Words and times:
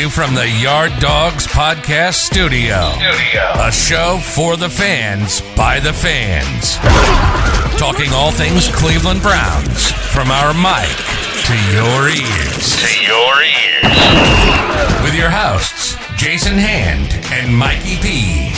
you 0.00 0.08
from 0.08 0.34
the 0.34 0.48
Yard 0.48 0.92
Dawgs 0.98 1.46
Podcast 1.46 2.14
Studio. 2.14 2.92
Studio. 2.92 3.52
A 3.56 3.70
show 3.70 4.18
for 4.22 4.56
the 4.56 4.70
fans, 4.70 5.42
by 5.56 5.78
the 5.78 5.92
fans. 5.92 6.76
Talking 7.78 8.10
all 8.14 8.30
things 8.30 8.68
Cleveland 8.74 9.20
Browns, 9.20 9.92
from 9.92 10.30
our 10.30 10.54
mic 10.54 10.96
to 11.44 11.54
your 11.74 12.08
ears. 12.08 12.80
To 12.80 12.92
your 13.04 13.42
ears. 13.42 15.02
With 15.02 15.14
your 15.14 15.28
hosts, 15.28 15.96
Jason 16.16 16.56
Hand 16.56 17.12
and 17.30 17.54
Mikey 17.54 17.96
P. 18.00 18.54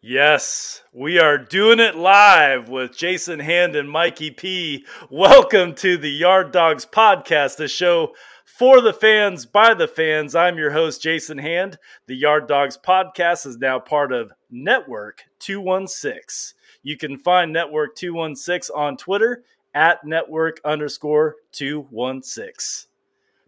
Yes, 0.00 0.79
we 0.92 1.20
are 1.20 1.38
doing 1.38 1.78
it 1.78 1.94
live 1.94 2.68
with 2.68 2.96
Jason 2.96 3.38
Hand 3.38 3.76
and 3.76 3.88
Mikey 3.88 4.32
P. 4.32 4.84
Welcome 5.08 5.74
to 5.76 5.96
the 5.96 6.10
Yard 6.10 6.50
Dawgs 6.50 6.84
Podcast, 6.84 7.56
the 7.56 7.68
show 7.68 8.12
for 8.44 8.80
the 8.80 8.92
fans, 8.92 9.46
by 9.46 9.72
the 9.72 9.86
fans. 9.86 10.34
I'm 10.34 10.58
your 10.58 10.72
host, 10.72 11.00
Jason 11.00 11.38
Hand. 11.38 11.78
The 12.06 12.16
Yard 12.16 12.48
Dogs 12.48 12.76
Podcast 12.76 13.46
is 13.46 13.58
now 13.58 13.78
part 13.78 14.10
of 14.10 14.32
Network 14.50 15.22
216. 15.38 16.56
You 16.82 16.96
can 16.96 17.18
find 17.18 17.52
Network 17.52 17.94
216 17.94 18.74
on 18.74 18.96
Twitter 18.96 19.44
at 19.72 20.04
network 20.04 20.60
underscore 20.64 21.36
216. 21.52 22.89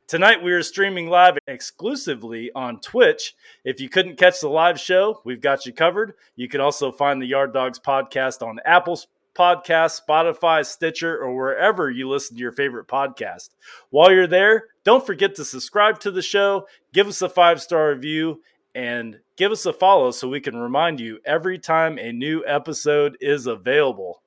Tonight 0.09 0.43
we 0.43 0.53
are 0.53 0.63
streaming 0.63 1.09
live 1.09 1.39
exclusively 1.47 2.51
on 2.55 2.81
Twitch. 2.81 3.35
If 3.65 3.81
you 3.81 3.89
couldn't 3.89 4.19
catch 4.19 4.41
the 4.41 4.49
live 4.49 4.79
show, 4.79 5.23
we've 5.25 5.41
got 5.41 5.65
you 5.65 5.73
covered. 5.73 6.15
You 6.37 6.49
can 6.49 6.61
also 6.61 6.93
find 6.93 7.21
the 7.21 7.27
Yard 7.27 7.55
Dawgs 7.55 7.79
podcast 7.79 8.47
on 8.47 8.59
Apple 8.67 9.01
Podcast, 9.35 10.01
Spotify, 10.07 10.67
Stitcher, 10.67 11.17
or 11.17 11.35
wherever 11.35 11.91
you 11.91 12.09
listen 12.09 12.37
to 12.37 12.43
your 12.43 12.53
favorite 12.53 12.89
podcast. 12.89 13.51
While 13.89 14.13
you're 14.13 14.27
there, 14.27 14.65
don't 14.85 15.07
forget 15.07 15.35
to 15.37 15.45
subscribe 15.45 16.01
to 16.01 16.11
the 16.11 16.21
show, 16.21 16.67
give 16.93 17.07
us 17.07 17.23
a 17.23 17.29
five 17.29 17.63
star 17.63 17.89
review, 17.91 18.43
and 18.75 19.19
give 19.37 19.53
us 19.53 19.67
a 19.67 19.73
follow 19.73 20.11
so 20.11 20.29
we 20.29 20.41
can 20.41 20.57
remind 20.57 21.01
you 21.01 21.19
every 21.25 21.59
time 21.59 21.99
a 21.99 22.13
new 22.13 22.45
episode 22.47 23.17
is 23.21 23.47
available. 23.47 24.22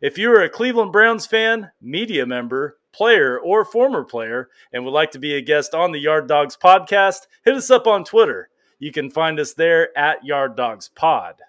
If 0.00 0.16
you're 0.16 0.40
a 0.40 0.48
Cleveland 0.48 0.92
Browns 0.92 1.26
fan, 1.26 1.72
media 1.80 2.24
member, 2.24 2.78
player, 2.92 3.38
or 3.38 3.64
former 3.64 4.04
player 4.04 4.48
and 4.72 4.84
would 4.84 4.92
like 4.92 5.10
to 5.12 5.18
be 5.18 5.34
a 5.34 5.40
guest 5.40 5.74
on 5.74 5.90
the 5.90 5.98
Yard 5.98 6.28
Dawgs 6.28 6.56
podcast, 6.56 7.26
hit 7.44 7.54
us 7.54 7.70
up 7.70 7.88
on 7.88 8.04
Twitter. 8.04 8.48
You 8.78 8.92
can 8.92 9.10
find 9.10 9.40
us 9.40 9.54
there 9.54 9.96
at 9.98 10.24
Yard 10.24 10.56
Dawgs 10.56 10.88
Pod. 10.88 11.42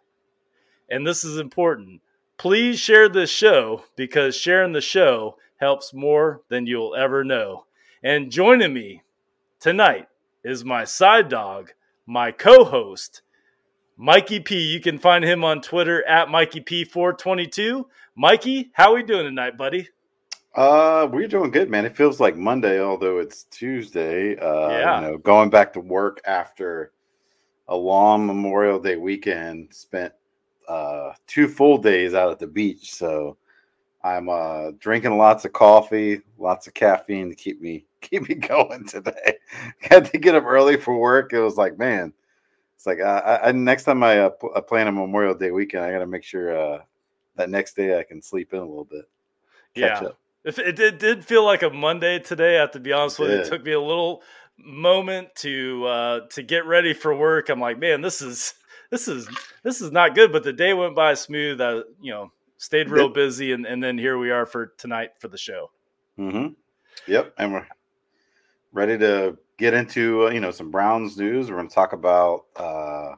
And 0.89 1.05
this 1.05 1.23
is 1.23 1.37
important. 1.37 2.01
Please 2.39 2.79
share 2.79 3.07
this 3.07 3.29
show 3.29 3.83
because 3.95 4.35
sharing 4.35 4.73
the 4.73 4.81
show 4.81 5.37
helps 5.57 5.93
more 5.93 6.41
than 6.49 6.65
you'll 6.65 6.95
ever 6.95 7.23
know. 7.23 7.65
And 8.01 8.31
joining 8.31 8.73
me 8.73 9.03
tonight 9.59 10.07
is 10.43 10.65
my 10.65 10.85
side 10.85 11.29
dog, 11.29 11.73
my 12.07 12.31
co 12.31 12.63
host, 12.63 13.21
Mikey 14.01 14.39
P. 14.39 14.55
You 14.57 14.79
can 14.79 14.97
find 14.97 15.25
him 15.25 15.43
on 15.43 15.59
Twitter 15.59 16.07
at 16.07 16.29
Mikey 16.29 16.61
P422. 16.61 17.83
Mikey, 18.15 18.71
how 18.71 18.91
are 18.91 18.95
we 18.95 19.03
doing 19.03 19.25
tonight, 19.25 19.57
buddy? 19.57 19.89
Uh, 20.55 21.05
we're 21.11 21.27
doing 21.27 21.51
good, 21.51 21.69
man. 21.69 21.85
It 21.85 21.97
feels 21.97 22.17
like 22.17 22.37
Monday, 22.37 22.79
although 22.81 23.17
it's 23.17 23.43
Tuesday. 23.51 24.37
Uh, 24.37 24.69
yeah. 24.69 25.01
You 25.01 25.07
know, 25.07 25.17
going 25.17 25.49
back 25.49 25.73
to 25.73 25.81
work 25.81 26.21
after 26.23 26.93
a 27.67 27.75
long 27.75 28.25
Memorial 28.25 28.79
Day 28.79 28.95
weekend, 28.95 29.73
spent 29.73 30.13
uh 30.69 31.11
two 31.27 31.49
full 31.49 31.77
days 31.77 32.13
out 32.13 32.31
at 32.31 32.39
the 32.39 32.47
beach. 32.47 32.93
So 32.93 33.35
I'm 34.01 34.29
uh 34.29 34.71
drinking 34.79 35.17
lots 35.17 35.43
of 35.43 35.51
coffee, 35.51 36.21
lots 36.37 36.67
of 36.67 36.73
caffeine 36.73 37.27
to 37.27 37.35
keep 37.35 37.59
me 37.59 37.85
keep 38.01 38.29
me 38.29 38.35
going 38.47 38.85
today. 38.85 39.39
Had 39.81 40.05
to 40.05 40.17
get 40.17 40.35
up 40.35 40.45
early 40.45 40.77
for 40.77 40.97
work. 40.97 41.33
It 41.33 41.41
was 41.41 41.57
like, 41.57 41.77
man, 41.77 42.13
it's 42.79 42.85
like 42.85 43.01
uh, 43.01 43.39
I, 43.43 43.51
next 43.51 43.83
time 43.83 44.03
I 44.03 44.19
uh, 44.19 44.29
uh, 44.55 44.61
plan 44.61 44.87
a 44.87 44.91
Memorial 44.93 45.35
Day 45.35 45.51
weekend, 45.51 45.83
I 45.83 45.91
got 45.91 45.99
to 45.99 46.07
make 46.07 46.23
sure 46.23 46.57
uh 46.57 46.79
that 47.35 47.49
next 47.49 47.75
day 47.75 47.99
I 47.99 48.03
can 48.03 48.21
sleep 48.21 48.53
in 48.53 48.59
a 48.59 48.65
little 48.65 48.85
bit. 48.85 49.03
Catch 49.75 50.01
yeah. 50.01 50.07
Up. 50.07 50.19
It 50.45 50.77
did, 50.77 50.97
did 50.97 51.25
feel 51.25 51.43
like 51.43 51.61
a 51.61 51.69
Monday 51.69 52.19
today. 52.19 52.55
I 52.55 52.61
have 52.61 52.71
to 52.71 52.79
be 52.79 52.93
honest 52.93 53.19
with 53.19 53.31
you. 53.31 53.39
It 53.39 53.47
took 53.49 53.65
me 53.65 53.73
a 53.73 53.81
little 53.81 54.23
moment 54.57 55.35
to 55.39 55.85
uh, 55.87 56.19
to 56.29 56.41
get 56.41 56.65
ready 56.65 56.93
for 56.93 57.13
work. 57.13 57.49
I'm 57.49 57.59
like, 57.59 57.79
man, 57.79 57.99
this 57.99 58.21
is 58.21 58.53
this 58.91 59.09
is 59.09 59.27
this 59.61 59.81
is 59.81 59.91
not 59.91 60.15
good. 60.15 60.31
But 60.31 60.45
the 60.45 60.53
day 60.53 60.73
went 60.73 60.95
by 60.95 61.15
smooth. 61.15 61.59
I 61.59 61.81
you 61.99 62.13
know 62.13 62.31
stayed 62.55 62.89
real 62.89 63.09
busy, 63.09 63.51
and, 63.51 63.65
and 63.65 63.83
then 63.83 63.97
here 63.97 64.17
we 64.17 64.31
are 64.31 64.45
for 64.45 64.67
tonight 64.77 65.11
for 65.19 65.27
the 65.27 65.37
show. 65.37 65.69
Mm-hmm. 66.17 66.53
Yep, 67.11 67.33
and 67.37 67.51
we're 67.51 67.67
ready 68.71 68.97
to 68.99 69.37
get 69.59 69.73
into 69.73 70.27
uh, 70.27 70.29
you 70.31 70.39
know 70.39 70.49
some 70.49 70.71
Browns 70.71 71.17
news. 71.17 71.49
We're 71.49 71.57
going 71.57 71.67
to 71.67 71.75
talk 71.75 71.93
about 71.93 72.45
uh, 72.55 73.15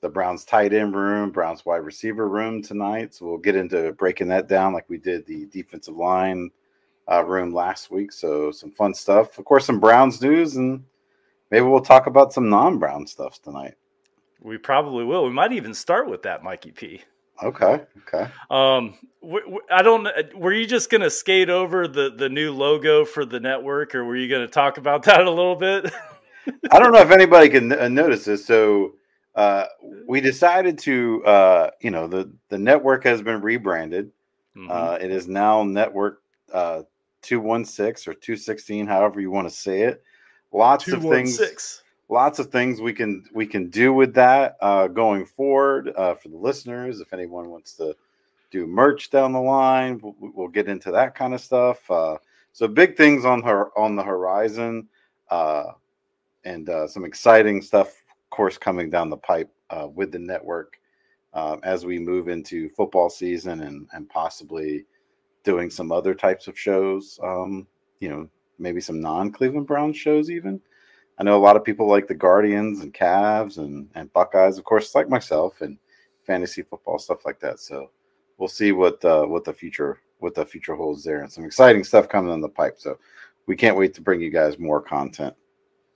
the 0.00 0.08
Browns 0.08 0.44
tight 0.44 0.72
end 0.72 0.94
room, 0.94 1.30
Browns 1.30 1.66
wide 1.66 1.84
receiver 1.84 2.28
room 2.28 2.62
tonight. 2.62 3.14
So 3.14 3.26
we'll 3.26 3.38
get 3.38 3.56
into 3.56 3.92
breaking 3.92 4.28
that 4.28 4.48
down 4.48 4.72
like 4.72 4.88
we 4.88 4.96
did 4.96 5.26
the 5.26 5.46
defensive 5.46 5.96
line 5.96 6.50
uh, 7.10 7.24
room 7.24 7.52
last 7.52 7.90
week. 7.90 8.12
So 8.12 8.50
some 8.52 8.70
fun 8.70 8.94
stuff. 8.94 9.38
Of 9.38 9.44
course, 9.44 9.66
some 9.66 9.80
Browns 9.80 10.22
news, 10.22 10.56
and 10.56 10.84
maybe 11.50 11.66
we'll 11.66 11.80
talk 11.80 12.06
about 12.06 12.32
some 12.32 12.48
non-Brown 12.48 13.06
stuff 13.06 13.42
tonight. 13.42 13.74
We 14.40 14.56
probably 14.56 15.04
will. 15.04 15.24
We 15.24 15.30
might 15.30 15.52
even 15.52 15.74
start 15.74 16.08
with 16.08 16.22
that, 16.22 16.44
Mikey 16.44 16.70
P. 16.70 17.02
Okay. 17.42 17.82
Okay. 18.08 18.30
Um, 18.50 18.94
I 19.70 19.82
don't. 19.82 20.08
Were 20.34 20.52
you 20.52 20.66
just 20.66 20.90
going 20.90 21.02
to 21.02 21.10
skate 21.10 21.50
over 21.50 21.86
the 21.86 22.10
the 22.10 22.28
new 22.28 22.52
logo 22.52 23.04
for 23.04 23.24
the 23.24 23.40
network, 23.40 23.94
or 23.94 24.04
were 24.04 24.16
you 24.16 24.28
going 24.28 24.46
to 24.46 24.52
talk 24.52 24.78
about 24.78 25.02
that 25.04 25.20
a 25.20 25.30
little 25.30 25.56
bit? 25.56 25.92
I 26.70 26.78
don't 26.78 26.92
know 26.92 27.00
if 27.00 27.10
anybody 27.10 27.48
can 27.48 27.72
uh, 27.72 27.88
notice 27.88 28.24
this. 28.24 28.46
So 28.46 28.94
uh, 29.34 29.66
we 30.08 30.20
decided 30.20 30.78
to, 30.80 31.24
uh, 31.24 31.70
you 31.80 31.90
know, 31.90 32.06
the 32.08 32.32
the 32.48 32.58
network 32.58 33.04
has 33.04 33.22
been 33.22 33.40
rebranded. 33.40 34.10
Mm-hmm. 34.56 34.70
Uh, 34.70 34.98
it 35.00 35.10
is 35.10 35.28
now 35.28 35.62
Network 35.62 36.22
uh, 36.52 36.82
Two 37.22 37.40
One 37.40 37.64
Six 37.64 38.08
or 38.08 38.14
Two 38.14 38.36
Sixteen, 38.36 38.86
however 38.86 39.20
you 39.20 39.30
want 39.30 39.48
to 39.48 39.54
say 39.54 39.82
it. 39.82 40.02
Lots 40.52 40.88
of 40.88 41.02
things. 41.02 41.38
Lots 42.08 42.38
of 42.38 42.50
things 42.50 42.80
we 42.80 42.92
can 42.92 43.24
we 43.32 43.46
can 43.46 43.68
do 43.68 43.92
with 43.92 44.14
that 44.14 44.56
uh, 44.60 44.88
going 44.88 45.26
forward 45.26 45.92
uh, 45.96 46.14
for 46.14 46.28
the 46.28 46.36
listeners. 46.36 47.00
If 47.00 47.12
anyone 47.12 47.50
wants 47.50 47.74
to 47.74 47.94
do 48.50 48.66
merch 48.66 49.10
down 49.10 49.32
the 49.32 49.40
line, 49.40 50.00
we'll, 50.02 50.14
we'll 50.18 50.48
get 50.48 50.68
into 50.68 50.90
that 50.92 51.14
kind 51.14 51.34
of 51.34 51.40
stuff. 51.40 51.82
so 51.86 52.66
big 52.66 52.96
things 52.96 53.26
on 53.26 53.42
her 53.42 53.76
on 53.78 53.94
the 53.94 54.02
horizon, 54.02 54.88
and 55.30 56.70
some 56.86 57.04
exciting 57.04 57.60
stuff 57.60 57.92
of 58.28 58.36
course, 58.36 58.58
coming 58.58 58.90
down 58.90 59.08
the 59.08 59.16
pipe 59.16 59.50
uh, 59.70 59.88
with 59.94 60.12
the 60.12 60.18
network 60.18 60.78
uh, 61.32 61.56
as 61.62 61.86
we 61.86 61.98
move 61.98 62.28
into 62.28 62.68
football 62.68 63.08
season 63.08 63.62
and, 63.62 63.88
and 63.94 64.06
possibly 64.10 64.84
doing 65.44 65.70
some 65.70 65.90
other 65.90 66.14
types 66.14 66.46
of 66.46 66.58
shows. 66.58 67.18
Um, 67.22 67.66
you 68.00 68.10
know, 68.10 68.28
maybe 68.58 68.82
some 68.82 69.00
non 69.00 69.32
Cleveland 69.32 69.66
Browns 69.66 69.96
shows, 69.96 70.30
even. 70.30 70.60
I 71.18 71.24
know 71.24 71.36
a 71.36 71.42
lot 71.42 71.56
of 71.56 71.64
people 71.64 71.88
like 71.88 72.06
the 72.06 72.14
Guardians 72.14 72.80
and 72.80 72.94
Cavs 72.94 73.58
and, 73.58 73.88
and 73.94 74.12
Buckeyes, 74.12 74.56
of 74.56 74.64
course, 74.64 74.94
like 74.94 75.08
myself, 75.08 75.60
and 75.60 75.76
fantasy 76.24 76.62
football 76.62 76.98
stuff 76.98 77.24
like 77.24 77.40
that. 77.40 77.58
So 77.58 77.90
we'll 78.36 78.48
see 78.48 78.72
what 78.72 79.04
uh, 79.04 79.24
what 79.24 79.44
the 79.44 79.52
future 79.52 80.00
what 80.18 80.34
the 80.34 80.46
future 80.46 80.74
holds 80.74 81.02
there, 81.04 81.22
and 81.22 81.32
some 81.32 81.44
exciting 81.44 81.84
stuff 81.84 82.08
coming 82.08 82.32
in 82.32 82.40
the 82.40 82.48
pipe. 82.48 82.76
So 82.78 82.98
we 83.46 83.56
can't 83.56 83.76
wait 83.76 83.94
to 83.94 84.00
bring 84.02 84.20
you 84.20 84.30
guys 84.30 84.58
more 84.58 84.80
content. 84.80 85.34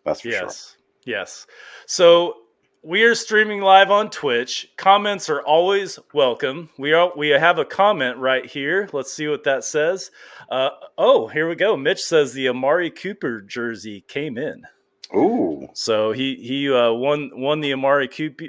That's 0.04 0.22
for 0.22 0.28
yes. 0.28 0.40
sure. 0.40 0.82
Yes. 1.04 1.46
So 1.86 2.34
we 2.82 3.04
are 3.04 3.14
streaming 3.14 3.60
live 3.60 3.92
on 3.92 4.10
Twitch. 4.10 4.72
Comments 4.76 5.28
are 5.30 5.42
always 5.42 6.00
welcome. 6.14 6.68
We 6.78 6.92
are 6.92 7.12
we 7.16 7.28
have 7.28 7.58
a 7.58 7.64
comment 7.64 8.16
right 8.18 8.44
here. 8.44 8.88
Let's 8.92 9.12
see 9.12 9.28
what 9.28 9.44
that 9.44 9.62
says. 9.62 10.10
Uh, 10.50 10.70
oh, 10.98 11.28
here 11.28 11.48
we 11.48 11.54
go. 11.54 11.76
Mitch 11.76 12.02
says 12.02 12.32
the 12.32 12.48
Amari 12.48 12.90
Cooper 12.90 13.40
jersey 13.40 14.04
came 14.08 14.36
in. 14.36 14.64
Ooh. 15.14 15.68
So 15.74 16.12
he 16.12 16.36
he 16.36 16.72
uh, 16.72 16.92
won 16.92 17.30
won 17.34 17.60
the 17.60 17.72
Amari 17.72 18.08
Cooper 18.08 18.46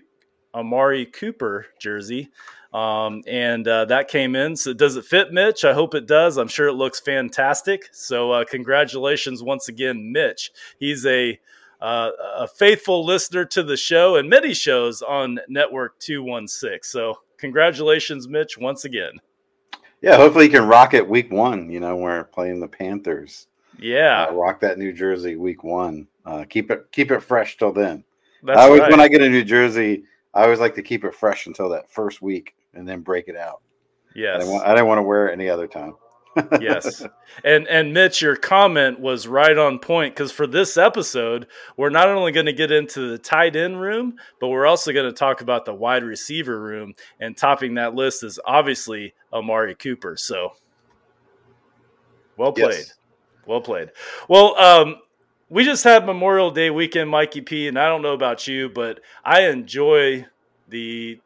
Amari 0.54 1.06
Cooper 1.06 1.68
jersey. 1.80 2.30
Um, 2.74 3.22
and 3.28 3.68
uh, 3.68 3.86
that 3.86 4.08
came 4.08 4.36
in. 4.36 4.56
So, 4.56 4.74
does 4.74 4.96
it 4.96 5.06
fit, 5.06 5.32
Mitch? 5.32 5.64
I 5.64 5.74
hope 5.74 5.94
it 5.94 6.08
does. 6.08 6.38
I'm 6.38 6.48
sure 6.48 6.68
it 6.68 6.74
looks 6.74 7.00
fantastic. 7.00 7.88
So, 7.92 8.32
uh, 8.32 8.46
congratulations 8.46 9.44
once 9.44 9.70
again, 9.70 10.12
Mitch. 10.12 10.52
He's 10.80 11.06
a 11.06 11.40
uh, 11.82 12.12
a 12.38 12.48
faithful 12.48 13.06
listener 13.06 13.44
to 13.44 13.62
the 13.62 13.76
show 13.76 14.16
and 14.16 14.30
many 14.30 14.54
shows 14.54 15.02
on 15.02 15.38
Network 15.50 16.00
216. 16.00 16.80
So, 16.82 17.20
congratulations, 17.38 18.28
Mitch, 18.28 18.58
once 18.58 18.86
again. 18.86 19.20
Yeah, 20.02 20.18
hopefully 20.18 20.46
you 20.46 20.52
can 20.52 20.68
rock 20.68 20.94
it 20.94 21.08
week 21.08 21.32
one. 21.32 21.70
You 21.70 21.80
know, 21.80 21.96
we're 21.96 22.24
playing 22.24 22.60
the 22.60 22.68
Panthers. 22.68 23.48
Yeah, 23.78 24.28
uh, 24.30 24.34
rock 24.34 24.60
that 24.62 24.80
New 24.80 24.94
Jersey 24.94 25.36
week 25.36 25.64
one. 25.64 26.08
Uh, 26.26 26.46
keep 26.50 26.72
it 26.72 26.88
keep 26.92 27.12
it 27.12 27.22
fresh 27.22 27.58
till 27.58 27.72
then. 27.72 28.04
That's 28.44 28.60
I 28.60 28.64
always 28.64 28.82
right. 28.82 28.92
when 28.92 29.00
I 29.00 29.08
get 29.08 29.22
a 29.22 29.30
New 29.30 29.44
Jersey, 29.44 30.04
I 30.34 30.44
always 30.44 30.60
like 30.60 30.76
to 30.76 30.82
keep 30.82 31.04
it 31.04 31.14
fresh 31.14 31.48
until 31.48 31.70
that 31.70 31.90
first 31.90 32.22
week 32.22 32.56
and 32.74 32.88
then 32.88 33.02
break 33.02 33.28
it 33.28 33.38
out. 33.38 33.62
Yes. 34.16 34.36
I 34.36 34.40
didn't 34.40 34.54
want, 34.54 34.66
I 34.66 34.70
didn't 34.70 34.88
want 34.88 34.98
to 35.00 35.04
wear 35.04 35.28
it 35.28 35.34
any 35.34 35.50
other 35.50 35.68
time. 35.68 35.96
yes. 36.62 37.06
And 37.44 37.68
and 37.68 37.94
Mitch, 37.94 38.22
your 38.22 38.36
comment 38.36 39.00
was 39.00 39.28
right 39.28 39.58
on 39.58 39.80
point 39.80 40.16
because 40.16 40.32
for 40.32 40.48
this 40.48 40.78
episode, 40.78 41.48
we're 41.78 41.90
not 41.92 42.10
only 42.10 42.32
going 42.32 42.48
to 42.48 42.54
get 42.54 42.72
into 42.72 43.10
the 43.10 43.18
tight 43.18 43.56
end 43.56 43.80
room, 43.80 44.16
but 44.40 44.48
we're 44.48 44.66
also 44.66 44.92
going 44.92 45.06
to 45.06 45.14
talk 45.14 45.42
about 45.42 45.66
the 45.66 45.74
wide 45.74 46.04
receiver 46.04 46.60
room. 46.60 46.96
And 47.20 47.38
topping 47.38 47.76
that 47.76 47.94
list 47.94 48.24
is 48.24 48.40
obviously 48.46 49.14
Amari 49.32 49.76
Cooper. 49.76 50.18
So 50.18 50.54
well 52.38 52.52
played. 52.52 52.72
Yes. 52.72 52.94
Well 53.46 53.62
played. 53.62 53.92
Well, 54.28 54.58
um, 54.58 54.98
we 55.54 55.64
just 55.64 55.84
had 55.84 56.06
Memorial 56.06 56.52
Day 56.52 56.70
weekend, 56.70 57.10
Mikey 57.10 57.42
P, 57.42 57.68
and 57.68 57.78
I 57.78 57.88
don't 57.88 58.02
know 58.02 58.14
about 58.14 58.48
you, 58.48 58.70
but 58.70 59.00
I 59.24 59.48
enjoy 59.48 60.26
the 60.70 61.20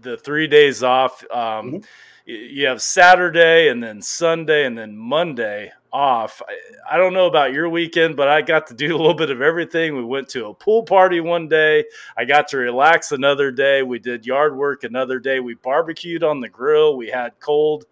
the, 0.00 0.16
three 0.16 0.46
days 0.46 0.82
off. 0.82 1.24
Um, 1.30 1.66
mm-hmm 1.66 1.78
you 2.24 2.66
have 2.66 2.80
Saturday 2.80 3.68
and 3.68 3.82
then 3.82 4.00
Sunday 4.00 4.64
and 4.64 4.76
then 4.76 4.96
Monday 4.96 5.72
off. 5.92 6.40
I, 6.48 6.94
I, 6.94 6.96
don't 6.96 7.12
know 7.12 7.26
about 7.26 7.52
your 7.52 7.68
weekend, 7.68 8.16
but 8.16 8.28
I 8.28 8.42
got 8.42 8.68
to 8.68 8.74
do 8.74 8.86
a 8.96 8.98
little 8.98 9.14
bit 9.14 9.30
of 9.30 9.42
everything. 9.42 9.96
We 9.96 10.04
went 10.04 10.28
to 10.30 10.46
a 10.46 10.54
pool 10.54 10.82
party 10.84 11.20
one 11.20 11.48
day. 11.48 11.84
I 12.16 12.24
got 12.24 12.48
to 12.48 12.58
relax 12.58 13.12
another 13.12 13.50
day. 13.50 13.82
We 13.82 13.98
did 13.98 14.24
yard 14.26 14.56
work 14.56 14.84
another 14.84 15.18
day. 15.18 15.40
We 15.40 15.54
barbecued 15.54 16.22
on 16.22 16.40
the 16.40 16.48
grill. 16.48 16.96
We 16.96 17.08
had 17.08 17.38
cold 17.40 17.86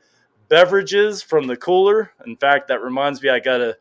beverages 0.49 1.23
from 1.23 1.47
the 1.47 1.57
cooler. 1.57 2.13
In 2.25 2.37
fact, 2.37 2.69
that 2.69 2.83
reminds 2.83 3.23
me, 3.23 3.29
I 3.29 3.41
got 3.41 3.59
to 3.59 3.77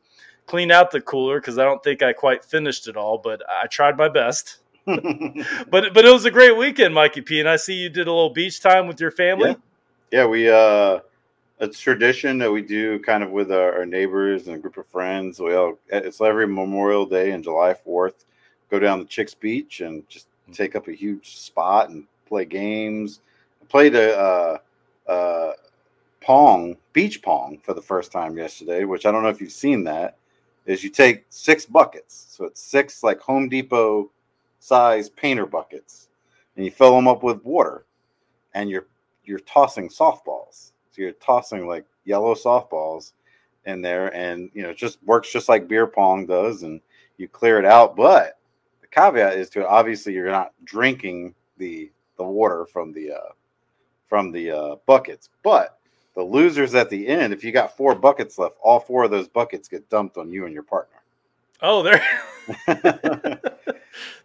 clean 0.50 0.72
out 0.72 0.92
the 0.92 1.01
cooler 1.01 1.40
because 1.40 1.57
I 1.57 1.63
don't 1.63 1.84
think 1.84 2.01
I 2.01 2.12
quite 2.13 2.44
finished 2.44 2.88
it 2.88 2.98
all, 2.98 3.18
but 3.18 3.42
I 3.48 3.68
tried 3.68 3.98
my 3.98 4.10
best. 4.10 4.57
but 4.86 5.94
but 5.94 6.06
it 6.06 6.12
was 6.12 6.25
a 6.25 6.31
great 6.31 6.57
weekend, 6.57 6.94
Mikey 6.94 7.22
P. 7.22 7.40
And 7.40 7.48
I 7.48 7.56
see 7.57 7.75
you 7.75 7.90
did 7.90 8.07
a 8.07 8.12
little 8.12 8.31
beach 8.31 8.60
time 8.60 8.88
with 8.88 9.00
your 9.00 9.12
family. 9.12 9.51
Yeah 9.51 9.56
yeah, 10.12 10.25
we 10.25 10.50
uh, 10.50 11.00
it's 11.60 11.80
tradition 11.80 12.38
that 12.40 12.51
we 12.51 12.62
do 12.62 13.00
kind 13.00 13.24
of 13.24 13.31
with 13.31 13.51
our, 13.51 13.80
our, 13.80 13.86
neighbors 13.86 14.48
and 14.48 14.56
a 14.56 14.60
group 14.60 14.78
of 14.78 14.88
friends. 14.88 15.40
We 15.40 15.54
all 15.54 15.78
it's 15.88 16.22
every 16.22 16.48
Memorial 16.48 17.06
Day 17.06 17.31
and 17.31 17.44
July 17.44 17.74
Fourth, 17.74 18.25
go 18.69 18.80
down 18.80 19.00
to 19.00 19.06
Chicks 19.06 19.34
Beach 19.34 19.81
and 19.81 20.07
just 20.10 20.28
mm. 20.50 20.56
take 20.56 20.75
up 20.75 20.88
a 20.88 20.94
huge 20.94 21.38
spot 21.38 21.90
and 21.90 22.06
play 22.28 22.45
games. 22.45 23.22
I 23.62 23.66
played 23.66 23.95
a 23.95 24.18
uh, 24.18 24.57
uh, 25.07 25.52
pong 26.22 26.78
beach 26.94 27.22
pong 27.22 27.60
for 27.63 27.74
the 27.74 27.81
first 27.81 28.12
time 28.12 28.38
yesterday, 28.38 28.84
which 28.84 29.06
I 29.06 29.12
don't 29.12 29.24
know 29.24 29.30
if 29.30 29.42
you've 29.42 29.52
seen 29.52 29.84
that. 29.84 30.18
Is 30.69 30.83
you 30.83 30.92
take 30.92 31.25
six 31.30 31.66
buckets, 31.66 32.27
so 32.30 32.45
it's 32.45 32.62
six 32.62 33.01
like 33.01 33.19
Home 33.21 33.50
Depot 33.50 34.12
size 34.60 35.10
painter 35.10 35.48
buckets, 35.48 36.10
and 36.56 36.63
you 36.63 36.69
fill 36.69 36.95
them 36.95 37.07
up 37.07 37.24
with 37.24 37.44
water, 37.44 37.88
and 38.54 38.69
you're 38.69 38.86
you're 39.24 39.39
tossing 39.39 39.89
softballs. 39.89 40.74
So 40.92 41.01
you're 41.01 41.13
tossing 41.13 41.66
like 41.66 41.86
yellow 42.06 42.36
softballs 42.36 43.13
in 43.66 43.81
there, 43.81 44.16
and 44.16 44.51
you 44.54 44.62
know, 44.62 44.69
it 44.69 44.77
just 44.77 45.01
works 45.04 45.33
just 45.33 45.50
like 45.50 45.68
beer 45.68 45.88
pong 45.88 46.27
does, 46.27 46.62
and 46.62 46.81
you 47.18 47.27
clear 47.27 47.57
it 47.57 47.66
out. 47.66 47.95
But 47.95 48.38
the 48.81 48.88
caveat 48.89 49.39
is 49.39 49.50
to 49.51 49.62
it. 49.62 49.66
obviously 49.66 50.13
you're 50.13 50.30
not 50.30 50.54
drinking 50.66 51.33
the 51.57 51.92
the 52.18 52.24
water 52.24 52.68
from 52.68 52.94
the 52.94 53.13
uh, 53.13 53.31
from 54.07 54.31
the 54.31 54.51
uh, 54.51 54.75
buckets, 54.86 55.30
but 55.42 55.79
the 56.16 56.24
losers 56.24 56.76
at 56.76 56.90
the 56.90 57.08
end, 57.08 57.34
if 57.34 57.44
you 57.44 57.52
got 57.52 57.78
four 57.78 57.96
buckets 57.96 58.38
left, 58.38 58.56
all 58.62 58.80
four 58.80 59.04
of 59.04 59.12
those 59.12 59.28
buckets 59.28 59.68
get 59.68 59.90
dumped 59.90 60.18
on 60.18 60.32
you 60.32 60.46
and 60.46 60.54
your 60.54 60.64
partner. 60.64 60.98
Oh, 61.62 61.84
there. 61.84 62.04
there 62.68 63.42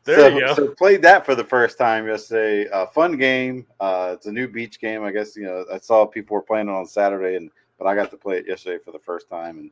so, 0.07 0.29
you 0.29 0.41
go. 0.41 0.55
So 0.55 0.69
played 0.75 1.03
that 1.03 1.27
for 1.27 1.35
the 1.35 1.45
first 1.45 1.79
time 1.79 2.07
yesterday. 2.07 2.69
Uh, 2.71 2.87
fun 2.87 3.17
game. 3.17 3.67
Uh, 3.81 4.13
it's 4.15 4.27
a 4.27 4.33
new 4.33 4.49
beach 4.49 4.81
game. 4.81 5.03
I 5.03 5.11
guess 5.11 5.37
you 5.37 5.45
know 5.45 5.65
I 5.73 5.79
saw 5.79 6.07
people 6.07 6.35
were 6.35 6.43
playing 6.43 6.69
it 6.69 6.73
on 6.73 6.87
Saturday, 6.87 7.37
and 7.37 7.51
but 7.79 7.87
I 7.87 7.95
got 7.95 8.11
to 8.13 8.17
play 8.17 8.39
it 8.39 8.47
yesterday 8.47 8.83
for 8.83 8.93
the 8.93 8.99
first 8.99 9.29
time. 9.29 9.59
And 9.59 9.71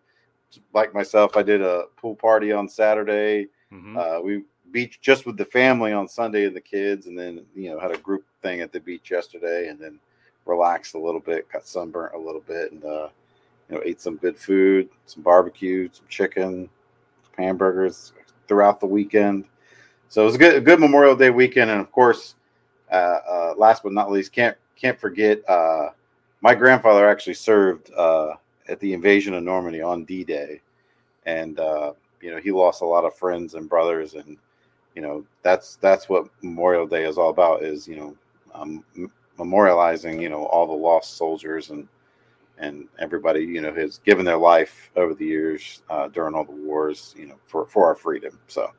like 0.75 0.93
myself, 0.93 1.37
I 1.37 1.43
did 1.43 1.62
a 1.62 1.85
pool 1.97 2.15
party 2.15 2.53
on 2.53 2.69
Saturday. 2.69 3.49
Mm-hmm. 3.73 3.97
Uh, 3.97 4.20
we 4.20 4.43
beach 4.70 5.00
just 5.00 5.26
with 5.26 5.37
the 5.37 5.44
family 5.44 5.93
on 5.93 6.08
Sunday 6.08 6.47
and 6.47 6.56
the 6.56 6.61
kids, 6.61 7.06
and 7.06 7.19
then 7.19 7.44
you 7.55 7.70
know 7.70 7.79
had 7.79 7.93
a 7.93 7.99
group 7.99 8.25
thing 8.43 8.61
at 8.61 8.73
the 8.73 8.81
beach 8.81 9.11
yesterday, 9.11 9.69
and 9.69 9.79
then 9.79 10.00
relaxed 10.47 10.94
a 10.94 10.99
little 10.99 11.21
bit, 11.21 11.50
got 11.53 11.67
sunburnt 11.67 12.15
a 12.15 12.19
little 12.19 12.41
bit, 12.41 12.73
and 12.73 12.85
uh, 12.85 13.09
you 13.69 13.77
know 13.77 13.83
ate 13.85 14.00
some 14.00 14.17
good 14.17 14.39
food, 14.39 14.89
some 15.06 15.23
barbecue, 15.23 15.89
some 15.93 16.06
chicken, 16.09 16.69
hamburgers 17.37 18.12
throughout 18.49 18.81
the 18.81 18.87
weekend. 18.87 19.44
So 20.09 20.23
it 20.23 20.27
was 20.27 20.35
a 20.35 20.39
good, 20.39 20.56
a 20.56 20.61
good 20.61 20.81
Memorial 20.81 21.17
Day 21.17 21.31
weekend, 21.31 21.71
and 21.71 21.81
of 21.81 21.91
course, 21.91 22.35
uh, 22.91 23.19
uh, 23.29 23.55
last 23.56 23.83
but 23.83 23.93
not 23.93 24.11
least, 24.11 24.33
can't 24.33 24.56
can't 24.77 24.99
forget 24.99 25.49
uh, 25.49 25.91
my 26.41 26.55
grandfather 26.55 27.09
actually 27.09 27.35
served 27.35 27.93
uh, 27.94 28.35
at 28.69 28.81
the 28.81 28.93
invasion 28.93 29.33
of 29.35 29.43
Normandy 29.43 29.81
on 29.81 30.05
D-Day, 30.05 30.61
and 31.25 31.59
uh, 31.59 31.93
you 32.21 32.31
know 32.31 32.39
he 32.39 32.50
lost 32.50 32.83
a 32.83 32.87
lot 32.87 33.05
of 33.05 33.17
friends 33.17 33.55
and 33.55 33.69
brothers, 33.69 34.15
and 34.15 34.37
you 34.94 35.03
know 35.03 35.25
that's 35.43 35.77
that's 35.77 36.09
what 36.09 36.27
Memorial 36.43 36.87
Day 36.87 37.05
is 37.05 37.17
all 37.17 37.31
about 37.31 37.62
is 37.62 37.89
you 37.89 37.97
know 37.97 38.17
um, 38.55 38.85
memorializing 39.38 40.20
you 40.20 40.29
know 40.29 40.44
all 40.46 40.67
the 40.67 40.73
lost 40.73 41.17
soldiers 41.17 41.70
and 41.70 41.88
and 42.58 42.87
everybody 42.99 43.40
you 43.40 43.61
know 43.61 43.75
has 43.75 43.99
given 43.99 44.25
their 44.25 44.37
life 44.37 44.90
over 44.96 45.14
the 45.14 45.25
years 45.25 45.82
uh, 45.90 46.08
during 46.08 46.34
all 46.34 46.44
the 46.44 46.52
wars 46.52 47.14
you 47.19 47.26
know 47.26 47.37
for 47.46 47.67
for 47.67 47.87
our 47.87 47.94
freedom. 47.94 48.38
So 48.46 48.70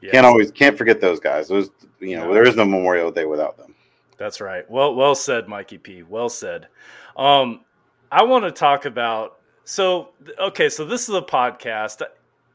yes. 0.00 0.12
can't 0.12 0.26
always 0.26 0.50
can't 0.50 0.78
forget 0.78 1.00
those 1.00 1.20
guys. 1.20 1.48
Those 1.48 1.70
you 2.00 2.16
know 2.16 2.28
no. 2.28 2.34
there 2.34 2.46
is 2.46 2.56
no 2.56 2.64
memorial 2.64 3.10
day 3.10 3.24
without 3.24 3.56
them. 3.56 3.74
That's 4.18 4.40
right. 4.40 4.68
Well 4.70 4.94
well 4.94 5.14
said 5.14 5.48
mikey 5.48 5.78
p. 5.78 6.02
Well 6.02 6.28
said. 6.28 6.68
Um 7.16 7.60
i 8.10 8.22
want 8.22 8.44
to 8.44 8.52
talk 8.52 8.84
about 8.84 9.38
so 9.64 10.10
okay 10.38 10.68
so 10.68 10.84
this 10.84 11.08
is 11.08 11.14
a 11.14 11.22
podcast. 11.22 12.02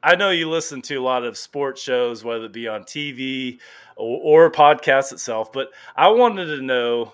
I 0.04 0.16
know 0.16 0.32
you 0.32 0.50
listen 0.50 0.82
to 0.84 0.96
a 0.96 1.02
lot 1.02 1.24
of 1.24 1.38
sports 1.38 1.80
shows 1.80 2.24
whether 2.24 2.46
it 2.46 2.54
be 2.54 2.68
on 2.68 2.84
tv 2.84 3.60
or, 3.98 4.48
or 4.48 4.52
podcast 4.52 5.12
itself 5.12 5.52
but 5.52 5.70
i 5.96 6.08
wanted 6.08 6.46
to 6.46 6.62
know 6.64 7.14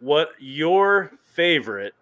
what 0.00 0.30
your 0.38 1.12
favorite 1.22 1.94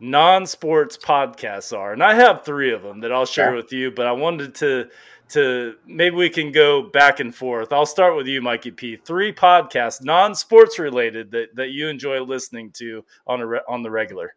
non-sports 0.00 0.96
podcasts 0.98 1.76
are. 1.76 1.92
And 1.92 2.02
i 2.02 2.14
have 2.14 2.44
three 2.44 2.72
of 2.72 2.82
them 2.82 3.00
that 3.00 3.12
i'll 3.12 3.24
share 3.26 3.54
with 3.54 3.72
you 3.72 3.90
but 3.90 4.06
i 4.06 4.12
wanted 4.12 4.54
to 4.56 4.88
to 5.28 5.74
maybe 5.86 6.14
we 6.14 6.30
can 6.30 6.52
go 6.52 6.82
back 6.82 7.20
and 7.20 7.34
forth. 7.34 7.72
I'll 7.72 7.86
start 7.86 8.16
with 8.16 8.26
you 8.26 8.40
mikey 8.40 8.70
p. 8.70 8.96
Three 8.96 9.32
podcasts 9.32 10.02
non-sports 10.02 10.78
related 10.78 11.30
that, 11.32 11.54
that 11.56 11.70
you 11.70 11.88
enjoy 11.88 12.22
listening 12.22 12.70
to 12.72 13.04
on 13.26 13.40
a 13.40 13.46
re- 13.46 13.60
on 13.68 13.82
the 13.82 13.90
regular. 13.90 14.34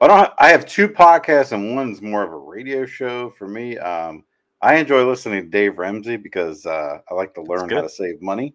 I 0.00 0.08
don't 0.08 0.18
have, 0.18 0.34
i 0.38 0.48
have 0.48 0.66
two 0.66 0.88
podcasts 0.88 1.52
and 1.52 1.74
one's 1.74 2.02
more 2.02 2.22
of 2.22 2.32
a 2.32 2.36
radio 2.36 2.84
show 2.84 3.30
for 3.30 3.48
me. 3.48 3.78
Um, 3.78 4.24
i 4.60 4.76
enjoy 4.76 5.06
listening 5.06 5.44
to 5.44 5.48
dave 5.48 5.78
ramsey 5.78 6.16
because 6.16 6.66
uh, 6.66 6.98
i 7.10 7.14
like 7.14 7.34
to 7.34 7.42
learn 7.42 7.70
how 7.70 7.82
to 7.82 7.88
save 7.88 8.20
money 8.20 8.54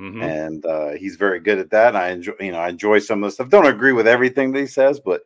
Mm-hmm. 0.00 0.22
and 0.22 0.66
uh, 0.66 0.90
he's 0.92 1.16
very 1.16 1.38
good 1.38 1.58
at 1.58 1.70
that. 1.70 1.94
I 1.94 2.10
enjoy, 2.10 2.32
you 2.40 2.50
know, 2.50 2.58
I 2.58 2.70
enjoy 2.70 2.98
some 2.98 3.22
of 3.22 3.28
the 3.28 3.34
stuff. 3.34 3.50
Don't 3.50 3.66
agree 3.66 3.92
with 3.92 4.08
everything 4.08 4.50
that 4.52 4.58
he 4.60 4.66
says, 4.66 4.98
but 4.98 5.22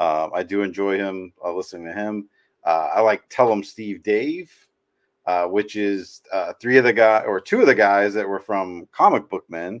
uh, 0.00 0.28
I 0.34 0.42
do 0.42 0.62
enjoy 0.62 0.98
him 0.98 1.32
uh, 1.42 1.52
listening 1.54 1.86
to 1.86 1.92
him. 1.92 2.28
Uh, 2.64 2.90
I 2.96 3.00
like 3.00 3.22
Tell 3.30 3.50
'Em 3.52 3.62
Steve-Dave, 3.62 4.52
uh, 5.26 5.46
which 5.46 5.76
is 5.76 6.20
uh, 6.32 6.52
three 6.60 6.76
of 6.78 6.84
the 6.84 6.92
guys 6.92 7.24
or 7.26 7.40
two 7.40 7.60
of 7.60 7.66
the 7.66 7.74
guys 7.74 8.12
that 8.14 8.28
were 8.28 8.40
from 8.40 8.86
Comic 8.92 9.30
Book 9.30 9.44
Men, 9.48 9.80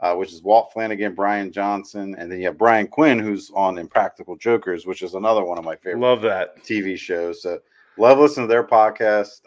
uh, 0.00 0.14
which 0.14 0.32
is 0.32 0.42
Walt 0.42 0.72
Flanagan, 0.72 1.14
Brian 1.14 1.50
Johnson, 1.52 2.16
and 2.18 2.30
then 2.30 2.40
you 2.40 2.46
have 2.46 2.58
Brian 2.58 2.88
Quinn, 2.88 3.18
who's 3.18 3.50
on 3.54 3.78
Impractical 3.78 4.36
Jokers, 4.36 4.84
which 4.84 5.02
is 5.02 5.14
another 5.14 5.44
one 5.44 5.58
of 5.58 5.64
my 5.64 5.76
favorite. 5.76 6.00
Love 6.00 6.20
that 6.22 6.62
TV 6.64 6.98
shows. 6.98 7.40
So 7.40 7.60
love 7.96 8.18
listening 8.18 8.46
to 8.48 8.52
their 8.52 8.64
podcast. 8.64 9.40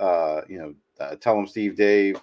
you 0.49 0.57
know, 0.59 1.15
Tell 1.17 1.37
'Em 1.37 1.45
Steve-Dave. 1.45 2.19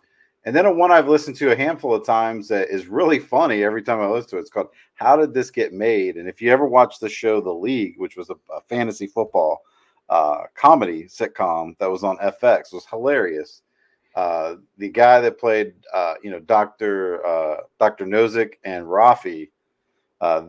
And 0.46 0.54
then 0.54 0.64
a 0.64 0.72
one 0.72 0.92
I've 0.92 1.08
listened 1.08 1.34
to 1.38 1.50
a 1.50 1.56
handful 1.56 1.92
of 1.92 2.06
times 2.06 2.46
that 2.48 2.70
is 2.70 2.86
really 2.86 3.18
funny 3.18 3.64
every 3.64 3.82
time 3.82 4.00
I 4.00 4.06
listen 4.06 4.30
to 4.30 4.36
it. 4.36 4.42
It's 4.42 4.50
called 4.50 4.68
How 4.94 5.16
Did 5.16 5.34
This 5.34 5.50
Get 5.50 5.72
Made? 5.72 6.16
And 6.16 6.28
if 6.28 6.40
you 6.40 6.52
ever 6.52 6.66
watched 6.66 7.00
the 7.00 7.08
show 7.08 7.40
The 7.40 7.50
League, 7.50 7.94
which 7.96 8.16
was 8.16 8.30
a, 8.30 8.36
a 8.54 8.60
fantasy 8.68 9.08
football 9.08 9.62
uh, 10.08 10.44
comedy 10.54 11.08
sitcom 11.08 11.76
that 11.78 11.90
was 11.90 12.04
on 12.04 12.16
FX, 12.18 12.72
was 12.72 12.86
hilarious. 12.86 13.62
Uh, 14.14 14.54
the 14.78 14.88
guy 14.88 15.20
that 15.20 15.40
played, 15.40 15.74
uh, 15.92 16.14
you 16.22 16.30
know, 16.30 16.38
Doctor 16.38 17.26
uh, 17.26 17.62
Doctor 17.80 18.06
Nowzick 18.06 18.54
and 18.64 18.86
Rafi, 18.86 19.50
uh, 20.20 20.42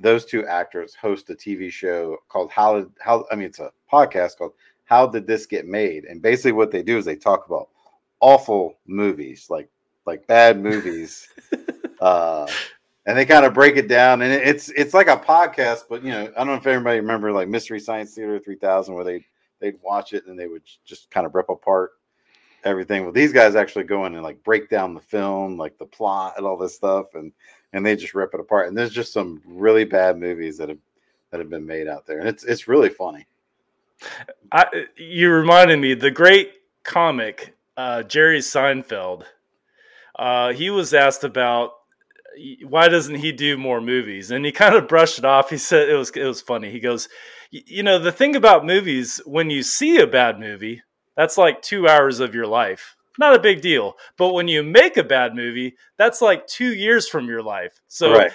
those 0.00 0.24
two 0.24 0.44
actors 0.44 0.96
host 0.96 1.30
a 1.30 1.34
TV 1.34 1.70
show 1.70 2.16
called 2.28 2.50
How 2.50 2.80
Did 2.80 2.90
How 2.98 3.24
I 3.30 3.36
mean 3.36 3.46
it's 3.46 3.60
a 3.60 3.70
podcast 3.90 4.38
called 4.38 4.54
How 4.86 5.06
Did 5.06 5.24
This 5.24 5.46
Get 5.46 5.68
Made? 5.68 6.04
And 6.04 6.20
basically 6.20 6.50
what 6.50 6.72
they 6.72 6.82
do 6.82 6.98
is 6.98 7.04
they 7.04 7.14
talk 7.14 7.46
about 7.46 7.68
awful 8.20 8.78
movies, 8.86 9.46
like 9.50 9.68
like 10.04 10.26
bad 10.26 10.60
movies. 10.60 11.28
uh, 12.00 12.46
and 13.06 13.16
they 13.16 13.24
kind 13.24 13.46
of 13.46 13.54
break 13.54 13.76
it 13.76 13.88
down, 13.88 14.22
and 14.22 14.32
it's 14.32 14.68
it's 14.70 14.94
like 14.94 15.08
a 15.08 15.16
podcast, 15.16 15.84
but 15.88 16.02
you 16.02 16.10
know, 16.10 16.22
I 16.22 16.38
don't 16.38 16.48
know 16.48 16.54
if 16.54 16.66
everybody 16.66 16.98
remember 16.98 17.32
like 17.32 17.48
Mystery 17.48 17.80
Science 17.80 18.14
Theater 18.14 18.38
3000, 18.38 18.94
where 18.94 19.04
they 19.04 19.24
they'd 19.60 19.78
watch 19.82 20.12
it 20.12 20.26
and 20.26 20.38
they 20.38 20.48
would 20.48 20.62
just 20.84 21.10
kind 21.10 21.26
of 21.26 21.34
rip 21.34 21.48
apart 21.48 21.92
everything. 22.64 23.04
Well, 23.04 23.12
these 23.12 23.32
guys 23.32 23.54
actually 23.54 23.84
go 23.84 24.04
in 24.06 24.14
and 24.14 24.22
like 24.22 24.42
break 24.42 24.68
down 24.68 24.94
the 24.94 25.00
film, 25.00 25.56
like 25.56 25.78
the 25.78 25.86
plot 25.86 26.34
and 26.36 26.46
all 26.46 26.56
this 26.56 26.74
stuff, 26.74 27.14
and 27.14 27.32
and 27.72 27.86
they 27.86 27.96
just 27.96 28.14
rip 28.14 28.34
it 28.34 28.40
apart. 28.40 28.68
And 28.68 28.76
there's 28.76 28.92
just 28.92 29.12
some 29.12 29.40
really 29.46 29.84
bad 29.84 30.18
movies 30.18 30.58
that 30.58 30.68
have 30.68 30.78
that 31.30 31.40
have 31.40 31.50
been 31.50 31.66
made 31.66 31.88
out 31.88 32.06
there, 32.06 32.18
and 32.18 32.28
it's 32.28 32.44
it's 32.44 32.68
really 32.68 32.90
funny. 32.90 33.26
I, 34.52 34.66
you 34.96 35.30
reminded 35.30 35.78
me 35.78 35.94
the 35.94 36.10
great 36.10 36.52
comic 36.82 37.55
uh, 37.76 38.02
Jerry 38.02 38.40
Seinfeld. 38.40 39.24
Uh, 40.18 40.52
he 40.52 40.70
was 40.70 40.94
asked 40.94 41.24
about 41.24 41.72
why 42.64 42.88
doesn't 42.88 43.16
he 43.16 43.32
do 43.32 43.56
more 43.56 43.80
movies, 43.80 44.30
and 44.30 44.44
he 44.44 44.52
kind 44.52 44.74
of 44.74 44.88
brushed 44.88 45.18
it 45.18 45.24
off. 45.24 45.50
He 45.50 45.58
said 45.58 45.88
it 45.88 45.94
was 45.94 46.10
it 46.10 46.24
was 46.24 46.40
funny. 46.40 46.70
He 46.70 46.80
goes, 46.80 47.08
you 47.50 47.82
know, 47.82 47.98
the 47.98 48.12
thing 48.12 48.36
about 48.36 48.66
movies 48.66 49.20
when 49.24 49.50
you 49.50 49.62
see 49.62 49.98
a 49.98 50.06
bad 50.06 50.38
movie, 50.38 50.82
that's 51.16 51.38
like 51.38 51.62
two 51.62 51.88
hours 51.88 52.20
of 52.20 52.34
your 52.34 52.46
life. 52.46 52.96
Not 53.18 53.34
a 53.34 53.40
big 53.40 53.62
deal. 53.62 53.96
But 54.18 54.34
when 54.34 54.48
you 54.48 54.62
make 54.62 54.98
a 54.98 55.04
bad 55.04 55.34
movie, 55.34 55.76
that's 55.96 56.20
like 56.20 56.46
two 56.46 56.74
years 56.74 57.08
from 57.08 57.26
your 57.26 57.42
life. 57.42 57.80
So 57.88 58.12
right. 58.12 58.32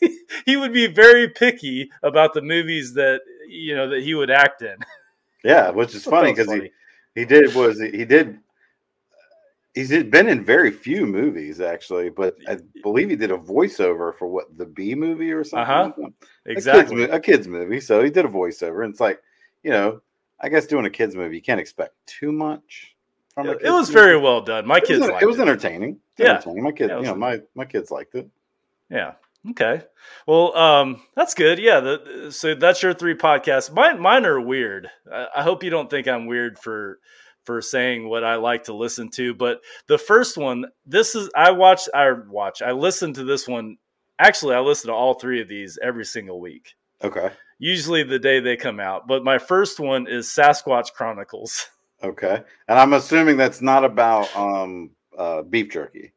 he 0.46 0.56
would 0.56 0.72
be 0.72 0.86
very 0.86 1.28
picky 1.28 1.90
about 2.02 2.34
the 2.34 2.42
movies 2.42 2.94
that 2.94 3.22
you 3.48 3.74
know 3.74 3.88
that 3.90 4.02
he 4.02 4.14
would 4.14 4.30
act 4.30 4.62
in. 4.62 4.76
Yeah, 5.42 5.70
which 5.70 5.94
is 5.94 6.04
funny 6.14 6.32
because 6.32 6.52
he 6.52 6.70
he 7.14 7.24
did 7.24 7.54
was 7.54 7.80
he 7.80 8.04
did 8.04 8.38
he's 9.74 9.90
been 10.04 10.28
in 10.28 10.44
very 10.44 10.70
few 10.70 11.06
movies 11.06 11.60
actually, 11.60 12.10
but 12.10 12.36
I 12.48 12.58
believe 12.82 13.10
he 13.10 13.16
did 13.16 13.30
a 13.30 13.36
voiceover 13.36 14.16
for 14.16 14.28
what 14.28 14.56
the 14.56 14.66
B 14.66 14.94
movie 14.94 15.32
or 15.32 15.44
something. 15.44 16.04
Uh-huh. 16.04 16.10
Exactly, 16.46 17.04
a 17.04 17.06
kid's, 17.06 17.14
a 17.14 17.20
kid's, 17.20 17.48
movie. 17.48 17.80
So 17.80 18.02
he 18.02 18.10
did 18.10 18.24
a 18.24 18.28
voiceover, 18.28 18.84
and 18.84 18.92
it's 18.92 19.00
like 19.00 19.20
you 19.62 19.70
know, 19.70 20.00
I 20.40 20.48
guess 20.48 20.66
doing 20.66 20.86
a 20.86 20.90
kids 20.90 21.16
movie, 21.16 21.36
you 21.36 21.42
can't 21.42 21.60
expect 21.60 21.94
too 22.06 22.32
much. 22.32 22.94
From 23.34 23.48
it, 23.48 23.62
it 23.62 23.70
was 23.70 23.88
movie. 23.88 24.00
very 24.00 24.18
well 24.18 24.40
done. 24.40 24.66
My 24.66 24.78
kids, 24.78 25.04
it 25.04 25.12
was, 25.12 25.22
it 25.22 25.26
was 25.26 25.40
entertaining. 25.40 25.90
It 25.90 26.22
was 26.22 26.26
yeah, 26.26 26.30
entertaining. 26.34 26.62
my 26.62 26.72
kids, 26.72 26.90
yeah, 26.90 26.98
you 26.98 27.04
know, 27.04 27.14
my 27.16 27.40
my 27.54 27.64
kids 27.64 27.90
liked 27.90 28.14
it. 28.14 28.28
Yeah. 28.90 29.14
Okay. 29.50 29.82
Well, 30.26 30.56
um, 30.56 31.02
that's 31.14 31.34
good. 31.34 31.58
Yeah. 31.58 31.80
The, 31.80 32.28
so 32.30 32.54
that's 32.54 32.82
your 32.82 32.94
three 32.94 33.14
podcasts. 33.14 33.70
Mine, 33.70 34.00
mine 34.00 34.24
are 34.24 34.40
weird. 34.40 34.88
I, 35.12 35.26
I, 35.36 35.42
hope 35.42 35.62
you 35.62 35.68
don't 35.68 35.90
think 35.90 36.08
I'm 36.08 36.24
weird 36.24 36.58
for 36.58 36.98
for 37.44 37.60
saying 37.60 38.08
what 38.08 38.24
I 38.24 38.36
like 38.36 38.64
to 38.64 38.74
listen 38.74 39.10
to. 39.10 39.34
But 39.34 39.60
the 39.86 39.98
first 39.98 40.36
one, 40.36 40.66
this 40.86 41.14
is 41.14 41.30
I 41.36 41.52
watch. 41.52 41.88
I 41.94 42.12
watch. 42.12 42.62
I 42.62 42.72
listen 42.72 43.12
to 43.14 43.24
this 43.24 43.48
one. 43.48 43.76
Actually, 44.18 44.54
I 44.54 44.60
listen 44.60 44.88
to 44.88 44.94
all 44.94 45.14
three 45.14 45.40
of 45.40 45.48
these 45.48 45.78
every 45.82 46.04
single 46.04 46.40
week. 46.40 46.74
Okay. 47.02 47.30
Usually 47.58 48.02
the 48.02 48.18
day 48.18 48.40
they 48.40 48.56
come 48.56 48.80
out. 48.80 49.06
But 49.06 49.24
my 49.24 49.38
first 49.38 49.80
one 49.80 50.06
is 50.08 50.28
Sasquatch 50.28 50.92
Chronicles. 50.92 51.68
Okay. 52.02 52.42
And 52.68 52.78
I'm 52.78 52.92
assuming 52.92 53.38
that's 53.38 53.62
not 53.62 53.82
about 53.82 54.36
um 54.36 54.90
uh, 55.16 55.40
beef 55.40 55.70
jerky. 55.70 56.12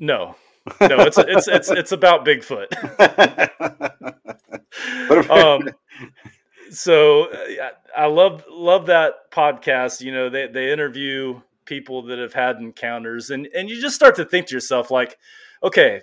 No, 0.00 0.34
no, 0.80 1.00
it's 1.00 1.18
it's 1.18 1.48
it's 1.48 1.70
it's 1.70 1.92
about 1.92 2.26
Bigfoot. 2.26 2.66
um, 5.30 5.68
so 6.76 7.28
I 7.96 8.06
love 8.06 8.44
love 8.50 8.86
that 8.86 9.30
podcast. 9.30 10.02
You 10.02 10.12
know, 10.12 10.28
they 10.28 10.46
they 10.46 10.72
interview 10.72 11.40
people 11.64 12.02
that 12.02 12.18
have 12.18 12.34
had 12.34 12.56
encounters, 12.56 13.30
and 13.30 13.48
and 13.54 13.70
you 13.70 13.80
just 13.80 13.96
start 13.96 14.16
to 14.16 14.24
think 14.24 14.48
to 14.48 14.54
yourself, 14.54 14.90
like, 14.90 15.16
okay, 15.62 16.02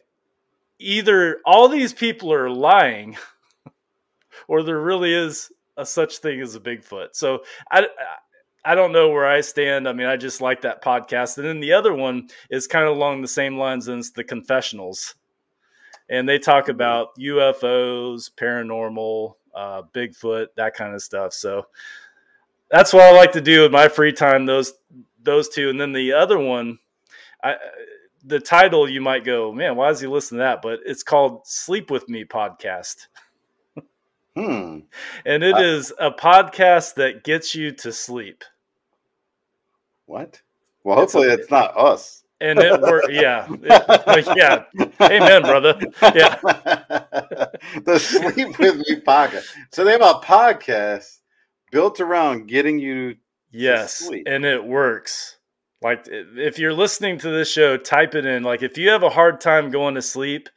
either 0.80 1.40
all 1.46 1.70
these 1.70 1.94
people 1.94 2.34
are 2.34 2.50
lying, 2.50 3.16
or 4.48 4.64
there 4.64 4.80
really 4.80 5.14
is 5.14 5.52
a 5.78 5.86
such 5.86 6.18
thing 6.18 6.42
as 6.42 6.56
a 6.56 6.60
Bigfoot. 6.60 7.10
So 7.14 7.44
I 7.72 7.88
I 8.66 8.76
don't 8.76 8.94
know 8.94 9.10
where 9.10 9.28
I 9.28 9.42
stand. 9.42 9.88
I 9.88 9.94
mean, 9.94 10.08
I 10.08 10.18
just 10.18 10.42
like 10.42 10.62
that 10.62 10.84
podcast. 10.84 11.38
And 11.38 11.46
then 11.46 11.60
the 11.60 11.74
other 11.74 11.94
one 11.94 12.30
is 12.50 12.66
kind 12.66 12.86
of 12.88 12.96
along 12.96 13.22
the 13.22 13.28
same 13.28 13.58
lines 13.58 13.90
as 13.90 14.12
the 14.12 14.24
confessionals. 14.24 15.16
And 16.10 16.28
they 16.28 16.40
talk 16.40 16.64
mm-hmm. 16.64 16.72
about 16.72 17.10
UFOs, 17.20 18.32
paranormal, 18.34 19.36
uh, 19.54 19.84
Bigfoot, 19.94 20.48
that 20.56 20.76
kind 20.76 20.94
of 20.94 21.02
stuff. 21.02 21.34
So 21.34 21.68
that's 22.70 22.94
what 22.94 23.04
I 23.04 23.12
like 23.12 23.32
to 23.34 23.42
do 23.42 23.66
in 23.66 23.72
my 23.72 23.88
free 23.88 24.14
time. 24.14 24.46
Those 24.46 24.74
those 25.22 25.50
two, 25.50 25.70
and 25.70 25.80
then 25.80 25.94
the 25.94 26.14
other 26.14 26.40
one, 26.40 26.80
I, 27.44 27.56
the 28.26 28.40
title 28.40 28.90
you 28.90 29.02
might 29.02 29.24
go, 29.24 29.52
man, 29.52 29.76
why 29.76 29.90
does 29.90 30.00
he 30.00 30.08
listen 30.08 30.38
to 30.38 30.44
that? 30.44 30.62
But 30.62 30.80
it's 30.86 31.04
called 31.04 31.46
Sleep 31.46 31.92
with 31.92 32.10
Me 32.10 32.26
podcast. 32.26 33.08
Hmm. 34.36 34.80
And 35.26 35.44
it 35.44 35.56
uh, 35.56 35.60
is 35.62 35.94
a 36.00 36.10
podcast 36.10 36.96
that 36.96 37.24
gets 37.24 37.54
you 37.54 37.72
to 37.72 37.92
sleep. 37.92 38.44
What? 40.08 40.42
Well, 40.84 40.98
hopefully 40.98 41.28
it's, 41.28 41.38
a, 41.38 41.42
it's 41.42 41.52
not 41.52 41.78
us. 41.78 42.23
And 42.44 42.60
it 42.60 42.82
worked. 42.82 43.12
Yeah. 43.12 43.48
It, 43.50 44.28
yeah. 44.36 44.64
Amen, 45.02 45.42
brother. 45.44 45.80
Yeah. 46.02 46.40
the 47.86 48.00
Sleep 48.00 48.60
With 48.60 48.78
Me 48.78 49.02
podcast. 49.06 49.46
So 49.72 49.84
they 49.84 49.92
have 49.92 50.02
a 50.02 50.16
podcast 50.16 51.20
built 51.72 52.00
around 52.00 52.48
getting 52.48 52.80
you 52.80 53.16
yes 53.52 54.10
and 54.26 54.46
it 54.46 54.64
works 54.64 55.38
like 55.82 56.06
if 56.08 56.58
you're 56.58 56.74
listening 56.74 57.20
to 57.20 57.30
this 57.30 57.52
show 57.52 57.78
type 57.78 58.16
it 58.16 58.26
in 58.26 58.42
like 58.42 58.64
if 58.64 58.80
you 58.80 58.90
have 58.90 59.04
a 59.04 59.10
hard 59.10 59.40
time 59.40 59.70
going 59.70 59.94
to 59.94 60.02
sleep 60.02 60.50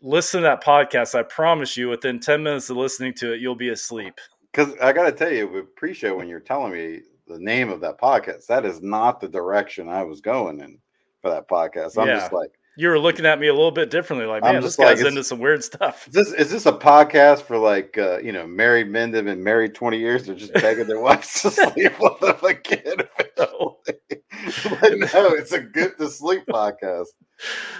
listen 0.00 0.40
to 0.40 0.44
that 0.44 0.62
podcast 0.62 1.16
i 1.16 1.22
promise 1.24 1.76
you 1.76 1.88
within 1.88 2.20
10 2.20 2.42
minutes 2.44 2.70
of 2.70 2.76
listening 2.76 3.12
to 3.12 3.32
it 3.32 3.40
you'll 3.40 3.56
be 3.56 3.70
asleep 3.70 4.14
because 4.52 4.72
i 4.80 4.92
gotta 4.92 5.10
tell 5.10 5.32
you 5.32 5.48
with 5.48 5.74
pre-show 5.74 6.16
when 6.16 6.28
you're 6.28 6.40
telling 6.40 6.72
me 6.72 7.00
the 7.32 7.38
name 7.38 7.70
of 7.70 7.80
that 7.80 8.00
podcast. 8.00 8.46
That 8.46 8.64
is 8.64 8.82
not 8.82 9.20
the 9.20 9.28
direction 9.28 9.88
I 9.88 10.02
was 10.04 10.20
going 10.20 10.60
in 10.60 10.78
for 11.22 11.30
that 11.30 11.48
podcast. 11.48 11.96
I'm 11.96 12.08
yeah. 12.08 12.20
just 12.20 12.32
like 12.32 12.52
you 12.76 12.88
were 12.88 12.98
looking 12.98 13.26
at 13.26 13.38
me 13.38 13.48
a 13.48 13.52
little 13.54 13.70
bit 13.70 13.90
differently, 13.90 14.26
like, 14.26 14.42
man, 14.42 14.62
this 14.62 14.76
guy's 14.76 14.98
like, 14.98 15.08
into 15.08 15.22
some 15.22 15.38
weird 15.38 15.62
stuff. 15.62 16.06
Is 16.08 16.14
this 16.14 16.32
is 16.32 16.50
this 16.50 16.66
a 16.66 16.72
podcast 16.72 17.42
for 17.42 17.58
like 17.58 17.98
uh, 17.98 18.18
you 18.18 18.32
know 18.32 18.46
married 18.46 18.88
men 18.88 19.10
that 19.10 19.18
have 19.18 19.24
been 19.26 19.44
married 19.44 19.74
20 19.74 19.98
years? 19.98 20.24
They're 20.24 20.34
just 20.34 20.54
begging 20.54 20.86
their 20.86 21.00
wives 21.00 21.42
to 21.42 21.50
sleep 21.50 21.92
with 22.00 22.20
them 22.20 22.36
again. 22.42 23.08
no, 23.38 23.78
it's 23.84 25.52
a 25.52 25.60
good 25.60 25.96
to 25.98 26.08
sleep 26.10 26.44
podcast. 26.48 27.06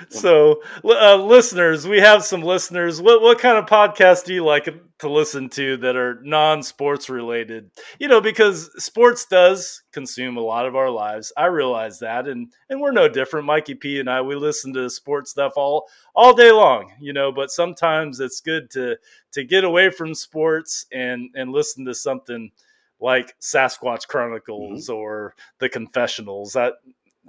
So, 0.08 0.62
uh, 0.84 1.16
listeners, 1.16 1.86
we 1.86 2.00
have 2.00 2.24
some 2.24 2.42
listeners. 2.42 3.00
What 3.00 3.22
what 3.22 3.38
kind 3.38 3.58
of 3.58 3.66
podcast 3.66 4.24
do 4.24 4.34
you 4.34 4.44
like 4.44 4.68
to 4.98 5.08
listen 5.08 5.48
to 5.50 5.76
that 5.78 5.96
are 5.96 6.20
non-sports 6.22 7.08
related? 7.08 7.70
You 7.98 8.08
know, 8.08 8.20
because 8.20 8.70
sports 8.82 9.26
does 9.26 9.82
consume 9.92 10.36
a 10.36 10.40
lot 10.42 10.66
of 10.66 10.74
our 10.74 10.90
lives. 10.90 11.32
I 11.36 11.46
realize 11.46 12.00
that, 12.00 12.26
and 12.26 12.52
and 12.68 12.80
we're 12.80 12.92
no 12.92 13.08
different. 13.08 13.46
Mikey 13.46 13.74
P 13.74 14.00
and 14.00 14.10
I 14.10 14.20
we 14.22 14.34
listen 14.34 14.72
to 14.74 14.90
sports 14.90 15.30
stuff 15.30 15.52
all 15.56 15.88
all 16.14 16.34
day 16.34 16.50
long. 16.50 16.92
You 17.00 17.12
know, 17.12 17.30
but 17.30 17.50
sometimes 17.50 18.20
it's 18.20 18.40
good 18.40 18.70
to 18.70 18.96
to 19.32 19.44
get 19.44 19.64
away 19.64 19.90
from 19.90 20.14
sports 20.14 20.86
and 20.92 21.30
and 21.34 21.52
listen 21.52 21.84
to 21.84 21.94
something 21.94 22.50
like 23.02 23.34
Sasquatch 23.40 24.06
Chronicles 24.08 24.84
mm-hmm. 24.84 24.94
or 24.94 25.34
The 25.58 25.68
Confessionals. 25.68 26.52
That 26.54 26.74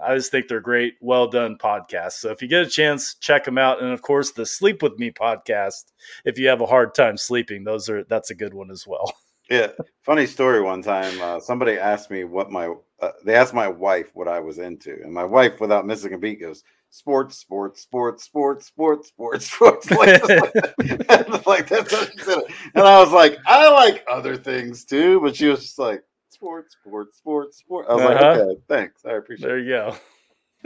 I 0.03 0.15
just 0.15 0.31
think 0.31 0.47
they're 0.47 0.59
great, 0.59 0.95
well 1.01 1.27
done 1.27 1.57
podcasts. 1.57 2.13
So 2.13 2.31
if 2.31 2.41
you 2.41 2.47
get 2.47 2.65
a 2.65 2.69
chance, 2.69 3.15
check 3.15 3.43
them 3.45 3.57
out. 3.57 3.81
And 3.81 3.91
of 3.91 4.01
course, 4.01 4.31
the 4.31 4.45
Sleep 4.45 4.81
with 4.81 4.97
Me 4.97 5.11
podcast. 5.11 5.91
If 6.25 6.39
you 6.39 6.47
have 6.47 6.61
a 6.61 6.65
hard 6.65 6.95
time 6.95 7.17
sleeping, 7.17 7.63
those 7.63 7.89
are 7.89 8.03
that's 8.05 8.31
a 8.31 8.35
good 8.35 8.53
one 8.53 8.71
as 8.71 8.85
well. 8.87 9.11
Yeah, 9.49 9.67
funny 10.03 10.25
story. 10.25 10.61
One 10.61 10.81
time, 10.81 11.21
uh, 11.21 11.37
somebody 11.41 11.73
asked 11.73 12.09
me 12.09 12.23
what 12.23 12.49
my 12.49 12.73
uh, 13.01 13.11
they 13.25 13.35
asked 13.35 13.53
my 13.53 13.67
wife 13.67 14.09
what 14.13 14.29
I 14.29 14.39
was 14.39 14.57
into, 14.57 14.93
and 15.03 15.13
my 15.13 15.25
wife, 15.25 15.59
without 15.59 15.85
missing 15.85 16.13
a 16.13 16.17
beat, 16.17 16.39
goes 16.39 16.63
sports, 16.93 17.37
sports, 17.37 17.81
sports, 17.81 18.23
sports, 18.23 18.67
sports, 18.67 19.07
sports, 19.07 19.47
sports. 19.51 19.91
Like, 19.91 20.21
like 21.47 21.67
that's 21.67 21.91
what 21.91 22.11
she 22.11 22.19
said. 22.19 22.43
And 22.75 22.85
I 22.85 22.99
was 22.99 23.11
like, 23.11 23.39
I 23.47 23.67
like 23.69 24.05
other 24.09 24.37
things 24.37 24.85
too, 24.85 25.19
but 25.21 25.35
she 25.35 25.47
was 25.47 25.61
just 25.61 25.79
like 25.79 26.03
sports, 26.29 26.75
sports, 26.79 27.17
sports, 27.17 27.57
sports. 27.57 27.87
I 27.89 27.95
was 27.95 28.03
uh-huh. 28.03 28.13
like, 28.13 28.39
okay, 28.39 28.61
thanks. 28.69 29.05
I 29.05 29.13
appreciate. 29.13 29.47
There 29.47 29.59
you 29.59 29.69
go. 29.69 29.95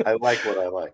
I 0.05 0.13
like 0.13 0.39
what 0.45 0.57
I 0.57 0.67
like. 0.67 0.93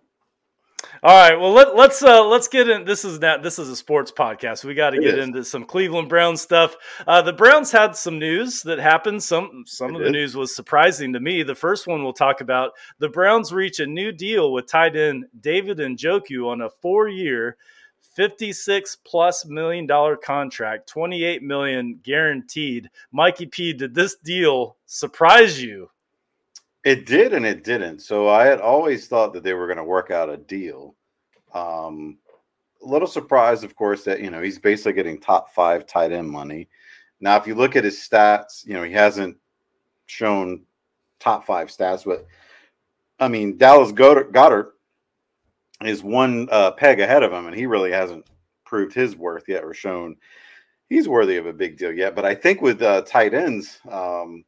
All 1.02 1.16
right, 1.16 1.40
well 1.40 1.52
let, 1.52 1.76
let's 1.76 2.02
uh, 2.02 2.26
let's 2.26 2.48
get 2.48 2.70
in. 2.70 2.86
This 2.86 3.04
is 3.04 3.20
not 3.20 3.44
this 3.44 3.60
is 3.60 3.70
a 3.70 3.76
sports 3.76 4.12
podcast. 4.12 4.64
We 4.64 4.74
got 4.74 4.92
to 4.92 5.00
get 5.00 5.18
is. 5.18 5.24
into 5.24 5.44
some 5.44 5.66
Cleveland 5.66 6.10
Browns 6.10 6.42
stuff. 6.42 6.76
Uh, 7.06 7.22
the 7.22 7.34
Browns 7.34 7.72
had 7.72 7.96
some 7.96 8.20
news 8.20 8.62
that 8.64 8.80
happened. 8.80 9.22
Some 9.22 9.64
some 9.68 9.92
it 9.92 9.98
of 9.98 10.04
the 10.04 10.12
news 10.12 10.36
was 10.36 10.56
surprising 10.56 11.14
to 11.14 11.20
me. 11.20 11.44
The 11.44 11.56
first 11.56 11.88
one 11.88 12.04
we'll 12.04 12.14
talk 12.14 12.42
about: 12.42 12.72
the 13.00 13.10
Browns 13.10 13.52
reach 13.52 13.80
a 13.80 13.86
new 13.86 14.12
deal 14.12 14.52
with 14.54 14.68
tight 14.68 14.96
end 14.96 15.26
David 15.40 15.80
and 15.80 15.98
Njoku 15.98 16.48
on 16.50 16.62
a 16.62 16.70
four 16.70 17.08
year, 17.08 17.58
56 18.16 18.98
plus 19.06 19.46
million 19.46 19.86
dollar 19.86 20.16
contract, 20.16 20.88
28 20.88 21.44
million 21.44 22.00
guaranteed. 22.04 22.90
Mikey 23.12 23.48
P, 23.48 23.74
did 23.74 23.94
this 23.94 24.16
deal 24.16 24.78
surprise 24.86 25.62
you? 25.62 25.90
It 26.84 27.06
did 27.06 27.34
and 27.34 27.46
it 27.46 27.64
didn't. 27.64 28.00
So 28.00 28.28
I 28.28 28.46
had 28.46 28.60
always 28.60 29.08
thought 29.08 29.34
that 29.34 29.44
they 29.44 29.54
were 29.54 29.68
going 29.68 29.78
to 29.78 29.84
work 29.84 30.12
out 30.12 30.30
a 30.30 30.38
deal. 30.38 30.96
Um, 31.54 32.18
a 32.84 32.86
little 32.86 33.08
surprised, 33.08 33.64
of 33.64 33.76
course, 33.76 34.04
that 34.04 34.20
you 34.20 34.30
know 34.30 34.42
he's 34.42 34.60
basically 34.60 34.94
getting 34.94 35.20
top 35.20 35.54
five 35.54 35.86
tight 35.86 36.12
end 36.12 36.30
money. 36.30 36.68
Now, 37.22 37.38
if 37.38 37.48
you 37.48 37.56
look 37.56 37.76
at 37.76 37.86
his 37.86 37.98
stats, 37.98 38.66
you 38.66 38.74
know 38.74 38.84
he 38.84 38.92
hasn't 38.92 39.38
shown 40.08 40.64
top 41.20 41.46
five 41.46 41.70
stats, 41.70 42.04
but 42.04 42.26
I 43.20 43.30
mean, 43.30 43.58
Dallas 43.58 43.94
Goedert 43.94 44.72
is 45.84 46.04
one 46.04 46.50
uh, 46.52 46.72
peg 46.72 47.00
ahead 47.00 47.24
of 47.24 47.32
him, 47.32 47.46
and 47.46 47.56
he 47.56 47.66
really 47.66 47.92
hasn't 47.92 48.28
proved 48.66 48.94
his 48.94 49.16
worth 49.16 49.48
yet 49.48 49.64
or 49.64 49.74
shown 49.74 50.18
he's 50.90 51.08
worthy 51.08 51.38
of 51.38 51.46
a 51.46 51.54
big 51.54 51.78
deal 51.78 51.92
yet. 51.92 52.16
But 52.16 52.26
I 52.26 52.36
think 52.36 52.62
with 52.62 52.82
uh, 52.82 53.02
tight 53.02 53.34
ends, 53.34 53.80
um, 53.90 54.44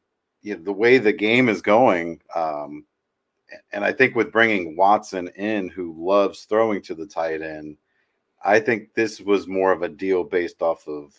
you 0.46 0.54
know, 0.54 0.62
the 0.62 0.72
way 0.72 0.98
the 0.98 1.12
game 1.12 1.48
is 1.48 1.60
going, 1.60 2.20
um, 2.36 2.84
and 3.72 3.84
I 3.84 3.92
think 3.92 4.14
with 4.14 4.30
bringing 4.30 4.76
Watson 4.76 5.26
in, 5.34 5.68
who 5.68 5.92
loves 5.98 6.44
throwing 6.44 6.80
to 6.82 6.94
the 6.94 7.04
tight 7.04 7.42
end, 7.42 7.76
I 8.44 8.60
think 8.60 8.94
this 8.94 9.20
was 9.20 9.48
more 9.48 9.72
of 9.72 9.82
a 9.82 9.88
deal 9.88 10.22
based 10.22 10.62
off 10.62 10.86
of 10.86 11.12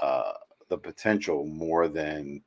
uh, 0.00 0.34
the 0.68 0.78
potential 0.78 1.44
more 1.44 1.88
than 1.88 2.40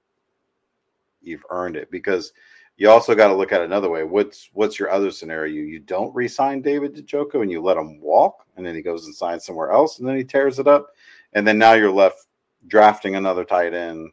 you've 1.22 1.46
earned 1.50 1.76
it 1.76 1.92
because 1.92 2.32
you 2.78 2.90
also 2.90 3.14
got 3.14 3.28
to 3.28 3.36
look 3.36 3.52
at 3.52 3.62
another 3.62 3.90
way. 3.90 4.06
What's 4.06 4.50
what's 4.54 4.80
your 4.80 4.90
other 4.90 5.12
scenario? 5.12 5.62
You 5.62 5.80
don't 5.80 6.16
re-sign 6.16 6.62
David 6.62 6.96
Njoku 6.96 7.42
and 7.42 7.52
you 7.52 7.62
let 7.62 7.76
him 7.76 8.00
walk, 8.00 8.46
and 8.56 8.66
then 8.66 8.74
he 8.74 8.82
goes 8.82 9.06
and 9.06 9.14
signs 9.14 9.44
somewhere 9.44 9.72
else, 9.72 10.00
and 10.00 10.08
then 10.08 10.16
he 10.16 10.24
tears 10.24 10.60
it 10.60 10.68
up, 10.68 10.92
and 11.34 11.46
then 11.46 11.58
now 11.58 11.74
you're 11.74 11.92
left 11.92 12.28
drafting 12.68 13.18
another 13.18 13.44
tight 13.44 13.74
end, 13.74 14.12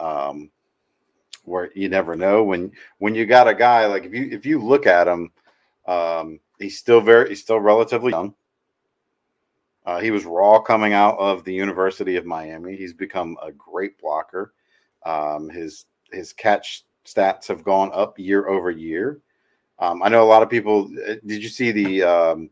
um, 0.00 0.50
where 1.48 1.70
you 1.74 1.88
never 1.88 2.16
know 2.16 2.44
when 2.44 2.72
when 2.98 3.14
you 3.14 3.26
got 3.26 3.48
a 3.48 3.54
guy 3.54 3.86
like 3.86 4.04
if 4.04 4.14
you 4.14 4.28
if 4.30 4.46
you 4.46 4.62
look 4.62 4.86
at 4.86 5.08
him, 5.08 5.30
um, 5.86 6.40
he's 6.58 6.78
still 6.78 7.00
very 7.00 7.30
he's 7.30 7.40
still 7.40 7.60
relatively 7.60 8.12
young. 8.12 8.34
Uh, 9.86 10.00
he 10.00 10.10
was 10.10 10.26
raw 10.26 10.60
coming 10.60 10.92
out 10.92 11.18
of 11.18 11.44
the 11.44 11.52
University 11.52 12.16
of 12.16 12.26
Miami. 12.26 12.76
He's 12.76 12.92
become 12.92 13.38
a 13.42 13.50
great 13.50 13.98
blocker. 13.98 14.52
Um, 15.06 15.48
his 15.48 15.86
his 16.12 16.32
catch 16.32 16.84
stats 17.06 17.48
have 17.48 17.64
gone 17.64 17.90
up 17.94 18.18
year 18.18 18.48
over 18.48 18.70
year. 18.70 19.20
Um, 19.78 20.02
I 20.02 20.08
know 20.08 20.22
a 20.22 20.28
lot 20.28 20.42
of 20.42 20.50
people. 20.50 20.90
Uh, 21.08 21.14
did 21.24 21.42
you 21.42 21.48
see 21.48 21.72
the 21.72 22.02
um, 22.02 22.50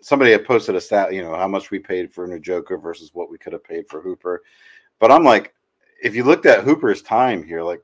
somebody 0.00 0.30
had 0.30 0.46
posted 0.46 0.74
a 0.74 0.80
stat? 0.80 1.12
You 1.12 1.22
know 1.22 1.34
how 1.34 1.48
much 1.48 1.70
we 1.70 1.78
paid 1.78 2.12
for 2.12 2.26
Njoku 2.26 2.80
versus 2.82 3.10
what 3.12 3.30
we 3.30 3.38
could 3.38 3.52
have 3.52 3.64
paid 3.64 3.88
for 3.88 4.00
Hooper. 4.00 4.42
But 4.98 5.10
I'm 5.10 5.24
like, 5.24 5.54
if 6.02 6.14
you 6.14 6.24
looked 6.24 6.46
at 6.46 6.64
Hooper's 6.64 7.02
time 7.02 7.42
here, 7.42 7.62
like 7.62 7.82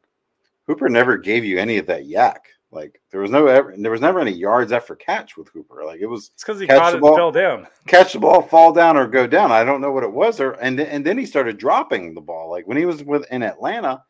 Hooper 0.69 0.89
never 0.89 1.17
gave 1.17 1.45
you 1.45 1.59
any 1.59 1.79
of 1.79 1.87
that 1.87 2.05
YAC. 2.05 2.37
Like 2.71 3.01
there 3.11 3.23
was 3.23 3.31
no 3.31 3.47
ever, 3.47 3.75
there 3.79 3.91
was 3.91 4.03
never 4.03 4.21
any 4.21 4.31
yards 4.31 4.73
after 4.73 4.95
catch 4.95 5.39
with 5.39 5.49
Hooper. 5.49 5.85
Like 5.87 6.01
it 6.01 6.07
was 6.07 6.31
it's 6.35 6.45
because 6.45 6.61
he 6.61 6.67
caught 6.67 6.95
it 6.95 7.01
ball, 7.01 7.11
and 7.11 7.17
fell 7.17 7.33
down. 7.33 7.67
Catch 7.87 8.13
the 8.13 8.19
ball, 8.19 8.43
fall 8.43 8.75
down, 8.75 8.99
or 8.99 9.09
go 9.09 9.27
down. 9.27 9.51
I 9.51 9.65
don't 9.65 9.81
know 9.81 9.91
what 9.91 10.05
it 10.05 10.13
was. 10.13 10.39
Or 10.39 10.53
and 10.53 10.79
and 10.79 11.05
then 11.05 11.17
he 11.17 11.25
started 11.25 11.57
dropping 11.57 12.15
the 12.15 12.21
ball. 12.21 12.51
Like 12.51 12.69
when 12.69 12.77
he 12.77 12.85
was 12.85 13.03
with 13.03 13.25
in 13.33 13.43
Atlanta, 13.43 14.05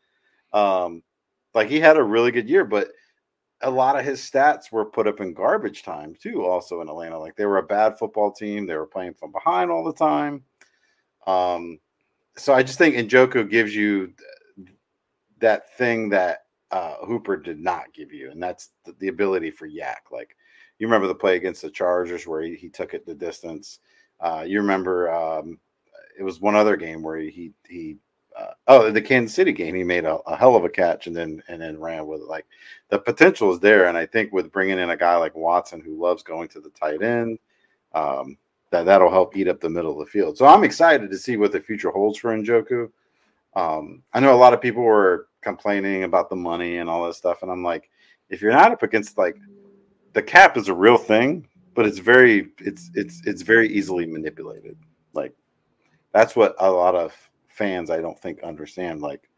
um, 0.51 1.01
like 1.53 1.69
he 1.69 1.79
had 1.79 1.95
a 1.95 2.03
really 2.03 2.31
good 2.31 2.49
year, 2.49 2.65
but 2.65 2.89
a 3.61 3.69
lot 3.69 3.97
of 3.97 4.03
his 4.03 4.19
stats 4.19 4.69
were 4.69 4.85
put 4.85 5.07
up 5.07 5.21
in 5.21 5.33
garbage 5.33 5.83
time 5.83 6.13
too. 6.21 6.45
Also 6.45 6.81
in 6.81 6.89
Atlanta, 6.89 7.17
like 7.17 7.37
they 7.37 7.45
were 7.45 7.59
a 7.59 7.63
bad 7.63 7.97
football 7.97 8.29
team. 8.29 8.65
They 8.65 8.75
were 8.75 8.85
playing 8.85 9.13
from 9.13 9.31
behind 9.31 9.71
all 9.71 9.85
the 9.85 9.93
time. 9.93 10.43
Um, 11.25 11.79
so 12.35 12.53
I 12.53 12.63
just 12.63 12.77
think 12.77 12.95
Njoku 12.95 13.49
gives 13.49 13.73
you 13.73 14.13
that 15.39 15.77
thing 15.77 16.09
that 16.09 16.39
uh, 16.71 16.95
Hooper 17.05 17.37
did 17.37 17.59
not 17.59 17.93
give 17.93 18.13
you, 18.13 18.31
and 18.31 18.41
that's 18.41 18.69
the, 18.85 18.93
the, 18.99 19.07
ability 19.07 19.51
for 19.51 19.67
YAC. 19.67 20.11
Like 20.11 20.35
you 20.77 20.87
remember 20.87 21.07
the 21.07 21.15
play 21.15 21.35
against 21.35 21.61
the 21.61 21.69
Chargers 21.69 22.27
where 22.27 22.41
he, 22.41 22.55
he 22.55 22.69
took 22.69 22.93
it 22.93 23.05
the 23.05 23.15
distance. 23.15 23.79
Uh, 24.19 24.43
you 24.45 24.59
remember 24.59 25.11
um, 25.11 25.59
it 26.17 26.23
was 26.23 26.41
one 26.41 26.55
other 26.55 26.77
game 26.77 27.01
where 27.01 27.17
he 27.17 27.53
he 27.67 27.97
uh, 28.37 28.51
oh 28.67 28.91
the 28.91 29.01
Kansas 29.01 29.35
City 29.35 29.51
game 29.51 29.73
he 29.73 29.83
made 29.83 30.05
a, 30.05 30.15
a, 30.27 30.35
hell 30.35 30.55
of 30.55 30.63
a 30.63 30.69
catch 30.69 31.07
and 31.07 31.15
then 31.15 31.41
and 31.47 31.61
then 31.61 31.79
ran 31.79 32.05
with 32.05 32.21
it. 32.21 32.27
Like 32.27 32.45
the 32.89 32.99
potential 32.99 33.51
is 33.51 33.59
there, 33.59 33.87
and 33.87 33.97
I 33.97 34.05
think 34.05 34.31
with 34.31 34.51
bringing 34.51 34.79
in 34.79 34.91
a 34.91 34.97
guy 34.97 35.15
like 35.15 35.35
Watson 35.35 35.81
who 35.81 35.99
loves 35.99 36.23
going 36.23 36.49
to 36.49 36.61
the 36.61 36.71
tight 36.71 37.01
end. 37.01 37.39
Um, 37.93 38.37
that 38.71 38.85
that'll 38.85 39.09
help 39.09 39.35
eat 39.35 39.47
up 39.47 39.59
the 39.59 39.69
middle 39.69 39.99
of 39.99 40.05
the 40.05 40.11
field. 40.11 40.37
So 40.37 40.45
I'm 40.45 40.63
excited 40.63 41.09
to 41.09 41.17
see 41.17 41.37
what 41.37 41.51
the 41.51 41.59
future 41.59 41.89
holds 41.89 42.19
for 42.19 42.35
Njoku. 42.35 42.91
Um, 43.55 44.03
I 44.13 44.19
know 44.19 44.33
a 44.33 44.37
lot 44.37 44.53
of 44.53 44.61
people 44.61 44.83
were 44.83 45.27
complaining 45.41 46.03
about 46.03 46.29
the 46.29 46.35
money 46.35 46.77
and 46.77 46.89
all 46.89 47.05
this 47.05 47.17
stuff. 47.17 47.41
And 47.41 47.51
I'm 47.51 47.63
like, 47.63 47.89
if 48.29 48.41
you're 48.41 48.51
not 48.51 48.71
up 48.71 48.83
against 48.83 49.17
like 49.17 49.37
the 50.13 50.21
cap 50.21 50.57
is 50.57 50.67
a 50.67 50.73
real 50.73 50.97
thing, 50.97 51.47
but 51.73 51.85
it's 51.85 51.99
very 51.99 52.49
it's 52.59 52.91
it's 52.93 53.21
it's 53.25 53.41
very 53.41 53.69
easily 53.69 54.05
manipulated. 54.05 54.77
Like 55.13 55.33
that's 56.13 56.35
what 56.35 56.55
a 56.59 56.69
lot 56.69 56.95
of 56.95 57.15
fans 57.47 57.89
I 57.89 58.01
don't 58.01 58.19
think 58.19 58.43
understand. 58.43 59.01
Like 59.01 59.29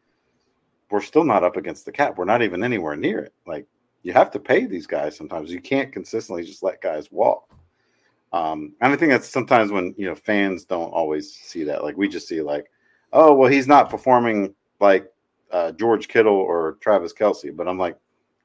we're 0.89 1.01
still 1.01 1.23
not 1.23 1.43
up 1.43 1.57
against 1.57 1.85
the 1.85 1.91
cap. 1.91 2.17
We're 2.17 2.25
not 2.25 2.41
even 2.41 2.63
anywhere 2.63 2.95
near 2.95 3.19
it. 3.19 3.33
Like 3.45 3.65
you 4.03 4.13
have 4.13 4.31
to 4.31 4.39
pay 4.39 4.65
these 4.65 4.87
guys 4.87 5.15
sometimes. 5.15 5.51
You 5.51 5.61
can't 5.61 5.93
consistently 5.93 6.43
just 6.43 6.63
let 6.63 6.81
guys 6.81 7.11
walk. 7.11 7.49
Um, 8.33 8.73
and 8.81 8.93
I 8.93 8.95
think 8.95 9.11
that's 9.11 9.27
sometimes 9.27 9.71
when 9.71 9.93
you 9.97 10.05
know 10.05 10.15
fans 10.15 10.65
don't 10.65 10.91
always 10.91 11.33
see 11.33 11.63
that. 11.65 11.83
Like 11.83 11.97
we 11.97 12.07
just 12.07 12.27
see 12.27 12.41
like, 12.41 12.71
oh 13.13 13.33
well, 13.33 13.51
he's 13.51 13.67
not 13.67 13.89
performing 13.89 14.53
like 14.79 15.10
uh, 15.51 15.71
George 15.73 16.07
Kittle 16.07 16.35
or 16.35 16.77
Travis 16.81 17.13
Kelce, 17.13 17.55
But 17.55 17.67
I'm 17.67 17.77
like, 17.77 17.97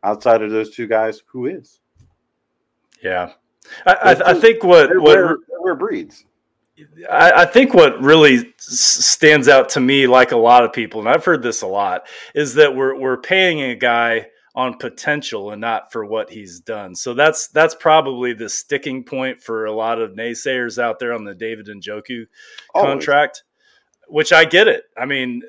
outside 0.03 0.43
of 0.43 0.51
those 0.51 0.75
two 0.75 0.87
guys, 0.87 1.23
who 1.27 1.47
is? 1.47 1.81
Yeah, 3.03 3.33
I, 3.85 3.93
I, 3.93 4.31
I 4.31 4.35
think 4.35 4.65
what 4.65 4.89
they're, 4.89 5.37
what 5.61 5.79
breeds. 5.79 6.25
I, 7.11 7.33
I, 7.33 7.47
think 7.47 7.73
what 7.73 8.01
really 8.03 8.53
stands 8.59 9.49
out 9.49 9.71
to 9.71 9.81
me, 9.81 10.07
like 10.07 10.33
a 10.33 10.37
lot 10.37 10.65
of 10.65 10.73
people, 10.73 11.01
and 11.01 11.09
I've 11.09 11.25
heard 11.25 11.43
this 11.43 11.63
a 11.63 11.67
lot, 11.67 12.07
is 12.35 12.55
that 12.55 12.75
we're 12.75 12.99
we're 12.99 13.17
paying 13.17 13.63
a 13.63 13.75
guy 13.75 14.27
on 14.55 14.79
potential 14.79 15.51
and 15.51 15.61
not 15.61 15.93
for 15.93 16.05
what 16.05 16.31
he's 16.31 16.61
done. 16.61 16.95
So 16.95 17.15
that's 17.15 17.49
that's 17.49 17.75
probably 17.75 18.33
the 18.33 18.49
sticking 18.49 19.05
point 19.05 19.43
for 19.43 19.67
a 19.67 19.73
lot 19.73 20.01
of 20.01 20.13
naysayers 20.13 20.83
out 20.83 20.99
there 20.99 21.13
on 21.13 21.25
the 21.25 21.35
David 21.35 21.67
Njoku 21.67 22.27
contract. 22.75 23.43
Which 24.09 24.33
I 24.33 24.45
get 24.45 24.69
it. 24.69 24.85
I 24.97 25.05
mean, 25.05 25.43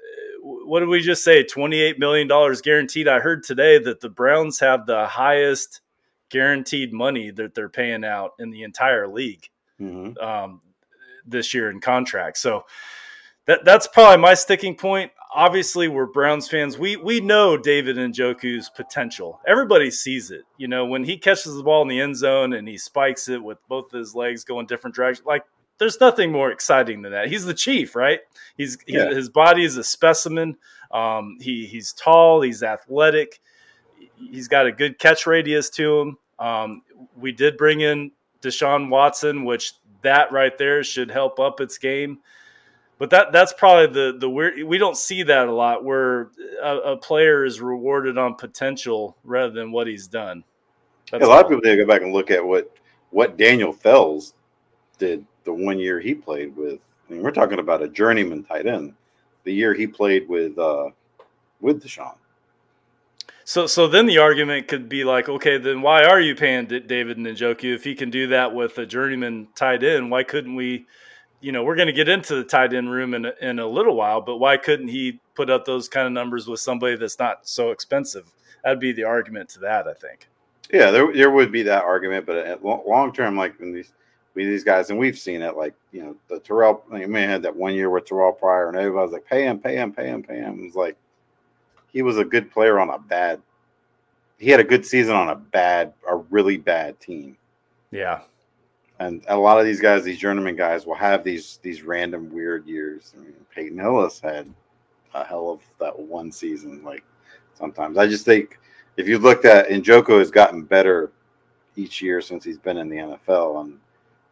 what 0.48 0.80
did 0.80 0.90
we 0.90 1.02
just 1.02 1.24
say? 1.24 1.44
$28 1.44 2.00
million 2.00 2.28
guaranteed. 2.64 3.08
I 3.08 3.20
heard 3.20 3.44
today 3.44 3.80
that 3.80 4.00
the 4.00 4.10
Browns 4.10 4.60
have 4.60 4.86
the 4.86 5.06
highest 5.06 5.82
guaranteed 6.30 6.94
money 6.94 7.32
that 7.32 7.56
they're 7.56 7.70
paying 7.70 8.04
out 8.04 8.32
in 8.40 8.50
the 8.50 8.64
entire 8.64 9.08
league 9.08 9.50
mm-hmm. 9.80 10.18
um, 10.24 10.62
this 11.26 11.54
year 11.54 11.70
in 11.70 11.80
contracts. 11.80 12.40
So 12.42 12.66
that, 13.46 13.66
that's 13.66 13.88
probably 13.88 14.22
my 14.22 14.34
sticking 14.34 14.76
point. 14.76 15.12
Obviously, 15.34 15.88
we're 15.88 16.06
Browns 16.06 16.48
fans. 16.48 16.78
We 16.78 16.96
we 16.96 17.20
know 17.20 17.58
David 17.58 17.98
Njoku's 17.98 18.70
potential. 18.70 19.42
Everybody 19.46 19.92
sees 19.92 20.32
it. 20.32 20.44
You 20.58 20.70
know, 20.70 20.86
when 20.86 21.04
he 21.04 21.18
catches 21.18 21.56
the 21.56 21.64
ball 21.64 21.82
in 21.82 21.90
the 21.90 22.00
end 22.00 22.16
zone 22.16 22.54
and 22.54 22.68
he 22.68 22.78
spikes 22.78 23.28
it 23.28 23.44
with 23.44 23.58
both 23.68 23.92
his 23.92 24.16
legs 24.16 24.46
going 24.46 24.68
different 24.68 24.96
directions, 24.96 25.26
like 25.26 25.44
there's 25.78 26.00
nothing 26.00 26.32
more 26.32 26.52
exciting 26.52 27.02
than 27.02 27.12
that. 27.12 27.28
He's 27.28 27.46
the 27.46 27.54
chief, 27.54 27.96
right? 27.96 28.20
He's 28.56 28.78
yeah. 28.88 29.10
his 29.10 29.30
body 29.30 29.64
is 29.64 29.78
a 29.78 29.84
specimen. 29.84 30.58
Um, 30.92 31.38
he 31.40 31.66
he's 31.66 31.94
tall, 31.94 32.42
he's 32.42 32.64
athletic, 32.64 33.40
he's 34.18 34.48
got 34.48 34.66
a 34.66 34.72
good 34.72 35.00
catch 35.00 35.28
radius 35.28 35.70
to 35.72 36.00
him. 36.00 36.18
Um, 36.40 36.82
we 37.16 37.32
did 37.32 37.58
bring 37.58 37.82
in 37.82 38.12
Deshaun 38.42 38.90
Watson, 38.90 39.46
which 39.46 39.74
that 40.02 40.32
right 40.32 40.58
there 40.58 40.84
should 40.84 41.12
help 41.12 41.40
up 41.40 41.60
its 41.60 41.78
game. 41.78 42.20
But 43.00 43.12
that 43.12 43.32
that's 43.32 43.54
probably 43.54 43.88
the 43.88 44.18
the 44.18 44.30
weird. 44.30 44.64
We 44.64 44.80
don't 44.80 44.98
see 44.98 45.24
that 45.24 45.48
a 45.48 45.54
lot, 45.54 45.84
where 45.84 46.32
a, 46.64 46.78
a 46.78 46.98
player 46.98 47.46
is 47.46 47.62
rewarded 47.62 48.18
on 48.18 48.36
potential 48.36 49.16
rather 49.24 49.52
than 49.52 49.72
what 49.72 49.86
he's 49.86 50.08
done. 50.08 50.44
Yeah, 51.14 51.20
a 51.24 51.28
lot 51.28 51.46
of 51.46 51.50
people 51.50 51.62
need 51.64 51.76
to 51.76 51.84
go 51.84 51.88
back 51.88 52.02
and 52.02 52.12
look 52.12 52.32
at 52.32 52.44
what 52.44 52.76
what 53.12 53.38
Daniel 53.38 53.72
Fells 53.72 54.34
did 54.98 55.26
the 55.48 55.54
one 55.54 55.80
year 55.80 56.00
he 56.00 56.14
played 56.14 56.56
with. 56.56 56.80
I 57.10 57.14
mean, 57.14 57.24
we're 57.24 57.32
talking 57.32 57.58
about 57.58 57.82
a 57.82 57.88
journeyman 57.88 58.44
tight 58.44 58.68
end. 58.68 58.94
The 59.46 59.54
year 59.54 59.74
he 59.74 59.88
played 59.88 60.28
with 60.30 60.60
uh, 60.60 60.90
with 61.62 61.82
Deshaun. 61.82 62.16
So, 63.46 63.66
so 63.66 63.88
then 63.88 64.08
the 64.08 64.18
argument 64.18 64.68
could 64.68 64.90
be 64.90 65.06
like, 65.06 65.30
okay, 65.30 65.58
then 65.58 65.82
why 65.82 66.04
are 66.04 66.20
you 66.20 66.36
paying 66.36 66.66
David 66.66 67.18
Njoku 67.18 67.74
if 67.74 67.86
he 67.86 67.96
can 67.96 68.10
do 68.10 68.28
that 68.28 68.54
with 68.54 68.78
a 68.78 68.86
journeyman 68.86 69.48
tight 69.56 69.84
end? 69.84 70.12
Why 70.12 70.24
couldn't 70.24 70.56
we? 70.56 70.86
You 71.40 71.54
know, 71.54 71.64
we're 71.64 71.76
going 71.76 71.88
to 71.88 71.94
get 71.94 72.10
into 72.10 72.36
the 72.36 72.44
tight 72.44 72.74
end 72.74 72.92
room 72.92 73.14
in 73.14 73.26
a, 73.26 73.34
in 73.42 73.60
a 73.60 73.68
little 73.68 73.96
while, 73.96 74.22
but 74.22 74.38
why 74.38 74.58
couldn't 74.58 74.90
he 74.90 75.22
put 75.34 75.50
up 75.50 75.66
those 75.66 75.88
kind 75.88 76.08
of 76.08 76.12
numbers 76.12 76.48
with 76.48 76.60
somebody 76.60 76.98
that's 76.98 77.20
not 77.20 77.48
so 77.48 77.72
expensive? 77.72 78.30
That'd 78.64 78.80
be 78.80 78.92
the 78.92 79.06
argument 79.06 79.48
to 79.50 79.60
that, 79.60 79.88
I 79.88 79.94
think. 79.94 80.28
Yeah, 80.74 80.92
there 80.92 81.14
there 81.14 81.32
would 81.32 81.54
be 81.54 81.64
that 81.64 81.86
argument, 81.86 82.26
but 82.26 82.38
at 82.38 82.66
long 82.66 83.14
term, 83.14 83.38
like 83.38 83.58
in 83.62 83.72
these 83.72 83.94
these 84.46 84.64
guys, 84.64 84.90
and 84.90 85.00
we've 85.00 85.18
seen 85.18 85.42
it. 85.42 85.56
Like 85.56 85.74
you 85.92 86.04
know, 86.04 86.16
the 86.30 86.40
Terrell. 86.40 86.84
I 86.92 87.06
mean, 87.06 87.14
had 87.14 87.44
that 87.44 87.56
one 87.56 87.74
year 87.74 87.90
with 87.90 88.06
Terrell 88.06 88.32
Pryor, 88.32 88.70
and 88.70 88.78
everybody 88.78 89.04
was 89.04 89.14
like, 89.14 89.26
"Pay 89.26 89.44
him, 89.44 89.60
pay 89.60 89.76
him, 89.76 89.92
pay 89.92 90.08
him, 90.08 90.24
pay 90.24 90.38
him." 90.38 90.60
It 90.60 90.66
was 90.66 90.76
like 90.76 90.98
he 91.92 92.02
was 92.02 92.18
a 92.18 92.26
good 92.26 92.52
player 92.52 92.80
on 92.80 92.90
a 92.90 93.00
bad. 93.00 93.42
He 94.38 94.50
had 94.50 94.60
a 94.60 94.64
good 94.64 94.86
season 94.86 95.16
on 95.16 95.30
a 95.30 95.36
bad, 95.36 95.94
a 96.08 96.18
really 96.18 96.58
bad 96.58 97.00
team. 97.00 97.38
Yeah, 97.92 98.22
and 99.00 99.24
a 99.28 99.38
lot 99.38 99.60
of 99.60 99.66
these 99.66 99.82
guys, 99.82 100.04
these 100.04 100.20
journeyman 100.20 100.56
guys, 100.56 100.86
will 100.86 100.96
have 100.96 101.24
these 101.24 101.60
these 101.62 101.84
random 101.84 102.32
weird 102.32 102.68
years. 102.68 103.14
I 103.18 103.22
mean, 103.22 103.34
Peyton 103.54 103.78
Hillis 103.78 104.20
had 104.20 104.48
a 105.14 105.24
hell 105.24 105.50
of 105.50 105.62
that 105.80 105.98
one 105.98 106.32
season. 106.32 106.84
Like 106.84 107.04
sometimes, 107.54 107.98
I 107.98 108.08
just 108.08 108.26
think 108.26 108.60
if 108.98 109.08
you 109.08 109.18
looked 109.18 109.46
at 109.46 109.70
Njoku 109.70 110.20
has 110.20 110.32
gotten 110.32 110.64
better 110.64 111.12
each 111.76 112.02
year 112.02 112.22
since 112.22 112.44
he's 112.44 112.58
been 112.58 112.78
in 112.78 112.90
the 112.90 112.98
NFL, 112.98 113.62
and 113.62 113.80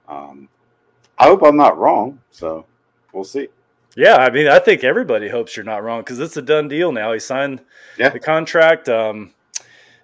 um, 0.08 0.50
I 1.18 1.26
hope 1.26 1.44
I'm 1.44 1.58
not 1.58 1.78
wrong. 1.78 2.20
So 2.32 2.66
we'll 3.14 3.24
see. 3.24 3.48
Yeah, 3.96 4.18
I 4.18 4.30
mean, 4.30 4.48
I 4.48 4.60
think 4.60 4.84
everybody 4.84 5.30
hopes 5.30 5.56
you're 5.56 5.64
not 5.64 5.82
wrong 5.84 6.02
because 6.02 6.20
it's 6.20 6.36
a 6.36 6.42
done 6.42 6.68
deal 6.68 6.92
now. 6.92 7.14
He 7.14 7.20
signed 7.20 7.62
yeah. 7.98 8.10
the 8.10 8.20
contract. 8.20 8.90
Um, 8.90 9.32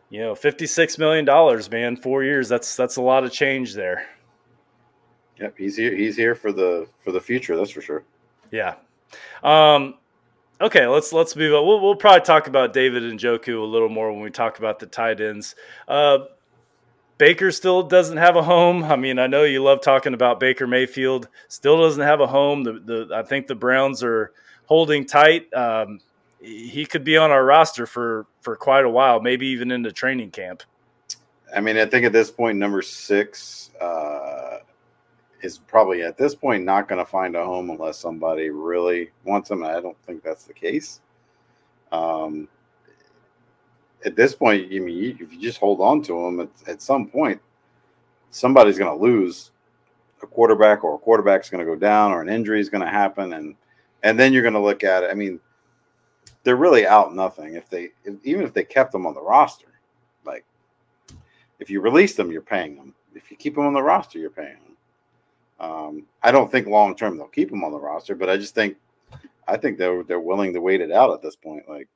you 0.10 0.22
know, 0.22 0.36
fifty-six 0.36 0.98
million 0.98 1.26
dollars, 1.26 1.70
man, 1.70 1.98
four 1.98 2.24
years. 2.24 2.48
That's 2.48 2.76
that's 2.76 2.96
a 2.96 3.02
lot 3.02 3.24
of 3.24 3.32
change 3.32 3.74
there. 3.74 4.08
Yep, 5.40 5.56
he's 5.58 5.76
here. 5.76 5.96
He's 5.96 6.16
here 6.16 6.36
for 6.36 6.52
the 6.52 6.88
for 7.04 7.12
the 7.12 7.20
future. 7.20 7.58
That's 7.58 7.72
for 7.72 7.82
sure. 7.82 8.04
Yeah. 8.52 8.76
Um, 9.44 9.96
okay, 10.62 10.88
let's 10.88 11.12
let's 11.12 11.36
move 11.36 11.54
on. 11.54 11.68
We'll, 11.68 11.82
we'll 11.82 11.96
probably 11.96 12.22
talk 12.22 12.48
about 12.48 12.74
David 12.74 13.04
Njoku 13.04 13.62
a 13.62 13.66
little 13.66 13.90
more 13.90 14.12
when 14.12 14.22
we 14.22 14.30
talk 14.30 14.60
about 14.60 14.80
the 14.80 14.86
tight 14.86 15.20
ends. 15.20 15.56
Uh, 15.88 16.20
Baker 17.22 17.52
still 17.52 17.84
doesn't 17.84 18.18
have 18.18 18.36
a 18.36 18.42
home. 18.42 18.84
I 18.84 18.96
mean, 18.96 19.20
I 19.20 19.28
know 19.28 19.44
you 19.44 19.62
love 19.62 19.82
talking 19.82 20.16
about 20.16 20.40
Baker 20.40 20.66
Mayfield. 20.66 21.28
Still 21.50 21.80
doesn't 21.80 22.02
have 22.02 22.20
a 22.20 22.26
home. 22.26 22.64
The, 22.64 22.74
the 22.74 23.16
I 23.16 23.22
think 23.22 23.46
the 23.46 23.54
Browns 23.54 24.02
are 24.02 24.32
holding 24.66 25.06
tight. 25.06 25.54
Um, 25.54 26.00
he 26.40 26.84
could 26.84 27.04
be 27.04 27.18
on 27.18 27.30
our 27.30 27.46
roster 27.46 27.86
for 27.86 28.26
for 28.42 28.56
quite 28.56 28.86
a 28.86 28.90
while, 28.90 29.22
maybe 29.22 29.46
even 29.46 29.70
into 29.70 29.92
training 29.92 30.32
camp. 30.32 30.64
I 31.56 31.62
mean, 31.62 31.78
I 31.78 31.86
think 31.86 32.08
at 32.08 32.12
this 32.12 32.32
point, 32.32 32.58
number 32.58 32.82
six 32.82 33.70
uh, 33.80 34.58
is 35.44 35.60
probably 35.60 36.02
at 36.02 36.18
this 36.18 36.34
point 36.34 36.64
not 36.64 36.88
going 36.88 36.98
to 36.98 37.06
find 37.06 37.36
a 37.36 37.46
home 37.46 37.70
unless 37.70 38.00
somebody 38.00 38.50
really 38.50 39.12
wants 39.26 39.52
him. 39.52 39.64
I 39.64 39.80
don't 39.80 40.02
think 40.08 40.24
that's 40.24 40.46
the 40.46 40.54
case. 40.54 41.02
Um, 41.92 42.48
at 44.06 44.16
this 44.16 44.34
point, 44.34 44.68
I 44.74 44.80
mean, 44.80 45.18
if 45.20 45.32
you 45.32 45.40
just 45.40 45.60
hold 45.60 45.82
on 45.82 46.02
to 46.04 46.26
him, 46.26 46.40
at, 46.42 46.50
at 46.68 46.82
some 46.82 47.08
point, 47.08 47.42
somebody's 48.30 48.78
going 48.78 48.96
to 48.98 49.04
lose 49.04 49.52
a 50.24 50.28
quarterback, 50.28 50.84
or 50.84 50.96
a 50.96 51.00
quarterback's 51.00 51.50
going 51.50 51.66
to 51.66 51.72
go 51.72 51.78
down, 51.78 52.12
or 52.12 52.22
an 52.22 52.30
injury 52.30 52.60
is 52.60 52.70
going 52.70 52.84
to 52.84 52.90
happen, 52.90 53.34
and 53.34 53.56
and 54.04 54.20
then 54.20 54.34
you're 54.34 54.42
going 54.42 54.54
to 54.54 54.60
look 54.60 54.84
at 54.84 55.04
it. 55.04 55.12
I 55.12 55.14
mean, 55.14 55.40
they're 56.44 56.56
really 56.56 56.88
out 56.88 57.16
nothing 57.16 57.56
if 57.56 57.70
they 57.70 57.90
if, 58.04 58.16
even 58.24 58.44
if 58.44 58.54
they 58.54 58.64
kept 58.64 58.92
them 58.92 59.06
on 59.06 59.14
the 59.14 59.22
roster. 59.22 59.68
Like, 60.26 60.46
if 61.60 61.70
you 61.70 61.82
release 61.82 62.16
them, 62.16 62.32
you're 62.32 62.42
paying 62.42 62.76
them. 62.76 62.96
If 63.14 63.30
you 63.30 63.38
keep 63.38 63.56
them 63.56 63.66
on 63.66 63.74
the 63.74 63.84
roster, 63.84 64.20
you're 64.20 64.30
paying 64.30 64.58
them. 64.64 65.70
Um, 65.70 66.04
I 66.24 66.32
don't 66.32 66.52
think 66.52 66.68
long 66.68 66.96
term 66.96 67.18
they'll 67.18 67.28
keep 67.28 67.50
them 67.50 67.64
on 67.64 67.72
the 67.72 67.80
roster, 67.80 68.16
but 68.16 68.30
I 68.30 68.38
just 68.38 68.56
think 68.56 68.78
I 69.48 69.58
think 69.58 69.78
they're 69.78 70.04
they're 70.04 70.20
willing 70.20 70.54
to 70.54 70.62
wait 70.62 70.82
it 70.82 70.92
out 70.92 71.14
at 71.14 71.22
this 71.22 71.36
point. 71.36 71.68
Like 71.70 71.88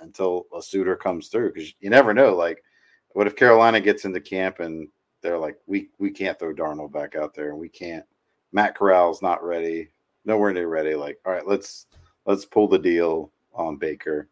until 0.00 0.46
a 0.56 0.62
suitor 0.62 0.96
comes 0.96 1.28
through 1.28 1.52
because 1.52 1.72
you 1.80 1.90
never 1.90 2.12
know. 2.14 2.34
Like, 2.34 2.62
what 3.10 3.26
if 3.26 3.36
Carolina 3.36 3.80
gets 3.80 4.04
into 4.04 4.20
camp 4.20 4.60
and 4.60 4.88
they're 5.22 5.38
like, 5.38 5.58
we 5.66 5.88
we 5.98 6.10
can't 6.10 6.38
throw 6.38 6.54
Darnold 6.54 6.92
back 6.92 7.16
out 7.16 7.34
there, 7.34 7.50
and 7.50 7.58
we 7.58 7.68
can't. 7.68 8.04
Matt 8.52 8.76
Corral's 8.76 9.22
not 9.22 9.44
ready, 9.44 9.88
nowhere 10.24 10.52
near 10.52 10.68
ready. 10.68 10.94
Like, 10.94 11.18
all 11.26 11.32
right, 11.32 11.46
let's 11.46 11.86
let's 12.26 12.44
pull 12.44 12.68
the 12.68 12.78
deal 12.78 13.30
on 13.52 13.76
Baker. 13.76 14.28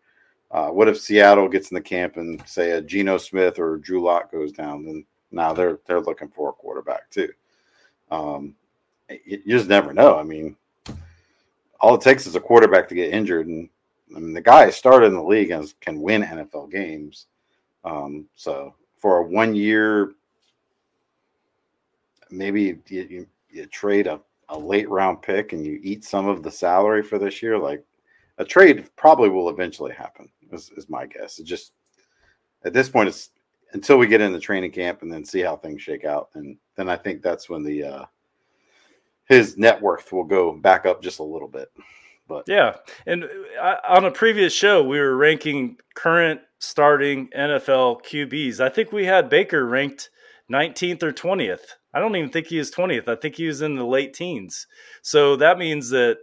Uh, 0.51 0.69
what 0.69 0.89
if 0.89 1.01
Seattle 1.01 1.49
gets 1.49 1.71
in 1.71 1.75
the 1.75 1.81
camp 1.81 2.17
and 2.17 2.41
say 2.47 2.73
a 2.73 2.81
Geno 2.81 3.19
Smith 3.19 3.59
or 3.59 3.79
Drew 3.79 4.03
Lock 4.03 4.31
goes 4.31 4.53
down? 4.53 4.85
Then 4.85 5.05
now 5.33 5.53
they're 5.53 5.81
they're 5.87 6.01
looking 6.01 6.29
for 6.29 6.51
a 6.51 6.53
quarterback 6.53 7.11
too. 7.11 7.31
Um, 8.11 8.55
you 9.25 9.43
just 9.47 9.69
never 9.69 9.93
know. 9.93 10.19
I 10.19 10.23
mean, 10.23 10.57
all 11.81 11.95
it 11.95 12.01
takes 12.01 12.27
is 12.27 12.37
a 12.37 12.41
quarterback 12.41 12.89
to 12.89 12.95
get 12.95 13.13
injured, 13.13 13.49
and 13.49 13.69
I 14.15 14.19
mean, 14.19 14.33
the 14.33 14.41
guy 14.41 14.71
started 14.71 15.07
in 15.07 15.15
the 15.15 15.23
league 15.23 15.51
and 15.51 15.73
can 15.81 16.01
win 16.01 16.23
NFL 16.23 16.71
games. 16.71 17.27
Um, 17.85 18.27
so 18.35 18.75
for 18.99 19.19
a 19.19 19.27
one 19.27 19.55
year, 19.55 20.13
maybe 22.31 22.63
you, 22.63 22.83
you, 22.89 23.27
you 23.51 23.67
trade 23.67 24.07
a, 24.07 24.21
a 24.49 24.59
late 24.59 24.89
round 24.89 25.23
pick 25.23 25.53
and 25.53 25.65
you 25.65 25.81
eat 25.83 26.05
some 26.05 26.29
of 26.29 26.43
the 26.43 26.51
salary 26.51 27.03
for 27.03 27.19
this 27.19 27.43
year. 27.43 27.59
Like 27.59 27.85
a 28.39 28.45
trade 28.45 28.89
probably 28.97 29.29
will 29.29 29.49
eventually 29.49 29.93
happen, 29.93 30.29
is, 30.53 30.71
is 30.77 30.89
my 30.89 31.07
guess. 31.07 31.39
It 31.39 31.45
just 31.45 31.73
at 32.65 32.73
this 32.73 32.89
point, 32.89 33.09
it's 33.09 33.31
until 33.73 33.99
we 33.99 34.07
get 34.07 34.21
into 34.21 34.41
training 34.41 34.73
camp 34.73 35.03
and 35.03 35.13
then 35.13 35.25
see 35.25 35.41
how 35.41 35.57
things 35.57 35.83
shake 35.83 36.05
out. 36.05 36.31
And 36.35 36.57
then 36.77 36.89
I 36.89 36.97
think 36.97 37.23
that's 37.23 37.49
when 37.49 37.63
the, 37.63 37.83
uh, 37.83 38.05
his 39.29 39.59
net 39.59 39.81
worth 39.81 40.13
will 40.13 40.25
go 40.25 40.53
back 40.53 40.87
up 40.87 41.03
just 41.03 41.19
a 41.19 41.25
little 41.25 41.49
bit. 41.49 41.71
But 42.29 42.45
yeah, 42.49 42.77
and 43.07 43.25
uh, 43.61 43.77
on 43.89 44.05
a 44.05 44.11
previous 44.11 44.53
show, 44.53 44.83
we 44.83 44.99
were 44.99 45.17
ranking 45.17 45.77
current 45.95 46.41
starting 46.59 47.29
NFL 47.37 48.03
QBs. 48.05 48.61
I 48.61 48.69
think 48.69 48.91
we 48.91 49.07
had 49.07 49.29
Baker 49.29 49.65
ranked 49.65 50.11
19th 50.53 51.03
or 51.03 51.13
20th. 51.13 51.61
I 51.95 52.01
don't 52.01 52.17
even 52.17 52.31
think 52.31 52.49
he 52.49 52.59
is 52.59 52.71
20th. 52.71 53.09
I 53.09 53.17
think 53.17 53.37
he 53.37 53.47
was 53.47 53.63
in 53.63 53.77
the 53.77 53.87
late 53.87 54.13
teens. 54.13 54.67
So 55.03 55.37
that 55.37 55.59
means 55.59 55.91
that 55.91 56.19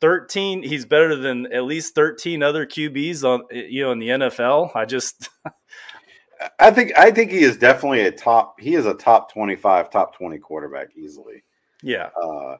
13 0.00 0.62
he's 0.62 0.86
better 0.86 1.14
than 1.14 1.52
at 1.52 1.64
least 1.64 1.94
13 1.94 2.42
other 2.42 2.66
QBs 2.66 3.22
on 3.22 3.42
you 3.50 3.82
know 3.82 3.92
in 3.92 3.98
the 3.98 4.08
NFL. 4.08 4.74
I 4.74 4.86
just 4.86 5.28
I 6.58 6.70
think 6.70 6.92
I 6.98 7.10
think 7.10 7.30
he 7.30 7.40
is 7.40 7.58
definitely 7.58 8.00
a 8.02 8.10
top 8.10 8.60
he 8.60 8.74
is 8.74 8.86
a 8.86 8.94
top 8.94 9.32
25 9.32 9.90
top 9.90 10.16
20 10.16 10.38
quarterback 10.38 10.88
easily. 10.96 11.44
Yeah. 11.82 12.08
Uh, 12.22 12.56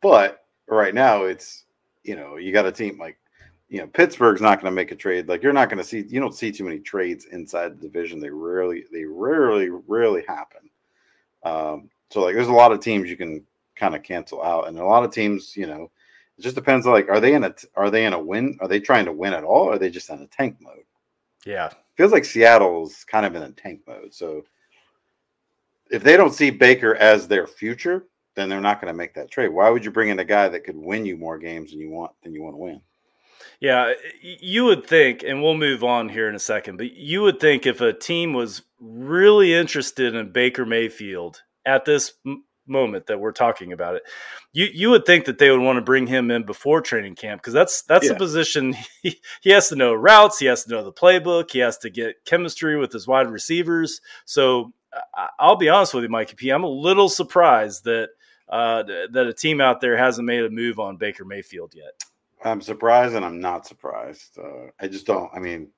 But 0.00 0.44
right 0.68 0.94
now, 0.94 1.24
it's 1.24 1.64
you 2.04 2.16
know 2.16 2.36
you 2.36 2.52
got 2.52 2.66
a 2.66 2.72
team 2.72 2.98
like 2.98 3.18
you 3.68 3.80
know 3.80 3.86
Pittsburgh's 3.86 4.40
not 4.40 4.60
going 4.60 4.70
to 4.70 4.74
make 4.74 4.92
a 4.92 4.96
trade. 4.96 5.28
Like 5.28 5.42
you're 5.42 5.52
not 5.52 5.68
going 5.68 5.78
to 5.78 5.84
see 5.84 6.04
you 6.08 6.20
don't 6.20 6.34
see 6.34 6.52
too 6.52 6.64
many 6.64 6.78
trades 6.78 7.26
inside 7.26 7.70
the 7.78 7.88
division. 7.88 8.20
They 8.20 8.30
rarely 8.30 8.84
they 8.92 9.04
rarely 9.04 9.70
rarely 9.70 10.24
happen. 10.26 10.70
Um, 11.44 11.90
so 12.10 12.22
like 12.22 12.34
there's 12.34 12.48
a 12.48 12.52
lot 12.52 12.72
of 12.72 12.80
teams 12.80 13.10
you 13.10 13.16
can 13.16 13.44
kind 13.76 13.94
of 13.94 14.02
cancel 14.02 14.42
out, 14.42 14.68
and 14.68 14.78
a 14.78 14.84
lot 14.84 15.04
of 15.04 15.12
teams 15.12 15.56
you 15.56 15.66
know 15.66 15.90
it 16.38 16.42
just 16.42 16.54
depends. 16.54 16.86
Like 16.86 17.08
are 17.08 17.20
they 17.20 17.34
in 17.34 17.44
a 17.44 17.54
are 17.76 17.90
they 17.90 18.04
in 18.06 18.12
a 18.12 18.22
win? 18.22 18.58
Are 18.60 18.68
they 18.68 18.80
trying 18.80 19.04
to 19.06 19.12
win 19.12 19.34
at 19.34 19.44
all? 19.44 19.64
Or 19.64 19.74
are 19.74 19.78
they 19.78 19.90
just 19.90 20.10
in 20.10 20.20
a 20.20 20.26
tank 20.26 20.56
mode? 20.60 20.84
Yeah, 21.44 21.70
feels 21.96 22.12
like 22.12 22.24
Seattle's 22.24 23.04
kind 23.04 23.26
of 23.26 23.34
in 23.34 23.42
a 23.42 23.50
tank 23.52 23.82
mode. 23.86 24.14
So 24.14 24.44
if 25.90 26.02
they 26.02 26.16
don't 26.16 26.34
see 26.34 26.50
Baker 26.50 26.94
as 26.96 27.26
their 27.26 27.46
future, 27.46 28.06
then 28.38 28.48
they're 28.48 28.60
not 28.60 28.80
going 28.80 28.92
to 28.92 28.96
make 28.96 29.14
that 29.14 29.30
trade. 29.30 29.48
Why 29.48 29.68
would 29.68 29.84
you 29.84 29.90
bring 29.90 30.10
in 30.10 30.18
a 30.20 30.24
guy 30.24 30.48
that 30.48 30.64
could 30.64 30.76
win 30.76 31.04
you 31.04 31.16
more 31.16 31.38
games 31.38 31.72
than 31.72 31.80
you 31.80 31.90
want 31.90 32.12
than 32.22 32.32
you 32.32 32.42
want 32.42 32.54
to 32.54 32.58
win? 32.58 32.80
Yeah, 33.60 33.94
you 34.22 34.64
would 34.66 34.86
think, 34.86 35.24
and 35.24 35.42
we'll 35.42 35.56
move 35.56 35.82
on 35.82 36.08
here 36.08 36.28
in 36.28 36.36
a 36.36 36.40
second, 36.40 36.76
but 36.76 36.92
you 36.92 37.22
would 37.22 37.40
think 37.40 37.66
if 37.66 37.80
a 37.80 37.92
team 37.92 38.32
was 38.32 38.62
really 38.78 39.52
interested 39.52 40.14
in 40.14 40.30
Baker 40.30 40.64
Mayfield 40.64 41.42
at 41.66 41.84
this 41.84 42.12
moment 42.68 43.06
that 43.06 43.18
we're 43.18 43.32
talking 43.32 43.72
about 43.72 43.96
it, 43.96 44.02
you 44.52 44.66
you 44.72 44.90
would 44.90 45.06
think 45.06 45.24
that 45.24 45.38
they 45.38 45.50
would 45.50 45.60
want 45.60 45.76
to 45.76 45.82
bring 45.82 46.06
him 46.06 46.30
in 46.30 46.44
before 46.44 46.80
training 46.80 47.16
camp 47.16 47.42
because 47.42 47.54
that's 47.54 47.82
that's 47.82 48.06
yeah. 48.06 48.12
a 48.12 48.16
position 48.16 48.76
he, 49.02 49.20
he 49.40 49.50
has 49.50 49.68
to 49.70 49.76
know 49.76 49.92
routes, 49.92 50.38
he 50.38 50.46
has 50.46 50.62
to 50.64 50.70
know 50.70 50.84
the 50.84 50.92
playbook, 50.92 51.50
he 51.50 51.58
has 51.58 51.78
to 51.78 51.90
get 51.90 52.24
chemistry 52.24 52.76
with 52.76 52.92
his 52.92 53.08
wide 53.08 53.28
receivers. 53.28 54.00
So 54.24 54.72
I'll 55.38 55.56
be 55.56 55.68
honest 55.68 55.94
with 55.94 56.04
you, 56.04 56.10
Mikey 56.10 56.34
P. 56.36 56.50
I'm 56.50 56.64
a 56.64 56.68
little 56.68 57.08
surprised 57.08 57.84
that 57.84 58.10
uh, 58.48 58.82
that 58.82 59.26
a 59.26 59.32
team 59.32 59.60
out 59.60 59.80
there 59.80 59.96
hasn't 59.96 60.26
made 60.26 60.44
a 60.44 60.50
move 60.50 60.78
on 60.78 60.96
Baker 60.96 61.24
Mayfield 61.24 61.74
yet. 61.74 62.02
I'm 62.44 62.60
surprised 62.60 63.14
and 63.14 63.24
I'm 63.24 63.40
not 63.40 63.66
surprised. 63.66 64.38
Uh, 64.38 64.70
I 64.80 64.88
just 64.88 65.06
don't. 65.06 65.30
I 65.34 65.38
mean, 65.38 65.68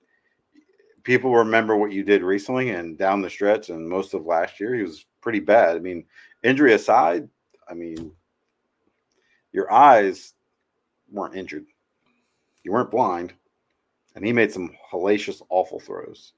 people 1.03 1.35
remember 1.35 1.77
what 1.77 1.93
you 1.93 2.05
did 2.05 2.23
recently 2.23 2.71
and 2.71 2.99
down 2.99 3.23
the 3.23 3.31
stretch 3.31 3.71
and 3.71 3.89
most 3.89 4.15
of 4.15 4.27
last 4.27 4.61
year, 4.61 4.75
he 4.75 4.83
was 4.83 5.07
pretty 5.21 5.41
bad. 5.41 5.77
I 5.77 5.81
mean, 5.81 6.05
injury 6.43 6.75
aside, 6.75 7.29
I 7.69 7.75
mean, 7.75 8.13
your 9.53 9.73
eyes 9.73 10.35
weren't 11.11 11.35
injured, 11.35 11.67
you 12.63 12.73
weren't 12.73 12.91
blind, 12.91 13.33
and 14.15 14.25
he 14.25 14.33
made 14.33 14.53
some 14.53 14.75
hellacious, 14.93 15.43
awful 15.49 15.81
throws. 15.81 16.33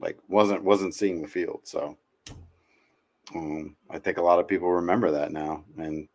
Like 0.00 0.18
wasn't 0.28 0.64
wasn't 0.64 0.94
seeing 0.94 1.20
the 1.20 1.28
field, 1.28 1.60
so 1.64 1.96
um, 3.34 3.76
I 3.88 3.98
think 3.98 4.18
a 4.18 4.22
lot 4.22 4.38
of 4.38 4.48
people 4.48 4.70
remember 4.70 5.10
that 5.12 5.32
now, 5.32 5.64
and 5.76 6.08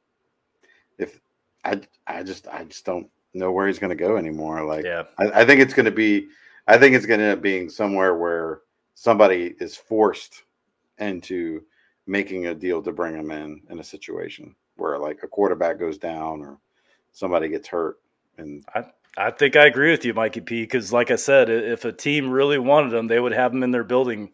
if 0.98 1.20
I, 1.64 1.82
I 2.08 2.24
just, 2.24 2.48
I 2.48 2.64
just 2.64 2.86
don't 2.86 3.10
know 3.34 3.52
where 3.52 3.68
he's 3.68 3.80
going 3.80 3.96
to 3.96 3.96
go 3.96 4.18
anymore. 4.18 4.64
Like, 4.64 4.86
yeah. 4.86 5.04
I, 5.18 5.42
I 5.42 5.46
think 5.46 5.62
it's 5.62 5.74
going 5.74 5.86
to 5.86 5.92
be, 5.92 6.28
I 6.68 6.78
think 6.78 6.96
it's 6.96 7.06
going 7.06 7.20
to 7.20 7.26
end 7.26 7.38
up 7.38 7.42
being 7.42 7.70
somewhere 7.70 8.16
where 8.16 8.62
somebody 8.96 9.56
is 9.60 9.76
forced 9.76 10.44
into 10.98 11.62
making 12.08 12.48
a 12.48 12.56
deal 12.56 12.82
to 12.82 12.92
bring 12.92 13.16
him 13.16 13.32
in 13.32 13.62
in 13.70 13.80
a 13.80 13.84
situation 13.84 14.56
where 14.78 14.98
like 14.98 15.24
a 15.24 15.28
quarterback 15.28 15.80
goes 15.80 15.98
down 15.98 16.42
or 16.42 16.58
somebody 17.12 17.50
gets 17.50 17.68
hurt. 17.68 17.98
And 18.38 18.64
I, 18.74 18.86
I 19.18 19.32
think 19.32 19.56
I 19.56 19.66
agree 19.66 19.92
with 19.92 20.06
you, 20.06 20.14
Mikey 20.14 20.42
P. 20.42 20.62
Because 20.62 20.94
like 20.94 21.12
I 21.12 21.16
said, 21.16 21.50
if 21.50 21.86
a 21.86 21.92
team 21.92 22.30
really 22.30 22.58
wanted 22.58 22.94
him, 22.94 23.08
they 23.08 23.20
would 23.20 23.34
have 23.34 23.54
him 23.54 23.64
in 23.64 23.72
their 23.72 23.84
building 23.84 24.32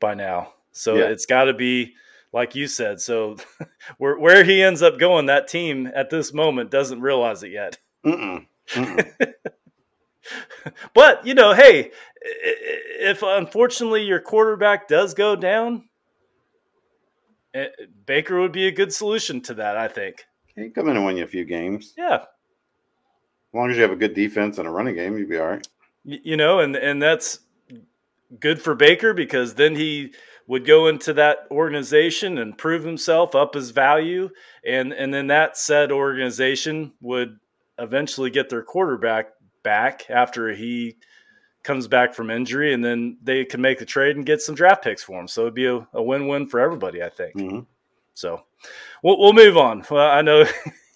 by 0.00 0.14
now. 0.14 0.52
So 0.72 0.96
yeah. 0.96 1.04
it's 1.04 1.26
got 1.26 1.44
to 1.44 1.54
be 1.54 1.94
like 2.34 2.54
you 2.54 2.66
said. 2.66 3.00
So 3.00 3.36
where 3.98 4.18
where 4.18 4.44
he 4.44 4.62
ends 4.62 4.82
up 4.82 4.98
going, 4.98 5.26
that 5.26 5.48
team 5.48 5.90
at 5.94 6.10
this 6.10 6.34
moment 6.34 6.70
doesn't 6.70 7.00
realize 7.00 7.42
it 7.42 7.52
yet. 7.52 7.78
Mm-mm. 8.04 8.44
Mm-mm. 8.70 9.34
but 10.94 11.26
you 11.26 11.34
know, 11.34 11.54
hey, 11.54 11.92
if 12.20 13.22
unfortunately 13.22 14.02
your 14.02 14.20
quarterback 14.20 14.88
does 14.88 15.14
go 15.14 15.36
down, 15.36 15.88
eh, 17.54 17.68
Baker 18.04 18.40
would 18.40 18.52
be 18.52 18.66
a 18.66 18.72
good 18.72 18.92
solution 18.92 19.40
to 19.42 19.54
that. 19.54 19.78
I 19.78 19.88
think. 19.88 20.26
He 20.54 20.62
can 20.62 20.72
come 20.72 20.88
in 20.88 20.96
and 20.96 21.06
win 21.06 21.16
you 21.16 21.24
a 21.24 21.28
few 21.28 21.44
games. 21.44 21.94
Yeah. 21.96 22.14
As 22.16 23.54
long 23.54 23.70
as 23.70 23.76
you 23.76 23.82
have 23.82 23.90
a 23.92 23.96
good 23.96 24.14
defense 24.14 24.58
and 24.58 24.68
a 24.68 24.70
running 24.70 24.94
game, 24.94 25.16
you'd 25.16 25.28
be 25.28 25.38
all 25.38 25.48
right. 25.48 25.68
You 26.04 26.36
know, 26.36 26.60
and 26.60 26.76
and 26.76 27.00
that's 27.00 27.40
good 28.40 28.60
for 28.60 28.74
Baker 28.74 29.14
because 29.14 29.54
then 29.54 29.74
he 29.74 30.12
would 30.46 30.66
go 30.66 30.88
into 30.88 31.12
that 31.14 31.46
organization 31.50 32.38
and 32.38 32.56
prove 32.56 32.84
himself 32.84 33.34
up 33.34 33.54
his 33.54 33.70
value. 33.70 34.28
And 34.66 34.92
and 34.92 35.12
then 35.12 35.28
that 35.28 35.56
said 35.56 35.90
organization 35.90 36.92
would 37.00 37.38
eventually 37.78 38.30
get 38.30 38.48
their 38.48 38.62
quarterback 38.62 39.30
back 39.62 40.08
after 40.10 40.52
he 40.52 40.96
comes 41.62 41.88
back 41.88 42.14
from 42.14 42.30
injury. 42.30 42.74
And 42.74 42.84
then 42.84 43.16
they 43.22 43.44
can 43.44 43.60
make 43.60 43.78
the 43.78 43.86
trade 43.86 44.16
and 44.16 44.26
get 44.26 44.42
some 44.42 44.54
draft 44.54 44.84
picks 44.84 45.02
for 45.02 45.18
him. 45.18 45.28
So 45.28 45.42
it'd 45.42 45.54
be 45.54 45.66
a, 45.66 45.86
a 45.94 46.02
win-win 46.02 46.46
for 46.48 46.60
everybody 46.60 47.02
i 47.02 47.08
think. 47.08 47.36
Mm-hmm. 47.36 47.60
so 48.12 48.42
we'll, 49.02 49.18
we'll 49.18 49.32
move 49.32 49.56
on. 49.56 49.84
Well 49.90 50.10
i 50.10 50.20
know 50.20 50.44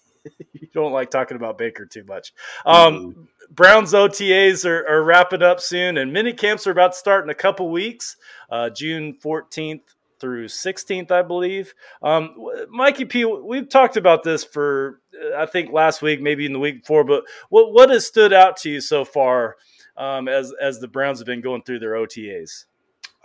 you 0.53 0.69
don't 0.75 0.93
like 0.93 1.11
talking 1.11 1.37
about 1.37 1.59
baker 1.59 1.87
too 1.87 2.05
much. 2.05 2.33
Um, 2.67 2.95
mm-hmm. 2.95 3.23
Browns 3.51 3.93
OTAs 3.93 4.65
are, 4.65 4.87
are, 4.89 5.03
wrapping 5.03 5.43
up 5.43 5.61
soon, 5.61 5.97
and 5.99 6.13
mini 6.13 6.33
camps 6.33 6.67
are 6.67 6.71
about 6.71 6.93
to 6.93 6.99
start 6.99 7.25
in 7.25 7.31
a 7.31 7.35
couple 7.35 7.71
weeks, 7.71 8.17
uh, 8.51 8.71
June 8.71 9.17
14th 9.25 9.81
through 10.21 10.47
16th, 10.47 11.11
I 11.11 11.23
believe. 11.23 11.75
Um, 12.03 12.35
Mikey 12.71 13.05
P, 13.07 13.25
we've 13.25 13.69
talked 13.69 13.97
about 13.97 14.23
this 14.23 14.45
for 14.45 15.01
I 15.37 15.47
think 15.47 15.73
last 15.73 16.03
week, 16.03 16.21
maybe 16.21 16.47
in 16.47 16.53
the 16.53 16.59
week 16.59 16.83
before, 16.83 17.05
but 17.05 17.25
what 17.49 17.73
what 17.73 17.91
has 17.91 18.07
stood 18.07 18.33
out 18.33 18.57
to 18.59 18.71
you 18.71 18.81
so 18.81 19.05
far 19.05 19.57
um, 19.97 20.29
as 20.29 20.53
as 20.61 20.79
the 20.79 20.89
Browns 20.89 21.19
have 21.19 21.27
been 21.27 21.41
going 21.41 21.63
through 21.63 21.81
their 21.81 21.93
OTAs? 21.93 22.67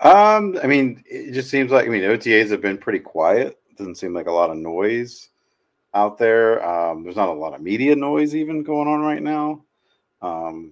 Um, 0.02 0.58
I 0.62 0.68
mean, 0.68 1.04
it 1.06 1.34
just 1.34 1.50
seems 1.50 1.72
like 1.72 1.86
I 1.86 1.90
mean 1.90 2.02
OTAs 2.02 2.50
have 2.52 2.62
been 2.62 2.78
pretty 2.78 3.00
quiet. 3.00 3.60
Doesn't 3.78 3.96
seem 3.96 4.14
like 4.14 4.28
a 4.28 4.32
lot 4.32 4.50
of 4.50 4.58
noise 4.58 5.30
out 5.94 6.18
there. 6.18 6.66
Um, 6.66 7.04
there's 7.04 7.16
not 7.16 7.30
a 7.30 7.34
lot 7.34 7.54
of 7.54 7.62
media 7.62 7.96
noise 7.96 8.36
even 8.36 8.64
going 8.64 8.88
on 8.88 9.02
right 9.02 9.22
now. 9.22 9.64
Um, 10.24 10.72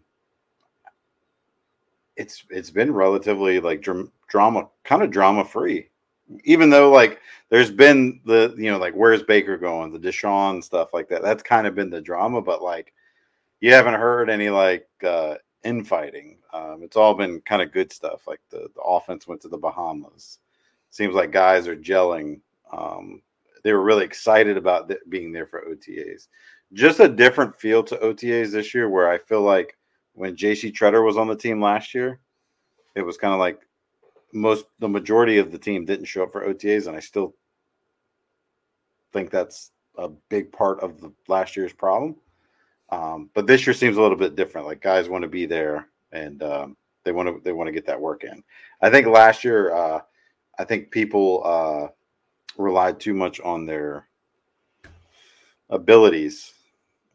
it's 2.16 2.44
it's 2.50 2.72
been 2.72 2.94
relatively 2.94 3.60
like 3.60 3.82
dr- 3.82 4.10
drama, 4.28 4.70
kind 4.84 5.04
of 5.04 5.12
drama 5.12 5.44
free, 5.46 5.90
even 6.46 6.70
though 6.70 6.90
like 6.90 7.20
there's 7.50 7.72
been 7.72 8.22
the 8.26 8.56
you 8.58 8.72
know 8.72 8.78
like 8.78 8.94
where's 8.94 9.24
Baker 9.24 9.58
going, 9.58 9.92
the 9.92 10.00
Deshaun 10.00 10.64
stuff 10.64 10.94
like 10.94 11.10
that. 11.10 11.22
That's 11.22 11.44
kind 11.44 11.68
of 11.68 11.76
been 11.76 11.90
the 11.90 12.02
drama, 12.02 12.42
but 12.42 12.64
like 12.64 12.94
you 13.60 13.74
haven't 13.74 13.96
heard 13.96 14.30
any 14.30 14.50
like 14.50 14.88
uh, 15.06 15.36
infighting. 15.64 16.38
Um, 16.54 16.82
it's 16.84 16.98
all 16.98 17.14
been 17.14 17.42
kind 17.42 17.62
of 17.62 17.72
good 17.72 17.92
stuff. 17.92 18.28
Like 18.28 18.42
the, 18.50 18.70
the 18.74 18.82
offense 18.82 19.28
went 19.28 19.42
to 19.42 19.50
the 19.50 19.58
Bahamas. 19.58 20.40
Seems 20.90 21.14
like 21.14 21.32
guys 21.32 21.68
are 21.68 21.76
gelling. 21.76 22.42
Um, 22.72 23.22
they 23.64 23.74
were 23.74 23.84
really 23.84 24.04
excited 24.04 24.58
about 24.58 24.88
th- 24.88 25.00
being 25.10 25.32
there 25.32 25.46
for 25.46 25.64
OTAs 25.70 26.28
just 26.74 27.00
a 27.00 27.10
different 27.10 27.60
feel 27.60 27.84
to 27.84 27.98
OTAs 27.98 28.52
this 28.52 28.74
year 28.74 28.90
where 28.90 29.10
I 29.10 29.18
feel 29.18 29.42
like 29.42 29.78
when 30.14 30.36
JC 30.36 30.74
Tretter 30.74 31.06
was 31.06 31.18
on 31.18 31.28
the 31.28 31.36
team 31.36 31.62
last 31.62 31.94
year, 31.94 32.20
it 32.96 33.02
was 33.02 33.18
kind 33.18 33.34
of 33.34 33.40
like 33.40 33.60
most 34.34 34.66
the 34.80 34.88
majority 34.88 35.38
of 35.38 35.52
the 35.52 35.58
team 35.58 35.86
didn't 35.86 36.06
show 36.06 36.24
up 36.24 36.32
for 36.32 36.48
OTAs, 36.48 36.88
and 36.88 36.96
I 36.96 37.00
still 37.00 37.36
think 39.14 39.30
that's 39.30 39.72
a 39.98 40.10
big 40.30 40.52
part 40.52 40.80
of 40.80 41.02
the 41.02 41.12
last 41.28 41.56
year's 41.56 41.74
problem. 41.74 42.16
Um, 42.90 43.30
but 43.34 43.48
this 43.48 43.66
year 43.66 43.74
seems 43.74 43.98
a 43.98 44.02
little 44.02 44.18
bit 44.18 44.36
different. 44.36 44.68
Like 44.68 44.82
guys 44.82 45.10
want 45.10 45.22
to 45.24 45.30
be 45.30 45.46
there 45.46 45.88
and 46.12 46.44
um, 46.44 46.78
they 47.04 47.12
want 47.12 47.28
to 47.28 47.42
they 47.44 47.52
want 47.52 47.68
to 47.68 47.74
get 47.74 47.86
that 47.86 48.00
work 48.00 48.24
in. 48.24 48.44
I 48.82 48.90
think 48.90 49.08
last 49.08 49.44
year, 49.44 49.74
uh, 49.74 50.02
I 50.60 50.64
think 50.64 50.92
people 50.92 51.42
uh, 51.46 51.88
relied 52.58 53.00
too 53.00 53.14
much 53.14 53.40
on 53.42 53.66
their 53.66 54.08
abilities 55.70 56.54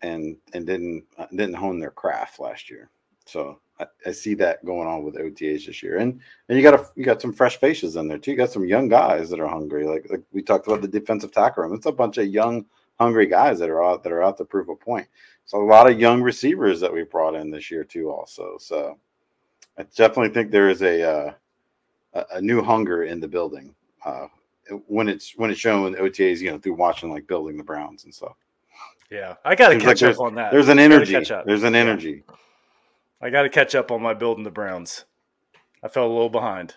and 0.03 0.37
and 0.53 0.67
didn't 0.67 1.05
uh, 1.19 1.27
didn't 1.31 1.55
hone 1.55 1.79
their 1.79 1.91
craft 1.91 2.39
last 2.39 2.71
year. 2.71 2.91
So 3.25 3.59
I, 3.81 3.87
I, 4.07 4.13
see 4.13 4.35
that 4.35 4.65
going 4.65 4.87
on 4.87 5.03
with 5.03 5.17
OTAs 5.17 5.67
this 5.67 5.83
year, 5.83 5.99
and 5.99 6.21
and 6.49 6.57
you 6.57 6.63
got 6.63 6.79
a, 6.79 6.87
you 6.95 7.05
got 7.05 7.21
some 7.21 7.33
fresh 7.33 7.59
faces 7.59 7.97
in 7.97 8.09
there 8.09 8.19
too. 8.19 8.33
You 8.33 8.37
got 8.37 8.53
some 8.53 8.67
young 8.67 8.89
guys 8.89 9.31
that 9.31 9.41
are 9.41 9.49
hungry. 9.49 9.87
Like 9.87 10.07
like 10.11 10.23
we 10.33 10.43
talked 10.43 10.67
about 10.67 10.83
the 10.83 10.89
defensive 10.89 11.33
tackle 11.33 11.65
room. 11.65 11.75
It's 11.75 11.87
a 11.87 11.93
bunch 11.93 12.19
of 12.19 12.27
young 12.27 12.67
hungry 12.99 13.27
guys 13.27 13.59
that 13.59 13.71
are 13.71 13.85
out 13.85 14.03
that 14.03 14.13
are 14.13 14.23
out 14.23 14.39
to 14.39 14.45
prove 14.45 14.69
a 14.69 14.77
point. 14.77 15.07
So 15.45 15.63
a 15.63 15.65
lot 15.65 15.91
of 15.91 16.01
young 16.01 16.23
receivers 16.23 16.81
that 16.81 16.93
we 16.93 17.05
brought 17.05 17.35
in 17.35 17.51
this 17.51 17.71
year 17.71 17.85
too. 17.85 18.11
Also, 18.11 18.57
so 18.59 18.99
I 19.79 19.85
definitely 19.95 20.33
think 20.33 20.51
there 20.51 20.71
is 20.71 20.83
a 20.83 21.03
uh, 21.03 21.33
a 22.33 22.41
new 22.41 22.63
hunger 22.63 23.05
in 23.05 23.21
the 23.21 23.29
building 23.29 23.75
uh, 24.05 24.29
when 24.87 25.09
it's 25.09 25.37
when 25.37 25.51
it's 25.51 25.61
shown 25.61 25.95
OTAs, 25.95 26.41
you 26.41 26.51
know, 26.51 26.59
through 26.59 26.75
watching 26.75 27.11
like 27.11 27.27
building 27.27 27.57
the 27.57 27.65
Browns 27.65 28.05
and 28.05 28.15
stuff. 28.15 28.37
Yeah, 29.11 29.35
I 29.45 29.55
got 29.55 29.69
to 29.69 29.79
catch 29.79 30.03
like 30.03 30.15
up 30.15 30.21
on 30.21 30.35
that. 30.35 30.53
There's 30.53 30.69
an 30.69 30.79
energy. 30.79 31.13
There's 31.47 31.63
an 31.63 31.75
energy. 31.75 32.25
Yeah. 32.29 32.35
I 33.21 33.31
got 33.31 33.43
to 33.43 33.49
catch 33.49 33.75
up 33.75 33.91
on 33.91 34.03
my 34.03 34.15
building 34.15 34.45
the 34.45 34.51
Browns. 34.51 35.05
I 35.83 35.89
fell 35.89 36.07
a 36.07 36.13
little 36.13 36.29
behind. 36.29 36.75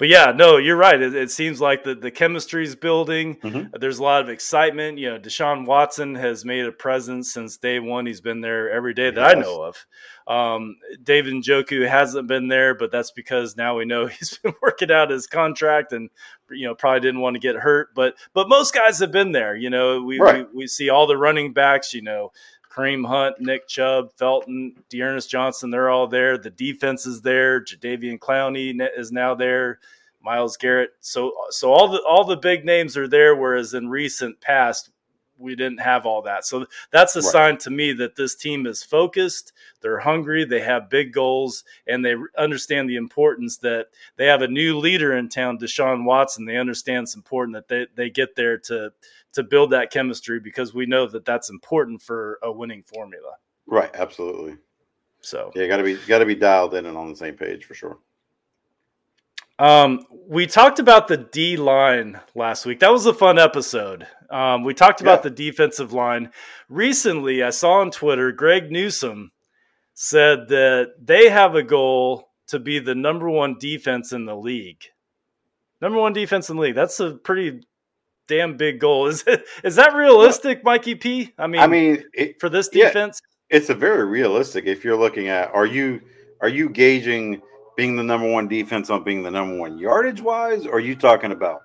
But 0.00 0.08
yeah, 0.08 0.32
no, 0.34 0.56
you're 0.56 0.78
right. 0.78 0.98
It, 0.98 1.14
it 1.14 1.30
seems 1.30 1.60
like 1.60 1.84
the, 1.84 1.94
the 1.94 2.10
chemistry 2.10 2.64
is 2.64 2.74
building. 2.74 3.36
Mm-hmm. 3.36 3.76
There's 3.78 3.98
a 3.98 4.02
lot 4.02 4.22
of 4.22 4.30
excitement. 4.30 4.96
You 4.96 5.10
know, 5.10 5.18
Deshaun 5.18 5.66
Watson 5.66 6.14
has 6.14 6.42
made 6.42 6.64
a 6.64 6.72
presence 6.72 7.34
since 7.34 7.58
day 7.58 7.80
one. 7.80 8.06
He's 8.06 8.22
been 8.22 8.40
there 8.40 8.70
every 8.70 8.94
day 8.94 9.10
that 9.10 9.20
yes. 9.20 9.36
I 9.36 9.38
know 9.38 9.62
of. 9.62 9.86
Um, 10.26 10.76
David 11.02 11.34
Njoku 11.34 11.86
hasn't 11.86 12.28
been 12.28 12.48
there, 12.48 12.74
but 12.74 12.90
that's 12.90 13.10
because 13.10 13.58
now 13.58 13.76
we 13.76 13.84
know 13.84 14.06
he's 14.18 14.38
been 14.38 14.54
working 14.62 14.90
out 14.90 15.10
his 15.10 15.26
contract 15.26 15.92
and 15.92 16.08
you 16.50 16.66
know 16.66 16.74
probably 16.74 17.00
didn't 17.00 17.20
want 17.20 17.34
to 17.34 17.40
get 17.40 17.56
hurt. 17.56 17.94
But 17.94 18.14
but 18.32 18.48
most 18.48 18.72
guys 18.72 19.00
have 19.00 19.12
been 19.12 19.32
there. 19.32 19.54
You 19.54 19.68
know, 19.68 20.02
we 20.02 20.18
right. 20.18 20.46
we, 20.50 20.60
we 20.60 20.66
see 20.66 20.88
all 20.88 21.08
the 21.08 21.18
running 21.18 21.52
backs. 21.52 21.92
You 21.92 22.00
know, 22.00 22.32
Kareem 22.70 23.06
Hunt, 23.06 23.40
Nick 23.40 23.66
Chubb, 23.66 24.12
Felton, 24.16 24.74
D'Ernest 24.88 25.28
Johnson, 25.28 25.70
they're 25.70 25.90
all 25.90 26.06
there. 26.06 26.38
The 26.38 26.50
defense 26.50 27.04
is 27.04 27.20
there. 27.20 27.60
Jadeveon 27.60 28.18
Clowney 28.18 28.78
is 28.96 29.10
now 29.10 29.34
there. 29.34 29.80
Myles 30.22 30.56
Garrett. 30.56 30.90
So 31.00 31.32
so 31.50 31.72
all 31.72 31.88
the 31.88 32.02
all 32.08 32.24
the 32.24 32.36
big 32.36 32.64
names 32.64 32.96
are 32.96 33.08
there, 33.08 33.34
whereas 33.34 33.74
in 33.74 33.88
recent 33.88 34.40
past 34.40 34.90
we 35.40 35.56
didn't 35.56 35.80
have 35.80 36.06
all 36.06 36.22
that. 36.22 36.44
So 36.44 36.66
that's 36.90 37.16
a 37.16 37.20
right. 37.20 37.32
sign 37.32 37.58
to 37.58 37.70
me 37.70 37.92
that 37.94 38.14
this 38.14 38.36
team 38.36 38.66
is 38.66 38.82
focused, 38.82 39.52
they're 39.80 39.98
hungry, 39.98 40.44
they 40.44 40.60
have 40.60 40.90
big 40.90 41.12
goals, 41.12 41.64
and 41.86 42.04
they 42.04 42.14
understand 42.36 42.88
the 42.88 42.96
importance 42.96 43.56
that 43.58 43.86
they 44.16 44.26
have 44.26 44.42
a 44.42 44.48
new 44.48 44.78
leader 44.78 45.16
in 45.16 45.28
town, 45.28 45.58
Deshaun 45.58 46.04
Watson. 46.04 46.44
They 46.44 46.58
understand 46.58 47.04
it's 47.04 47.16
important 47.16 47.54
that 47.54 47.68
they, 47.68 47.86
they 47.94 48.10
get 48.10 48.36
there 48.36 48.58
to 48.58 48.92
to 49.34 49.42
build 49.42 49.70
that 49.70 49.90
chemistry 49.90 50.40
because 50.40 50.74
we 50.74 50.86
know 50.86 51.06
that 51.06 51.24
that's 51.24 51.50
important 51.50 52.02
for 52.02 52.38
a 52.42 52.50
winning 52.50 52.82
formula. 52.82 53.32
Right, 53.66 53.90
absolutely. 53.94 54.56
So 55.20 55.52
yeah, 55.54 55.66
got 55.66 55.78
to 55.78 55.84
be 55.84 55.98
got 56.08 56.18
to 56.18 56.26
be 56.26 56.34
dialed 56.34 56.74
in 56.74 56.86
and 56.86 56.96
on 56.96 57.10
the 57.10 57.16
same 57.16 57.34
page 57.34 57.64
for 57.64 57.74
sure. 57.74 57.98
Um, 59.58 60.06
we 60.26 60.46
talked 60.46 60.78
about 60.78 61.06
the 61.06 61.18
D 61.18 61.58
line 61.58 62.18
last 62.34 62.64
week. 62.64 62.80
That 62.80 62.92
was 62.92 63.04
a 63.04 63.12
fun 63.12 63.38
episode. 63.38 64.06
Um, 64.30 64.64
we 64.64 64.72
talked 64.72 65.02
about 65.02 65.18
yeah. 65.18 65.30
the 65.30 65.30
defensive 65.30 65.92
line. 65.92 66.30
Recently, 66.70 67.42
I 67.42 67.50
saw 67.50 67.80
on 67.80 67.90
Twitter 67.90 68.32
Greg 68.32 68.72
Newsome 68.72 69.32
said 69.92 70.48
that 70.48 70.94
they 70.98 71.28
have 71.28 71.54
a 71.54 71.62
goal 71.62 72.30
to 72.46 72.58
be 72.58 72.78
the 72.78 72.94
number 72.94 73.28
one 73.28 73.56
defense 73.60 74.12
in 74.12 74.24
the 74.24 74.34
league. 74.34 74.82
Number 75.82 75.98
one 75.98 76.14
defense 76.14 76.48
in 76.48 76.56
the 76.56 76.62
league. 76.62 76.74
That's 76.74 76.98
a 77.00 77.12
pretty 77.12 77.60
damn 78.30 78.56
big 78.56 78.78
goal. 78.78 79.08
Is 79.08 79.24
it, 79.26 79.44
is 79.64 79.76
that 79.76 79.94
realistic, 79.94 80.64
Mikey 80.64 80.94
P? 80.94 81.34
I 81.36 81.46
mean, 81.46 81.60
I 81.60 81.66
mean, 81.66 82.04
it, 82.14 82.40
for 82.40 82.48
this 82.48 82.68
defense, 82.68 83.20
yeah, 83.50 83.58
it's 83.58 83.68
a 83.68 83.74
very 83.74 84.06
realistic. 84.06 84.64
If 84.64 84.84
you're 84.84 84.96
looking 84.96 85.28
at, 85.28 85.52
are 85.52 85.66
you 85.66 86.00
are 86.40 86.48
you 86.48 86.70
gauging 86.70 87.42
being 87.76 87.96
the 87.96 88.02
number 88.02 88.30
one 88.30 88.48
defense 88.48 88.88
on 88.88 89.02
being 89.04 89.22
the 89.22 89.30
number 89.30 89.58
one 89.58 89.78
yardage 89.78 90.22
wise, 90.22 90.64
or 90.64 90.74
are 90.74 90.80
you 90.80 90.94
talking 90.94 91.32
about 91.32 91.62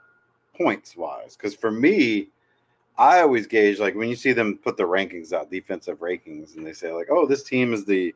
points 0.58 0.98
wise? 0.98 1.38
Because 1.38 1.56
for 1.56 1.72
me, 1.72 2.30
I 2.98 3.22
always 3.22 3.48
gauge 3.48 3.80
like 3.80 3.96
when 3.96 4.10
you 4.10 4.16
see 4.16 4.34
them 4.34 4.58
put 4.58 4.76
the 4.76 4.84
rankings 4.84 5.32
out, 5.32 5.52
defensive 5.52 6.00
rankings, 6.00 6.58
and 6.58 6.66
they 6.66 6.74
say 6.74 6.92
like, 6.92 7.08
"Oh, 7.10 7.26
this 7.26 7.44
team 7.44 7.74
is 7.74 7.86
the 7.86 8.14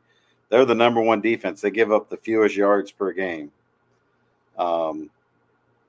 they're 0.48 0.64
the 0.64 0.74
number 0.74 1.00
one 1.00 1.20
defense. 1.20 1.60
They 1.60 1.70
give 1.70 1.92
up 1.92 2.10
the 2.10 2.16
fewest 2.16 2.56
yards 2.56 2.90
per 2.90 3.12
game." 3.12 3.52
Um, 4.58 5.10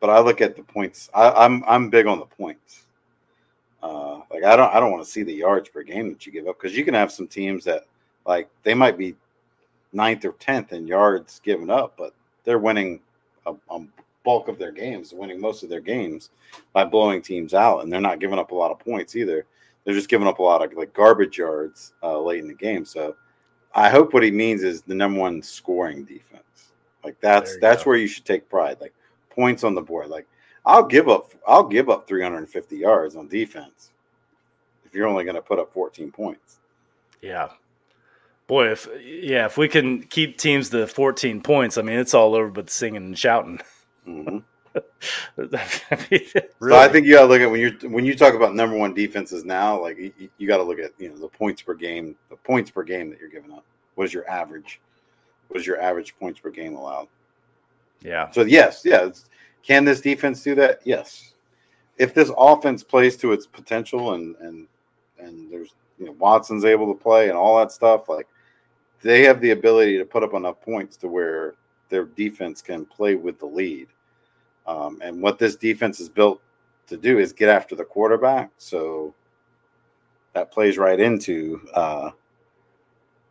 but 0.02 0.10
I 0.10 0.20
look 0.20 0.42
at 0.42 0.58
the 0.58 0.64
points. 0.64 1.10
I, 1.14 1.46
am 1.46 1.64
I'm, 1.64 1.64
I'm 1.68 1.90
big 1.90 2.08
on 2.08 2.20
the 2.20 2.26
points. 2.26 2.84
Uh, 3.82 4.20
like 4.30 4.44
I 4.44 4.56
don't 4.56 4.74
I 4.74 4.80
don't 4.80 4.92
want 4.92 5.04
to 5.04 5.10
see 5.10 5.24
the 5.24 5.34
yards 5.34 5.70
per 5.70 5.82
game 5.82 6.10
that 6.10 6.26
you 6.26 6.32
give 6.32 6.48
up 6.48 6.60
because 6.60 6.78
you 6.78 6.84
can 6.84 6.94
have 6.94 7.12
some 7.12 7.28
teams 7.28 7.64
that 7.66 7.86
like 8.28 8.50
they 8.64 8.74
might 8.74 8.98
be 8.98 9.16
ninth 9.94 10.26
or 10.26 10.34
tenth 10.34 10.74
in 10.74 10.86
yards 10.86 11.40
given 11.44 11.70
up, 11.70 11.94
but 11.98 12.14
they're 12.44 12.60
winning 12.60 13.00
a, 13.46 13.54
a, 13.70 13.80
bulk 14.24 14.48
of 14.48 14.60
their 14.60 14.72
games, 14.72 15.14
winning 15.14 15.42
most 15.42 15.64
of 15.64 15.70
their 15.70 15.82
games 15.82 16.30
by 16.74 16.86
blowing 16.86 17.24
teams 17.24 17.56
out, 17.56 17.80
and 17.80 17.92
they're 17.92 18.00
not 18.00 18.20
giving 18.20 18.38
up 18.38 18.52
a 18.52 18.56
lot 18.56 18.70
of 18.70 18.78
points 18.78 19.16
either. 19.16 19.46
They're 19.84 19.96
just 19.96 20.10
giving 20.10 20.28
up 20.28 20.38
a 20.38 20.44
lot 20.44 20.64
of 20.64 20.72
like 20.78 20.94
garbage 20.94 21.40
yards 21.40 21.94
uh, 22.04 22.20
late 22.20 22.40
in 22.40 22.48
the 22.48 22.54
game. 22.54 22.86
So 22.86 23.16
I 23.74 23.90
hope 23.90 24.14
what 24.14 24.22
he 24.22 24.30
means 24.30 24.62
is 24.62 24.84
the 24.84 24.94
number 24.94 25.20
one 25.20 25.42
scoring 25.42 26.04
defense. 26.04 26.72
Like 27.04 27.20
that's 27.20 27.58
that's 27.58 27.84
go. 27.84 27.90
where 27.90 27.98
you 27.98 28.08
should 28.08 28.26
take 28.26 28.48
pride. 28.48 28.78
Like 28.80 28.94
points 29.32 29.64
on 29.64 29.76
the 29.76 29.82
board. 29.82 30.10
Like 30.10 30.28
I'll 30.66 30.86
give 30.86 31.10
up 31.10 31.34
I'll 31.48 31.68
give 31.68 31.90
up 31.90 32.08
350 32.08 32.78
yards 32.78 33.16
on 33.16 33.28
defense 33.28 33.92
if 34.86 34.94
you're 34.94 35.08
only 35.08 35.24
going 35.24 35.36
to 35.36 35.42
put 35.42 35.60
up 35.60 35.74
14 35.74 36.12
points. 36.12 36.60
Yeah. 37.22 37.50
Boy, 38.48 38.72
if 38.72 38.88
yeah, 39.02 39.46
if 39.46 39.58
we 39.58 39.68
can 39.70 40.04
keep 40.04 40.38
teams 40.38 40.70
to 40.72 40.86
14 40.86 41.42
points, 41.42 41.78
I 41.78 41.82
mean 41.82 41.98
it's 41.98 42.14
all 42.14 42.36
over 42.36 42.50
but 42.50 42.70
singing 42.70 42.98
and 42.98 43.18
shouting. 43.18 43.60
Mm-hmm. 44.08 44.40
I 44.76 44.82
mean, 46.12 46.22
really. 46.60 46.76
So 46.76 46.76
I 46.76 46.88
think 46.88 47.06
you 47.06 47.14
got 47.14 47.22
to 47.22 47.28
look 47.28 47.42
at 47.42 47.50
when 47.50 47.60
you 47.60 47.90
when 47.90 48.06
you 48.06 48.16
talk 48.16 48.34
about 48.34 48.56
number 48.56 48.76
one 48.76 48.94
defenses 48.94 49.44
now, 49.46 49.80
like 49.80 49.98
you, 49.98 50.30
you 50.38 50.48
got 50.48 50.58
to 50.58 50.64
look 50.64 50.80
at 50.80 50.92
you 50.98 51.10
know 51.10 51.18
the 51.18 51.28
points 51.28 51.62
per 51.62 51.74
game, 51.74 52.16
the 52.30 52.36
points 52.36 52.72
per 52.72 52.84
game 52.84 53.10
that 53.10 53.20
you're 53.20 53.30
giving 53.30 53.52
up. 53.52 53.64
What 53.96 54.06
is 54.06 54.14
your 54.14 54.30
average? 54.30 54.80
What 55.48 55.60
is 55.60 55.68
your 55.68 55.82
average 55.82 56.18
points 56.18 56.40
per 56.40 56.50
game 56.50 56.76
allowed? 56.76 57.08
Yeah. 58.02 58.30
So 58.32 58.42
yes, 58.44 58.82
yeah, 58.84 59.10
can 59.64 59.86
this 59.86 60.02
defense 60.02 60.44
do 60.44 60.56
that? 60.56 60.82
Yes. 60.84 61.34
If 61.98 62.14
this 62.14 62.32
offense 62.38 62.84
plays 62.84 63.16
to 63.18 63.32
its 63.32 63.46
potential 63.46 64.14
and 64.14 64.36
and 64.38 64.68
and 65.20 65.52
there's 65.52 65.74
you 66.00 66.06
know 66.06 66.14
Watson's 66.14 66.66
able 66.66 66.92
to 66.94 67.00
play 67.00 67.30
and 67.30 67.38
all 67.38 67.58
that 67.60 67.72
stuff, 67.72 68.10
like 68.10 68.28
they 69.02 69.24
have 69.24 69.42
the 69.42 69.52
ability 69.52 69.98
to 69.98 70.06
put 70.06 70.24
up 70.24 70.34
enough 70.34 70.62
points 70.62 70.98
to 70.98 71.08
where 71.08 71.56
their 71.90 72.06
defense 72.06 72.62
can 72.62 72.86
play 72.86 73.16
with 73.16 73.40
the 73.40 73.46
lead. 73.46 73.88
Um, 74.66 75.00
and 75.04 75.22
what 75.22 75.38
this 75.38 75.56
defense 75.56 76.00
is 76.00 76.10
built 76.10 76.42
to 76.88 76.98
do 76.98 77.20
is 77.20 77.34
get 77.34 77.50
after 77.50 77.76
the 77.76 77.84
quarterback. 77.84 78.52
So 78.58 79.14
that 80.34 80.52
plays 80.52 80.78
right 80.78 81.00
into 81.00 81.62
uh, 81.74 82.12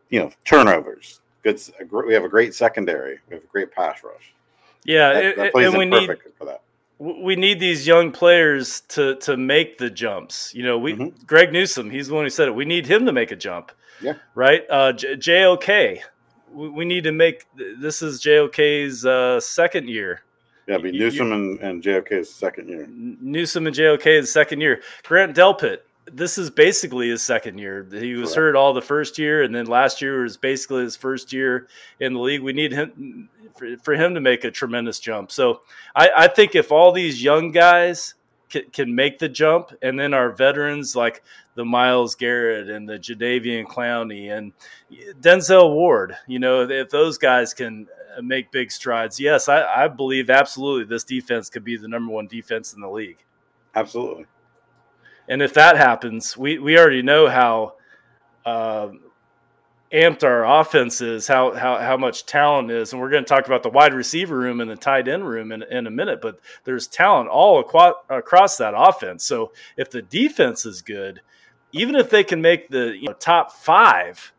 you 0.09 0.19
know 0.19 0.31
turnovers. 0.45 1.21
Good. 1.43 1.59
We 2.05 2.13
have 2.13 2.23
a 2.23 2.29
great 2.29 2.53
secondary. 2.53 3.19
We 3.27 3.35
have 3.35 3.43
a 3.43 3.47
great 3.47 3.71
pass 3.71 4.03
rush. 4.03 4.33
Yeah, 4.83 5.13
that, 5.13 5.35
that 5.35 5.55
and 5.55 5.77
we 5.77 5.85
need 5.85 6.17
for 6.37 6.45
that. 6.45 6.61
We 6.97 7.35
need 7.35 7.59
these 7.59 7.87
young 7.87 8.11
players 8.11 8.81
to 8.89 9.15
to 9.17 9.37
make 9.37 9.77
the 9.77 9.89
jumps. 9.89 10.53
You 10.53 10.63
know, 10.63 10.77
we 10.77 10.93
mm-hmm. 10.93 11.25
Greg 11.25 11.51
Newsome, 11.51 11.89
he's 11.89 12.07
the 12.07 12.13
one 12.13 12.25
who 12.25 12.29
said 12.29 12.47
it. 12.47 12.55
We 12.55 12.65
need 12.65 12.85
him 12.85 13.05
to 13.05 13.11
make 13.11 13.31
a 13.31 13.35
jump. 13.35 13.71
Yeah. 14.01 14.13
Right. 14.35 14.63
Uh, 14.69 14.93
J- 14.93 15.15
JOK. 15.15 15.99
We, 16.51 16.69
we, 16.69 16.85
need 16.85 17.03
to 17.05 17.11
make. 17.11 17.45
This 17.55 18.01
is 18.01 18.19
JOK's 18.19 19.05
uh, 19.05 19.39
second 19.39 19.87
year. 19.87 20.21
Yeah, 20.67 20.77
be 20.77 20.91
Newsome 20.91 21.31
and, 21.31 21.59
and 21.59 21.83
JOK's 21.83 22.29
second 22.29 22.69
year. 22.69 22.87
Newsome 22.89 23.67
and 23.67 23.75
JOK's 23.75 24.31
second 24.31 24.61
year. 24.61 24.81
Grant 25.03 25.35
Delpit, 25.35 25.79
this 26.05 26.37
is 26.37 26.49
basically 26.49 27.09
his 27.09 27.21
second 27.21 27.57
year. 27.57 27.87
He 27.91 28.13
was 28.13 28.29
Correct. 28.29 28.35
hurt 28.35 28.55
all 28.55 28.73
the 28.73 28.81
first 28.81 29.17
year, 29.17 29.43
and 29.43 29.53
then 29.53 29.65
last 29.65 30.01
year 30.01 30.23
was 30.23 30.37
basically 30.37 30.83
his 30.83 30.95
first 30.95 31.31
year 31.31 31.67
in 31.99 32.13
the 32.13 32.19
league. 32.19 32.41
We 32.41 32.53
need 32.53 32.71
him 32.71 33.29
for, 33.55 33.77
for 33.77 33.93
him 33.93 34.15
to 34.15 34.21
make 34.21 34.43
a 34.43 34.51
tremendous 34.51 34.99
jump. 34.99 35.31
So 35.31 35.61
I, 35.95 36.09
I 36.15 36.27
think 36.27 36.55
if 36.55 36.71
all 36.71 36.91
these 36.91 37.23
young 37.23 37.51
guys 37.51 38.15
can, 38.49 38.63
can, 38.71 38.95
make 38.95 39.19
the 39.19 39.29
jump, 39.29 39.71
and 39.81 39.99
then 39.99 40.13
our 40.13 40.31
veterans 40.31 40.95
like 40.95 41.23
the 41.55 41.65
Myles 41.65 42.15
Garrett 42.15 42.69
and 42.69 42.87
the 42.89 42.97
Jadeveon 42.97 43.65
Clowney 43.65 44.35
and 44.35 44.53
Denzel 45.21 45.73
Ward, 45.73 46.15
you 46.27 46.39
know, 46.39 46.67
if 46.67 46.89
those 46.89 47.17
guys 47.17 47.53
can 47.53 47.87
uh, 48.17 48.21
make 48.21 48.51
big 48.51 48.71
strides, 48.71 49.19
yes, 49.19 49.47
I, 49.47 49.63
I 49.63 49.87
believe 49.87 50.29
absolutely 50.29 50.85
this 50.85 51.03
defense 51.03 51.49
could 51.49 51.63
be 51.63 51.77
the 51.77 51.87
number 51.87 52.11
one 52.11 52.27
defense 52.27 52.73
in 52.73 52.81
the 52.81 52.89
league. 52.89 53.19
Absolutely. 53.75 54.25
And 55.27 55.41
if 55.41 55.53
that 55.53 55.77
happens, 55.77 56.35
we, 56.35 56.59
we 56.59 56.77
already 56.77 57.01
know 57.01 57.29
how 57.29 57.75
uh, 58.45 58.89
amped 59.93 60.23
our 60.23 60.59
offense 60.59 61.01
is, 61.01 61.27
how, 61.27 61.53
how, 61.53 61.77
how 61.77 61.97
much 61.97 62.25
talent 62.25 62.71
is. 62.71 62.91
And 62.91 63.01
we're 63.01 63.09
going 63.09 63.23
to 63.23 63.29
talk 63.29 63.45
about 63.45 63.63
the 63.63 63.69
wide 63.69 63.93
receiver 63.93 64.37
room 64.37 64.61
and 64.61 64.69
the 64.69 64.75
tight 64.75 65.07
end 65.07 65.27
room 65.27 65.51
in, 65.51 65.63
in 65.63 65.87
a 65.87 65.91
minute, 65.91 66.21
but 66.21 66.39
there's 66.63 66.87
talent 66.87 67.29
all 67.29 67.59
aqua- 67.59 67.95
across 68.09 68.57
that 68.57 68.73
offense. 68.75 69.23
So 69.23 69.51
if 69.77 69.89
the 69.89 70.01
defense 70.01 70.65
is 70.65 70.81
good, 70.81 71.21
even 71.73 71.95
if 71.95 72.09
they 72.09 72.23
can 72.23 72.41
make 72.41 72.69
the 72.69 72.95
you 72.95 73.07
know, 73.07 73.13
top 73.13 73.51
five, 73.51 74.33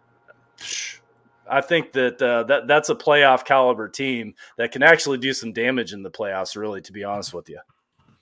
I 1.49 1.61
think 1.61 1.93
that 1.93 2.23
uh, 2.23 2.45
that 2.45 2.67
that's 2.67 2.89
a 2.89 2.95
playoff 2.95 3.45
caliber 3.45 3.89
team 3.89 4.35
that 4.57 4.73
can 4.73 4.83
actually 4.83 5.19
do 5.19 5.33
some 5.33 5.53
damage 5.53 5.93
in 5.93 6.03
the 6.03 6.11
playoffs. 6.11 6.57
Really, 6.57 6.81
to 6.83 6.93
be 6.93 7.05
honest 7.05 7.35
with 7.35 7.49
you. 7.49 7.59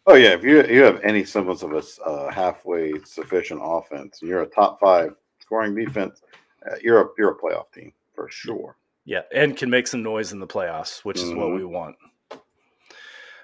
Oh 0.07 0.15
yeah, 0.15 0.31
if 0.31 0.43
you 0.43 0.65
you 0.65 0.83
have 0.83 1.01
any 1.03 1.25
semblance 1.25 1.63
of 1.63 1.73
a 1.73 2.03
uh, 2.03 2.31
halfway 2.31 2.93
sufficient 3.05 3.61
offense, 3.63 4.21
you're 4.23 4.43
a 4.43 4.47
top 4.47 4.81
five 4.81 5.15
scoring 5.39 5.75
defense. 5.75 6.23
Uh, 6.67 6.77
you're 6.83 7.03
a 7.03 7.09
you're 7.19 7.33
a 7.33 7.39
playoff 7.39 7.71
team 7.73 7.93
for 8.15 8.29
sure. 8.31 8.77
Yeah, 9.05 9.23
and 9.35 9.57
can 9.57 9.71
make 9.71 9.87
some 9.87 10.03
noise 10.03 10.33
in 10.33 10.41
the 10.41 10.47
playoffs, 10.47 11.05
which 11.05 11.19
mm-hmm. 11.19 11.31
is 11.31 11.35
what 11.35 11.49
mm-hmm. 11.49 11.57
we 11.57 11.65
want. 11.65 11.97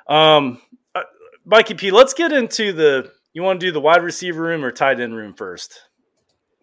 Um, 0.08 0.62
uh, 0.94 1.02
Mikey 1.44 1.74
P, 1.74 1.90
let's 1.90 2.14
get 2.14 2.32
into 2.32 2.72
the. 2.72 3.12
You 3.32 3.42
want 3.42 3.60
to 3.60 3.66
do 3.66 3.72
the 3.72 3.80
wide 3.80 4.02
receiver 4.02 4.40
room 4.40 4.64
or 4.64 4.72
tight 4.72 4.98
end 4.98 5.14
room 5.14 5.34
first? 5.34 5.78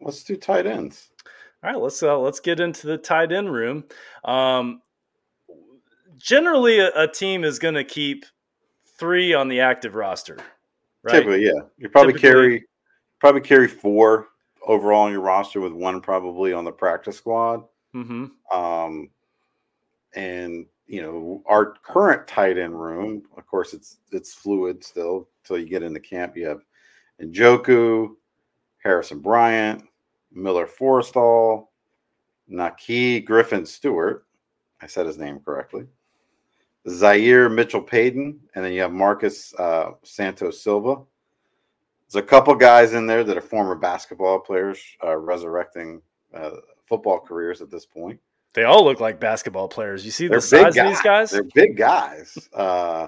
Let's 0.02 0.24
do 0.24 0.36
tight 0.36 0.66
ends. 0.66 1.10
All 1.64 1.72
right, 1.72 1.80
let's 1.80 2.02
uh, 2.02 2.18
let's 2.18 2.40
get 2.40 2.60
into 2.60 2.88
the 2.88 2.98
tight 2.98 3.32
end 3.32 3.52
room. 3.52 3.86
Um, 4.26 4.82
generally, 6.18 6.80
a, 6.80 6.90
a 6.96 7.08
team 7.08 7.44
is 7.44 7.60
going 7.60 7.76
to 7.76 7.84
keep 7.84 8.26
three 9.04 9.34
on 9.34 9.50
the 9.50 9.60
active 9.60 9.96
roster. 9.96 10.38
Right? 11.04 11.16
Typically, 11.16 11.44
yeah. 11.44 11.52
You 11.78 11.90
probably 11.90 12.14
Typically, 12.14 12.30
carry 12.30 12.66
probably 13.20 13.42
carry 13.42 13.68
four 13.68 14.30
overall 14.66 15.02
on 15.02 15.12
your 15.12 15.20
roster 15.20 15.60
with 15.60 15.74
one 15.74 16.00
probably 16.00 16.54
on 16.54 16.64
the 16.64 16.72
practice 16.72 17.18
squad. 17.18 17.66
Mm-hmm. 17.94 18.58
Um, 18.58 19.10
and 20.16 20.66
you 20.88 21.02
know 21.02 21.44
our 21.48 21.74
current 21.84 22.26
tight 22.28 22.58
end 22.58 22.82
room, 22.82 23.24
of 23.36 23.46
course, 23.46 23.74
it's 23.74 23.98
it's 24.14 24.34
fluid 24.34 24.82
still 24.86 25.28
until 25.44 25.58
you 25.58 25.68
get 25.68 25.84
into 25.84 26.00
camp. 26.00 26.38
You 26.38 26.48
have 26.48 26.62
Njoku, 27.22 28.16
Harrison 28.82 29.20
Bryant, 29.20 29.84
Miller 30.32 30.66
Forristall, 30.66 31.68
Naki 32.48 33.20
Griffin 33.20 33.66
Stewart. 33.66 34.26
I 34.82 34.88
said 34.88 35.06
his 35.06 35.18
name 35.18 35.42
correctly. 35.44 35.88
Zaire 36.90 37.50
Mitchell 37.50 37.82
Paden, 37.82 38.38
and 38.56 38.66
then 38.66 38.74
you 38.74 38.82
have 38.82 38.92
Marcus 38.92 39.54
uh, 39.56 39.92
Santos 40.04 40.62
Silva. 40.62 41.02
There's 42.08 42.24
a 42.24 42.28
couple 42.28 42.54
guys 42.56 42.94
in 42.94 43.08
there 43.08 43.24
that 43.24 43.38
are 43.38 43.42
former 43.42 43.76
basketball 43.76 44.40
players 44.40 44.80
uh, 45.04 45.16
resurrecting 45.16 46.02
uh, 46.34 46.52
football 46.86 47.20
careers 47.20 47.62
at 47.62 47.72
this 47.72 47.86
point. 47.86 48.20
They 48.54 48.66
all 48.66 48.84
look 48.84 49.00
like 49.00 49.20
basketball 49.20 49.68
players. 49.68 50.06
You 50.06 50.12
see 50.12 50.28
They're 50.28 50.38
the 50.38 50.42
size 50.42 50.78
of 50.78 50.88
these 50.88 51.02
guys? 51.02 51.32
They're 51.32 51.44
big 51.56 51.76
guys. 51.76 52.38
Uh, 52.54 53.08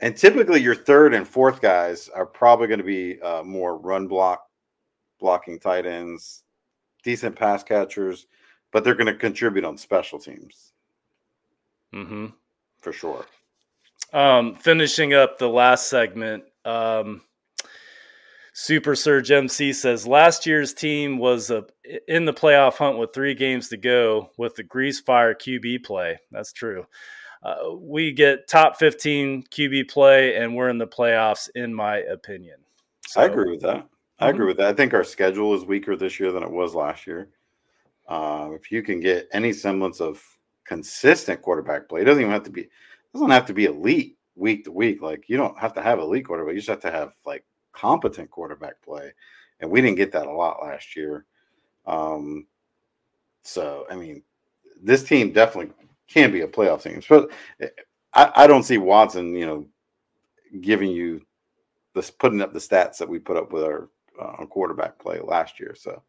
and 0.00 0.16
typically, 0.16 0.60
your 0.60 0.74
third 0.74 1.14
and 1.14 1.28
fourth 1.28 1.60
guys 1.60 2.08
are 2.08 2.26
probably 2.26 2.68
going 2.68 2.78
to 2.78 2.84
be 2.84 3.20
uh, 3.20 3.42
more 3.42 3.76
run 3.76 4.06
block, 4.06 4.46
blocking 5.20 5.58
tight 5.58 5.84
ends, 5.84 6.44
decent 7.02 7.36
pass 7.36 7.62
catchers, 7.62 8.26
but 8.70 8.84
they're 8.84 8.94
going 8.94 9.12
to 9.12 9.14
contribute 9.14 9.64
on 9.64 9.76
special 9.76 10.18
teams. 10.18 10.72
Mm-hmm 11.92 12.26
for 12.82 12.92
sure. 12.92 13.24
Um, 14.12 14.56
finishing 14.56 15.14
up 15.14 15.38
the 15.38 15.48
last 15.48 15.88
segment, 15.88 16.44
um, 16.66 17.22
Super 18.52 18.94
Surge 18.94 19.30
MC 19.30 19.72
says 19.72 20.06
last 20.06 20.44
year's 20.44 20.74
team 20.74 21.18
was 21.18 21.50
a, 21.50 21.64
in 22.06 22.26
the 22.26 22.34
playoff 22.34 22.74
hunt 22.74 22.98
with 22.98 23.14
three 23.14 23.34
games 23.34 23.68
to 23.70 23.78
go 23.78 24.30
with 24.36 24.56
the 24.56 24.62
grease 24.62 25.00
fire 25.00 25.34
QB 25.34 25.84
play. 25.84 26.18
That's 26.30 26.52
true. 26.52 26.84
Uh, 27.42 27.74
we 27.80 28.12
get 28.12 28.46
top 28.48 28.78
15 28.78 29.44
QB 29.44 29.88
play, 29.88 30.36
and 30.36 30.54
we're 30.54 30.68
in 30.68 30.78
the 30.78 30.86
playoffs, 30.86 31.48
in 31.54 31.74
my 31.74 31.96
opinion. 31.98 32.58
So, 33.06 33.22
I 33.22 33.24
agree 33.24 33.50
with 33.50 33.62
that. 33.62 33.88
I 34.18 34.28
agree 34.28 34.40
mm-hmm. 34.40 34.48
with 34.48 34.56
that. 34.58 34.68
I 34.68 34.74
think 34.74 34.94
our 34.94 35.02
schedule 35.02 35.54
is 35.54 35.64
weaker 35.64 35.96
this 35.96 36.20
year 36.20 36.30
than 36.30 36.44
it 36.44 36.50
was 36.50 36.74
last 36.74 37.06
year. 37.06 37.30
Uh, 38.06 38.50
if 38.52 38.70
you 38.70 38.82
can 38.82 39.00
get 39.00 39.28
any 39.32 39.52
semblance 39.52 40.00
of 40.00 40.22
consistent 40.64 41.42
quarterback 41.42 41.88
play. 41.88 42.02
It 42.02 42.04
doesn't 42.04 42.20
even 42.20 42.32
have 42.32 42.44
to 42.44 42.50
be 42.50 42.68
doesn't 43.12 43.30
have 43.30 43.46
to 43.46 43.54
be 43.54 43.66
elite 43.66 44.16
week 44.36 44.64
to 44.64 44.72
week. 44.72 45.02
Like 45.02 45.28
you 45.28 45.36
don't 45.36 45.58
have 45.58 45.74
to 45.74 45.82
have 45.82 45.98
elite 45.98 46.26
quarterback. 46.26 46.54
You 46.54 46.60
just 46.60 46.68
have 46.68 46.80
to 46.80 46.90
have 46.90 47.12
like 47.24 47.44
competent 47.72 48.30
quarterback 48.30 48.80
play. 48.82 49.12
And 49.60 49.70
we 49.70 49.80
didn't 49.80 49.96
get 49.96 50.12
that 50.12 50.26
a 50.26 50.32
lot 50.32 50.62
last 50.62 50.96
year. 50.96 51.26
Um, 51.86 52.46
so 53.42 53.86
I 53.90 53.96
mean, 53.96 54.22
this 54.82 55.04
team 55.04 55.32
definitely 55.32 55.72
can 56.08 56.32
be 56.32 56.42
a 56.42 56.48
playoff 56.48 56.82
team. 56.82 57.02
But 57.08 57.30
I, 58.14 58.32
I 58.34 58.46
don't 58.46 58.64
see 58.64 58.78
Watson, 58.78 59.34
you 59.34 59.46
know, 59.46 59.66
giving 60.60 60.90
you 60.90 61.24
this 61.94 62.10
putting 62.10 62.40
up 62.40 62.52
the 62.52 62.58
stats 62.58 62.98
that 62.98 63.08
we 63.08 63.18
put 63.18 63.36
up 63.36 63.52
with 63.52 63.64
our 63.64 63.88
uh, 64.20 64.44
quarterback 64.46 64.98
play 64.98 65.20
last 65.20 65.60
year. 65.60 65.74
So 65.76 66.02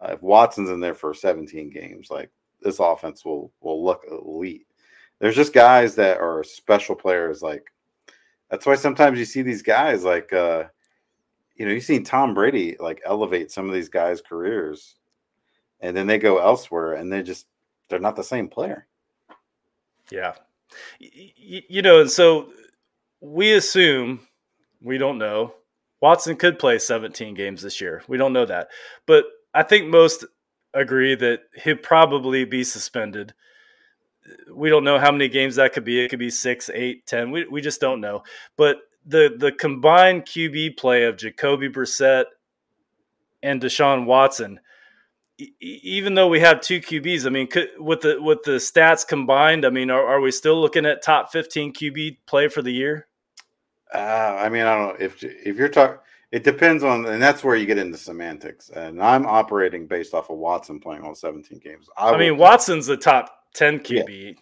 uh, 0.00 0.12
if 0.12 0.22
Watson's 0.22 0.70
in 0.70 0.80
there 0.80 0.94
for 0.94 1.14
17 1.14 1.70
games, 1.70 2.10
like 2.10 2.30
this 2.62 2.78
offense 2.80 3.24
will 3.24 3.52
will 3.60 3.84
look 3.84 4.04
elite. 4.10 4.66
There's 5.18 5.36
just 5.36 5.52
guys 5.52 5.94
that 5.96 6.18
are 6.18 6.42
special 6.44 6.94
players. 6.94 7.42
Like 7.42 7.64
that's 8.50 8.66
why 8.66 8.74
sometimes 8.74 9.18
you 9.18 9.24
see 9.24 9.42
these 9.42 9.62
guys 9.62 10.04
like 10.04 10.32
uh 10.32 10.64
you 11.56 11.66
know 11.66 11.72
you've 11.72 11.84
seen 11.84 12.04
Tom 12.04 12.34
Brady 12.34 12.76
like 12.80 13.00
elevate 13.06 13.50
some 13.50 13.68
of 13.68 13.74
these 13.74 13.88
guys' 13.88 14.20
careers. 14.20 14.96
and 15.80 15.96
then 15.96 16.06
they 16.06 16.18
go 16.18 16.38
elsewhere, 16.38 16.94
and 16.94 17.12
they 17.12 17.22
just 17.22 17.46
they're 17.88 17.98
not 17.98 18.16
the 18.16 18.24
same 18.24 18.48
player. 18.48 18.86
Yeah, 20.10 20.34
y- 21.00 21.62
you 21.68 21.82
know, 21.82 22.00
and 22.00 22.10
so 22.10 22.48
we 23.20 23.52
assume 23.52 24.26
we 24.82 24.98
don't 24.98 25.18
know. 25.18 25.54
Watson 26.00 26.34
could 26.36 26.58
play 26.58 26.78
17 26.80 27.34
games 27.34 27.62
this 27.62 27.80
year. 27.80 28.02
We 28.08 28.16
don't 28.16 28.32
know 28.32 28.44
that, 28.46 28.68
but 29.06 29.24
I 29.54 29.62
think 29.62 29.86
most 29.88 30.24
agree 30.74 31.14
that 31.14 31.40
he'll 31.62 31.76
probably 31.76 32.44
be 32.44 32.64
suspended. 32.64 33.34
We 34.52 34.70
don't 34.70 34.84
know 34.84 34.98
how 34.98 35.10
many 35.10 35.28
games 35.28 35.56
that 35.56 35.72
could 35.72 35.84
be. 35.84 36.00
It 36.00 36.08
could 36.08 36.18
be 36.18 36.30
six, 36.30 36.70
eight, 36.72 37.06
ten. 37.06 37.30
We 37.30 37.46
we 37.46 37.60
just 37.60 37.80
don't 37.80 38.00
know. 38.00 38.22
But 38.56 38.78
the 39.04 39.34
the 39.36 39.52
combined 39.52 40.24
QB 40.26 40.76
play 40.76 41.04
of 41.04 41.16
Jacoby 41.16 41.68
Brissett 41.68 42.24
and 43.42 43.60
Deshaun 43.60 44.06
Watson, 44.06 44.60
e- 45.38 45.50
even 45.60 46.14
though 46.14 46.28
we 46.28 46.40
have 46.40 46.60
two 46.60 46.80
QBs, 46.80 47.26
I 47.26 47.30
mean, 47.30 47.48
could, 47.48 47.70
with 47.78 48.02
the 48.02 48.22
with 48.22 48.44
the 48.44 48.52
stats 48.52 49.06
combined, 49.06 49.64
I 49.64 49.70
mean, 49.70 49.90
are, 49.90 50.06
are 50.06 50.20
we 50.20 50.30
still 50.30 50.60
looking 50.60 50.86
at 50.86 51.02
top 51.02 51.32
fifteen 51.32 51.72
QB 51.72 52.18
play 52.26 52.48
for 52.48 52.62
the 52.62 52.72
year? 52.72 53.08
Uh, 53.92 54.38
I 54.38 54.48
mean, 54.48 54.62
I 54.62 54.74
don't 54.76 54.88
know 54.88 55.04
if 55.04 55.22
if 55.22 55.56
you're 55.56 55.68
talking. 55.68 55.98
It 56.32 56.44
depends 56.44 56.82
on, 56.82 57.04
and 57.06 57.22
that's 57.22 57.44
where 57.44 57.56
you 57.56 57.66
get 57.66 57.76
into 57.76 57.98
semantics. 57.98 58.70
And 58.70 59.02
I'm 59.02 59.26
operating 59.26 59.86
based 59.86 60.14
off 60.14 60.30
of 60.30 60.38
Watson 60.38 60.80
playing 60.80 61.02
all 61.02 61.14
17 61.14 61.58
games. 61.58 61.88
I, 61.96 62.10
I 62.10 62.18
mean, 62.18 62.38
Watson's 62.38 62.86
the 62.86 62.96
top 62.96 63.44
10 63.54 63.80
QB. 63.80 64.24
Yeah. 64.26 64.32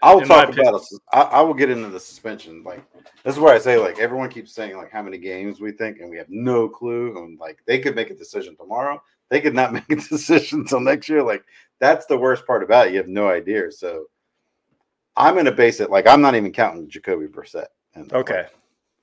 I'll 0.00 0.20
talk 0.20 0.52
about. 0.52 0.74
A, 0.74 0.80
I, 1.12 1.20
I 1.20 1.40
will 1.42 1.54
get 1.54 1.70
into 1.70 1.88
the 1.88 2.00
suspension. 2.00 2.62
Like 2.64 2.84
this 3.24 3.34
is 3.34 3.40
where 3.40 3.54
I 3.54 3.58
say, 3.58 3.78
like 3.78 3.98
everyone 4.00 4.30
keeps 4.30 4.52
saying, 4.52 4.76
like 4.76 4.90
how 4.90 5.02
many 5.02 5.18
games 5.18 5.60
we 5.60 5.72
think, 5.72 5.98
and 6.00 6.10
we 6.10 6.16
have 6.18 6.28
no 6.28 6.68
clue. 6.68 7.16
And 7.18 7.38
like 7.38 7.62
they 7.66 7.78
could 7.78 7.94
make 7.94 8.10
a 8.10 8.14
decision 8.14 8.56
tomorrow. 8.56 9.00
They 9.28 9.40
could 9.40 9.54
not 9.54 9.72
make 9.72 9.90
a 9.90 9.96
decision 9.96 10.60
until 10.60 10.80
next 10.80 11.08
year. 11.08 11.22
Like 11.22 11.44
that's 11.78 12.06
the 12.06 12.18
worst 12.18 12.46
part 12.46 12.62
about 12.62 12.88
it. 12.88 12.92
You 12.92 12.98
have 12.98 13.08
no 13.08 13.28
idea. 13.28 13.70
So 13.70 14.06
I'm 15.16 15.34
going 15.34 15.46
to 15.46 15.52
base 15.52 15.80
it 15.80 15.90
like 15.90 16.06
I'm 16.06 16.20
not 16.20 16.34
even 16.34 16.52
counting 16.52 16.88
Jacoby 16.88 17.26
Brissett. 17.26 17.66
And, 17.94 18.12
okay. 18.12 18.42
Like, 18.42 18.54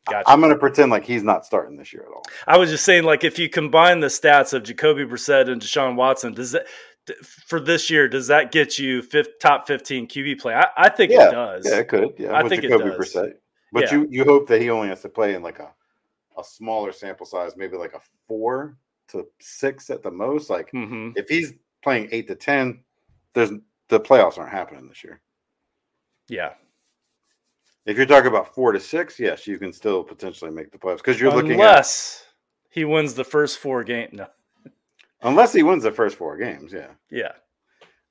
Gotcha. 0.10 0.30
I'm 0.30 0.40
going 0.40 0.52
to 0.54 0.60
pretend 0.60 0.92
like 0.92 1.06
he's 1.06 1.24
not 1.24 1.46
starting 1.46 1.78
this 1.78 1.94
year 1.94 2.04
at 2.04 2.14
all. 2.14 2.24
I 2.48 2.58
was 2.58 2.70
just 2.70 2.86
saying, 2.86 3.04
like, 3.04 3.24
if 3.24 3.38
you 3.40 3.50
combine 3.50 4.00
the 4.00 4.08
stats 4.08 4.54
of 4.54 4.64
Jacoby 4.64 5.06
Brissett 5.06 5.50
and 5.50 5.62
Deshaun 5.62 5.96
Watson, 5.96 6.34
does 6.34 6.52
that 6.52 6.68
for 7.46 7.60
this 7.60 7.90
year 7.90 8.08
does 8.08 8.28
that 8.28 8.52
get 8.52 8.78
you 8.78 9.02
fifth, 9.02 9.40
top 9.40 9.68
15 9.68 10.08
QB 10.08 10.40
play? 10.40 10.54
I, 10.54 10.68
I 10.78 10.90
think 10.90 11.12
yeah. 11.12 11.30
it 11.30 11.32
does. 11.32 11.66
Yeah, 11.70 11.80
it 11.80 11.88
could. 11.88 12.14
Yeah, 12.18 12.34
I 12.34 12.48
think 12.48 12.62
Jacoby 12.62 12.86
it 12.86 12.98
does. 12.98 13.14
Brissett. 13.14 13.34
But 13.72 13.84
yeah. 13.84 13.94
you 13.94 14.08
you 14.10 14.24
hope 14.24 14.48
that 14.48 14.62
he 14.62 14.70
only 14.70 14.88
has 14.88 15.02
to 15.02 15.10
play 15.10 15.36
in 15.36 15.44
like 15.44 15.60
a 15.60 15.72
a 16.38 16.44
smaller 16.44 16.92
sample 16.92 17.26
size, 17.26 17.56
maybe 17.56 17.78
like 17.78 17.94
a 17.94 18.02
four 18.28 18.78
to 19.10 19.28
six 19.40 19.90
at 19.90 20.02
the 20.02 20.12
most. 20.12 20.50
Like 20.50 20.72
mm-hmm. 20.72 21.12
if 21.16 21.28
he's 21.30 21.54
playing 21.84 22.10
eight 22.12 22.28
to 22.28 22.36
ten, 22.36 22.80
there's 23.34 23.52
the 23.90 24.00
playoffs 24.00 24.38
aren't 24.38 24.52
happening 24.52 24.88
this 24.88 25.04
year. 25.04 25.22
Yeah, 26.28 26.54
if 27.90 27.98
you're 27.98 28.06
talking 28.06 28.28
about 28.28 28.54
four 28.54 28.72
to 28.72 28.80
six, 28.80 29.20
yes, 29.20 29.48
you 29.48 29.58
can 29.58 29.74
still 29.74 30.04
potentially 30.04 30.52
make 30.52 30.72
the 30.72 30.78
playoffs 30.78 30.98
because 30.98 31.20
you're 31.20 31.32
unless 31.32 31.44
looking 31.44 31.60
unless 31.60 32.24
he 32.70 32.86
wins 32.86 33.16
the 33.16 33.24
first 33.24 33.58
four 33.58 33.84
games. 33.84 34.14
No, 34.14 34.28
unless 35.24 35.54
he 35.54 35.64
wins 35.64 35.82
the 35.82 35.92
first 35.92 36.16
four 36.16 36.38
games, 36.38 36.72
yeah, 36.72 36.92
yeah. 37.10 37.32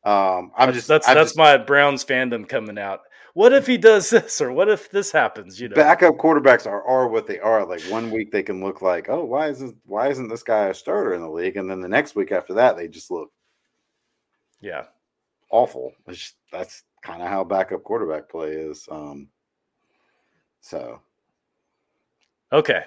Um, 0.05 0.51
I'm 0.57 0.67
that's, 0.69 0.79
just 0.79 0.89
that's 0.89 1.09
I'm 1.09 1.15
that's 1.15 1.31
just, 1.31 1.39
my 1.39 1.57
Browns 1.57 2.05
fandom 2.05 2.49
coming 2.49 2.77
out. 2.77 3.03
What 3.35 3.53
if 3.53 3.69
he 3.69 3.79
does 3.79 4.11
this, 4.11 4.41
or 4.41 4.51
what 4.51 4.69
if 4.69 4.91
this 4.91 5.13
happens? 5.13 5.61
You 5.61 5.69
know, 5.69 5.77
backup 5.77 6.17
quarterbacks 6.17 6.67
are 6.67 6.83
are 6.83 7.07
what 7.07 7.29
they 7.29 7.39
are. 7.39 7.65
Like 7.65 7.83
one 7.83 8.11
week 8.11 8.33
they 8.33 8.43
can 8.43 8.61
look 8.61 8.83
like, 8.83 9.09
oh, 9.09 9.25
why 9.25 9.49
isn't 9.49 9.77
why 9.87 10.09
isn't 10.09 10.27
this 10.27 10.43
guy 10.43 10.67
a 10.67 10.75
starter 10.75 11.15
in 11.15 11.21
the 11.21 11.31
league? 11.31 11.57
And 11.57 11.71
then 11.71 11.81
the 11.81 11.89
next 11.89 12.17
week 12.17 12.33
after 12.33 12.55
that, 12.55 12.77
they 12.77 12.89
just 12.89 13.13
look, 13.13 13.31
yeah, 14.61 14.87
awful. 15.51 15.93
Just, 16.11 16.35
that's 16.51 16.83
kind 17.01 17.23
of 17.23 17.29
how 17.29 17.45
backup 17.45 17.85
quarterback 17.85 18.29
play 18.29 18.51
is. 18.51 18.89
Um, 18.91 19.29
so, 20.61 21.01
okay, 22.53 22.85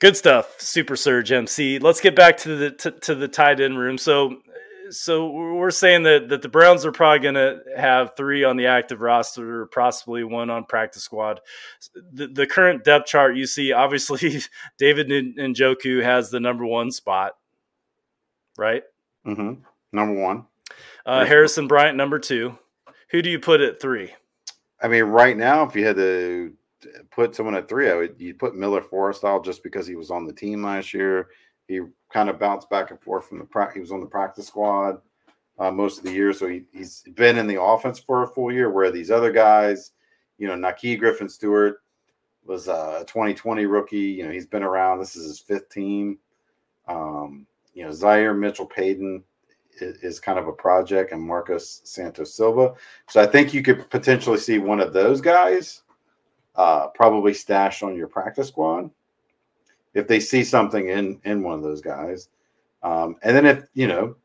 good 0.00 0.16
stuff, 0.16 0.56
Super 0.58 0.96
Surge 0.96 1.30
MC. 1.30 1.78
Let's 1.78 2.00
get 2.00 2.16
back 2.16 2.36
to 2.38 2.56
the 2.56 2.70
to, 2.72 2.90
to 2.90 3.14
the 3.14 3.28
tight 3.28 3.60
end 3.60 3.78
room. 3.78 3.98
So, 3.98 4.36
so 4.90 5.30
we're 5.30 5.70
saying 5.70 6.02
that 6.04 6.28
that 6.28 6.42
the 6.42 6.48
Browns 6.48 6.84
are 6.84 6.92
probably 6.92 7.20
going 7.20 7.34
to 7.34 7.60
have 7.76 8.16
three 8.16 8.44
on 8.44 8.56
the 8.56 8.66
active 8.66 9.00
roster, 9.00 9.66
possibly 9.66 10.24
one 10.24 10.50
on 10.50 10.64
practice 10.64 11.04
squad. 11.04 11.40
The, 12.12 12.26
the 12.26 12.46
current 12.46 12.84
depth 12.84 13.06
chart 13.06 13.36
you 13.36 13.46
see, 13.46 13.72
obviously, 13.72 14.40
David 14.78 15.08
Njoku 15.08 16.02
has 16.02 16.30
the 16.30 16.40
number 16.40 16.66
one 16.66 16.90
spot, 16.90 17.32
right? 18.58 18.82
Mm-hmm. 19.26 19.62
Number 19.92 20.20
one. 20.20 20.46
Uh, 21.06 21.24
Harrison 21.24 21.66
Bryant, 21.66 21.96
number 21.96 22.18
two. 22.18 22.56
Who 23.10 23.22
do 23.22 23.30
you 23.30 23.40
put 23.40 23.60
at 23.60 23.80
three? 23.80 24.12
I 24.82 24.88
mean, 24.88 25.04
right 25.04 25.36
now, 25.36 25.66
if 25.66 25.74
you 25.76 25.84
had 25.84 25.96
to 25.96 26.52
put 27.10 27.34
someone 27.34 27.54
at 27.54 27.68
three, 27.68 27.90
I 27.90 27.94
would 27.94 28.14
you 28.18 28.34
put 28.34 28.56
Miller 28.56 28.80
Forristall 28.80 29.44
just 29.44 29.62
because 29.62 29.86
he 29.86 29.96
was 29.96 30.10
on 30.10 30.26
the 30.26 30.32
team 30.32 30.62
last 30.62 30.94
year. 30.94 31.28
He 31.68 31.80
kind 32.12 32.28
of 32.28 32.38
bounced 32.38 32.70
back 32.70 32.90
and 32.90 33.00
forth 33.00 33.28
from 33.28 33.38
the 33.38 33.44
pra- 33.44 33.72
he 33.72 33.80
was 33.80 33.92
on 33.92 34.00
the 34.00 34.06
practice 34.06 34.46
squad 34.46 35.00
uh, 35.58 35.70
most 35.70 35.98
of 35.98 36.04
the 36.04 36.12
year, 36.12 36.32
so 36.32 36.48
he, 36.48 36.64
he's 36.72 37.04
been 37.14 37.38
in 37.38 37.46
the 37.46 37.60
offense 37.60 37.98
for 37.98 38.22
a 38.22 38.28
full 38.28 38.52
year. 38.52 38.70
Where 38.70 38.90
these 38.90 39.10
other 39.10 39.30
guys, 39.30 39.92
you 40.38 40.48
know, 40.48 40.56
Naki 40.56 40.96
Griffin 40.96 41.28
Stewart 41.28 41.76
was 42.44 42.68
a 42.68 43.04
2020 43.06 43.66
rookie. 43.66 43.98
You 43.98 44.24
know, 44.24 44.32
he's 44.32 44.46
been 44.46 44.62
around. 44.62 44.98
This 44.98 45.14
is 45.14 45.26
his 45.26 45.40
fifth 45.40 45.68
team. 45.68 46.18
Um, 46.88 47.46
you 47.74 47.84
know, 47.84 47.92
Zaire 47.92 48.34
Mitchell 48.34 48.68
Paden 48.68 49.22
is 49.80 50.20
kind 50.20 50.38
of 50.38 50.48
a 50.48 50.52
project, 50.52 51.12
and 51.12 51.22
Marcus 51.22 51.80
Santos 51.84 52.34
Silva. 52.34 52.74
So 53.08 53.20
I 53.20 53.26
think 53.26 53.54
you 53.54 53.62
could 53.62 53.88
potentially 53.90 54.38
see 54.38 54.58
one 54.58 54.80
of 54.80 54.92
those 54.92 55.20
guys 55.20 55.82
uh, 56.56 56.88
probably 56.88 57.34
stashed 57.34 57.82
on 57.82 57.96
your 57.96 58.08
practice 58.08 58.48
squad 58.48 58.90
if 59.94 60.06
they 60.06 60.20
see 60.20 60.44
something 60.44 60.88
in 60.88 61.20
in 61.24 61.42
one 61.42 61.54
of 61.54 61.62
those 61.62 61.80
guys. 61.80 62.28
Um, 62.82 63.16
and 63.22 63.36
then 63.36 63.46
if 63.46 63.64
you 63.74 63.86
know 63.86 64.16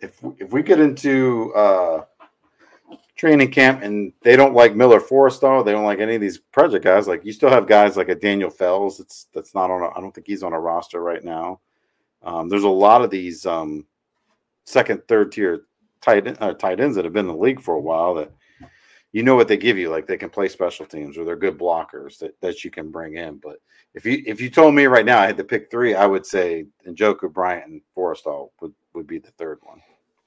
if 0.00 0.20
if 0.38 0.52
we 0.52 0.62
get 0.62 0.80
into 0.80 1.52
uh, 1.54 2.04
training 3.16 3.50
camp 3.50 3.82
and 3.82 4.12
they 4.22 4.36
don't 4.36 4.54
like 4.54 4.76
Miller 4.76 5.00
Forristall, 5.00 5.64
they 5.64 5.72
don't 5.72 5.84
like 5.84 6.00
any 6.00 6.14
of 6.14 6.20
these 6.20 6.38
project 6.38 6.84
guys. 6.84 7.08
Like 7.08 7.24
you 7.24 7.32
still 7.32 7.50
have 7.50 7.66
guys 7.66 7.96
like 7.96 8.08
a 8.08 8.14
Daniel 8.14 8.50
Fells. 8.50 9.00
It's 9.00 9.26
that's 9.32 9.54
not 9.54 9.70
on. 9.70 9.90
I 9.96 10.00
don't 10.00 10.14
think 10.14 10.26
he's 10.26 10.42
on 10.42 10.52
a 10.52 10.60
roster 10.60 11.00
right 11.00 11.24
now. 11.24 11.60
Um, 12.22 12.48
there's 12.48 12.64
a 12.64 12.68
lot 12.68 13.02
of 13.02 13.10
these 13.10 13.46
um, 13.46 13.86
second, 14.66 15.02
third 15.08 15.32
tier 15.32 15.62
tight 16.02 16.40
uh, 16.42 16.52
tight 16.54 16.80
ends 16.80 16.96
that 16.96 17.04
have 17.04 17.14
been 17.14 17.28
in 17.28 17.34
the 17.34 17.42
league 17.42 17.60
for 17.60 17.74
a 17.74 17.80
while 17.80 18.14
that 18.14 18.30
you 19.12 19.22
know 19.22 19.34
what 19.34 19.48
they 19.48 19.56
give 19.56 19.78
you, 19.78 19.88
like 19.88 20.06
they 20.06 20.18
can 20.18 20.28
play 20.28 20.48
special 20.48 20.84
teams 20.84 21.16
or 21.16 21.24
they're 21.24 21.36
good 21.36 21.56
blockers 21.56 22.18
that, 22.18 22.38
that 22.42 22.64
you 22.64 22.70
can 22.70 22.90
bring 22.90 23.16
in. 23.16 23.38
But 23.38 23.56
if 23.94 24.04
you 24.04 24.22
if 24.26 24.40
you 24.40 24.50
told 24.50 24.74
me 24.74 24.84
right 24.86 25.06
now 25.06 25.18
I 25.18 25.26
had 25.26 25.38
to 25.38 25.44
pick 25.44 25.70
three, 25.70 25.94
I 25.94 26.04
would 26.04 26.26
say 26.26 26.66
Njoku, 26.86 27.32
Bryant, 27.32 27.66
and 27.66 27.80
Forristall 27.96 28.50
would, 28.60 28.74
would 28.94 29.06
be 29.06 29.18
the 29.18 29.30
third 29.32 29.58
one. 29.62 29.80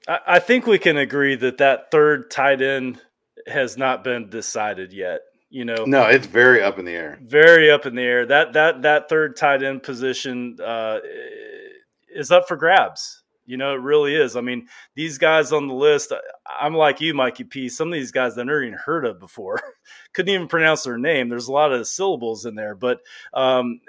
I, 0.08 0.18
I 0.26 0.38
think 0.40 0.66
we 0.66 0.78
can 0.78 0.96
agree 0.96 1.36
that 1.36 1.58
that 1.58 1.90
third 1.90 2.30
tight 2.30 2.62
end 2.62 3.00
has 3.46 3.76
not 3.76 4.02
been 4.02 4.28
decided 4.28 4.92
yet. 4.92 5.20
You 5.50 5.64
know, 5.64 5.84
no, 5.84 6.04
it's 6.04 6.26
very 6.26 6.62
up 6.62 6.78
in 6.78 6.84
the 6.84 6.94
air. 6.94 7.18
Very 7.22 7.70
up 7.70 7.86
in 7.86 7.94
the 7.94 8.02
air. 8.02 8.26
That 8.26 8.52
that 8.54 8.82
that 8.82 9.08
third 9.08 9.36
tight 9.36 9.62
end 9.62 9.82
position 9.82 10.56
uh, 10.64 10.98
is 12.12 12.30
up 12.30 12.48
for 12.48 12.56
grabs. 12.56 13.19
You 13.50 13.56
know, 13.56 13.74
it 13.74 13.80
really 13.80 14.14
is. 14.14 14.36
I 14.36 14.40
mean, 14.40 14.68
these 14.94 15.18
guys 15.18 15.52
on 15.52 15.66
the 15.66 15.74
list, 15.74 16.12
I'm 16.48 16.74
like 16.74 17.00
you, 17.00 17.12
Mikey 17.14 17.44
P. 17.44 17.68
Some 17.68 17.88
of 17.88 17.94
these 17.94 18.12
guys 18.12 18.38
I've 18.38 18.46
never 18.46 18.62
even 18.62 18.78
heard 18.78 19.04
of 19.04 19.18
before, 19.18 19.60
couldn't 20.12 20.32
even 20.32 20.48
pronounce 20.48 20.84
their 20.84 20.98
name. 20.98 21.28
There's 21.28 21.48
a 21.48 21.52
lot 21.52 21.72
of 21.72 21.86
syllables 21.86 22.46
in 22.46 22.54
there, 22.54 22.74
but 22.74 23.00
um, 23.34 23.80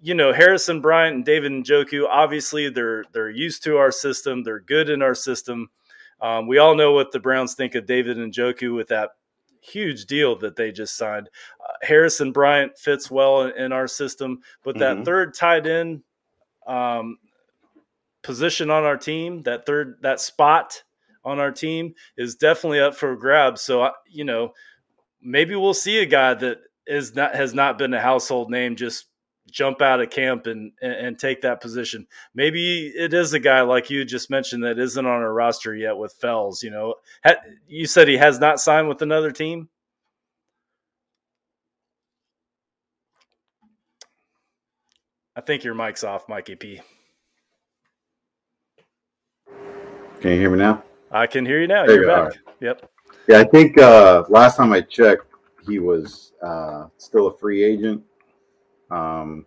you 0.00 0.14
know, 0.14 0.32
Harrison 0.32 0.80
Bryant 0.80 1.16
and 1.16 1.24
David 1.24 1.52
Njoku, 1.52 2.06
obviously 2.08 2.70
they're 2.70 3.04
they're 3.12 3.30
used 3.30 3.64
to 3.64 3.76
our 3.76 3.92
system. 3.92 4.42
They're 4.42 4.60
good 4.60 4.88
in 4.88 5.02
our 5.02 5.14
system. 5.14 5.68
Um, 6.20 6.46
we 6.46 6.58
all 6.58 6.74
know 6.74 6.92
what 6.92 7.12
the 7.12 7.20
Browns 7.20 7.54
think 7.54 7.74
of 7.74 7.86
David 7.86 8.16
Njoku 8.16 8.74
with 8.74 8.88
that 8.88 9.10
huge 9.62 10.06
deal 10.06 10.36
that 10.38 10.56
they 10.56 10.72
just 10.72 10.96
signed. 10.96 11.28
Uh, 11.60 11.72
Harrison 11.82 12.32
Bryant 12.32 12.78
fits 12.78 13.10
well 13.10 13.42
in, 13.42 13.56
in 13.56 13.72
our 13.72 13.86
system, 13.86 14.40
but 14.62 14.78
that 14.78 14.96
mm-hmm. 14.96 15.04
third 15.04 15.34
tight 15.34 15.66
end, 15.66 16.02
um, 16.66 17.18
position 18.22 18.70
on 18.70 18.84
our 18.84 18.96
team, 18.96 19.42
that 19.42 19.66
third 19.66 19.98
that 20.02 20.20
spot 20.20 20.82
on 21.24 21.38
our 21.38 21.52
team 21.52 21.94
is 22.16 22.34
definitely 22.34 22.80
up 22.80 22.94
for 22.94 23.16
grabs. 23.16 23.62
So 23.62 23.90
you 24.08 24.24
know, 24.24 24.52
maybe 25.22 25.54
we'll 25.54 25.74
see 25.74 25.98
a 25.98 26.06
guy 26.06 26.34
that 26.34 26.58
is 26.86 27.14
not 27.14 27.34
has 27.34 27.54
not 27.54 27.78
been 27.78 27.94
a 27.94 28.00
household 28.00 28.50
name 28.50 28.76
just 28.76 29.06
jump 29.50 29.82
out 29.82 30.00
of 30.00 30.10
camp 30.10 30.46
and, 30.46 30.72
and, 30.80 31.18
take 31.18 31.40
that 31.42 31.60
position. 31.60 32.06
Maybe 32.34 32.86
it 32.86 33.12
is 33.12 33.32
a 33.32 33.40
guy 33.40 33.62
like 33.62 33.90
you 33.90 34.04
just 34.04 34.30
mentioned 34.30 34.62
that 34.62 34.78
isn't 34.78 35.04
on 35.04 35.12
our 35.12 35.32
roster 35.32 35.74
yet 35.74 35.96
with 35.96 36.12
Fells. 36.12 36.62
You 36.62 36.70
know, 36.70 36.94
you 37.66 37.86
said 37.86 38.06
he 38.06 38.16
has 38.16 38.38
not 38.38 38.60
signed 38.60 38.88
with 38.88 39.02
another 39.02 39.32
team. 39.32 39.68
I 45.34 45.40
think 45.40 45.64
your 45.64 45.74
mic's 45.74 46.04
off, 46.04 46.28
Mikey 46.28 46.56
P. 46.56 46.80
Can 50.20 50.32
you 50.32 50.38
hear 50.38 50.50
me 50.50 50.58
now? 50.58 50.84
I 51.10 51.26
can 51.26 51.46
hear 51.46 51.60
you 51.60 51.66
now. 51.66 51.86
There 51.86 52.02
You're 52.02 52.10
you 52.10 52.28
back. 52.30 52.38
Yep. 52.60 52.90
Yeah, 53.28 53.38
I 53.38 53.44
think 53.44 53.78
uh, 53.78 54.24
last 54.28 54.56
time 54.56 54.72
I 54.72 54.80
checked, 54.82 55.26
he 55.66 55.78
was 55.78 56.32
uh, 56.42 56.86
still 56.98 57.28
a 57.28 57.36
free 57.36 57.62
agent. 57.62 58.02
Um, 58.90 59.46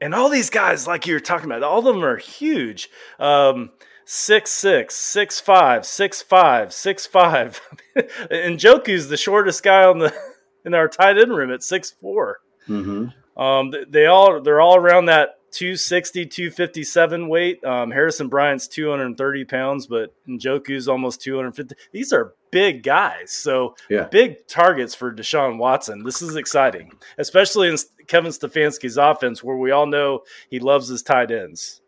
And 0.00 0.14
all 0.14 0.28
these 0.28 0.50
guys, 0.50 0.86
like 0.86 1.06
you 1.06 1.14
were 1.14 1.20
talking 1.20 1.46
about, 1.46 1.62
all 1.62 1.78
of 1.78 1.84
them 1.84 2.04
are 2.04 2.18
huge. 2.18 2.90
Um, 3.18 3.70
six 4.04 4.50
six, 4.50 4.94
six 4.94 5.40
five, 5.40 5.86
six 5.86 6.20
five, 6.22 6.72
six 6.72 7.06
five. 7.06 7.60
Njoku's 8.30 9.08
the 9.08 9.16
shortest 9.16 9.62
guy 9.62 9.84
on 9.84 9.98
the 9.98 10.14
in 10.64 10.74
our 10.74 10.88
tight 10.88 11.18
end 11.18 11.34
room 11.34 11.50
at 11.50 11.62
six 11.62 11.90
four. 11.90 12.38
mhm. 12.68 13.12
Um, 13.36 13.72
they 13.88 14.06
all 14.06 14.40
they're 14.40 14.60
all 14.60 14.76
around 14.76 15.06
that 15.06 15.35
260, 15.52 16.26
257 16.26 17.28
weight. 17.28 17.64
Um, 17.64 17.90
Harrison 17.90 18.28
Bryant's 18.28 18.68
230 18.68 19.44
pounds, 19.44 19.86
but 19.86 20.12
Njoku's 20.28 20.88
almost 20.88 21.20
250. 21.22 21.74
These 21.92 22.12
are 22.12 22.34
big 22.50 22.82
guys, 22.82 23.30
so 23.32 23.74
Yeah. 23.88 24.04
big 24.04 24.46
targets 24.46 24.94
for 24.94 25.12
Deshaun 25.12 25.58
Watson. 25.58 26.02
This 26.04 26.20
is 26.22 26.36
exciting, 26.36 26.92
especially 27.18 27.68
in 27.68 27.76
Kevin 28.06 28.30
Stefanski's 28.32 28.96
offense, 28.96 29.42
where 29.42 29.56
we 29.56 29.70
all 29.70 29.86
know 29.86 30.22
he 30.50 30.58
loves 30.58 30.88
his 30.88 31.02
tight 31.02 31.30
ends. 31.30 31.80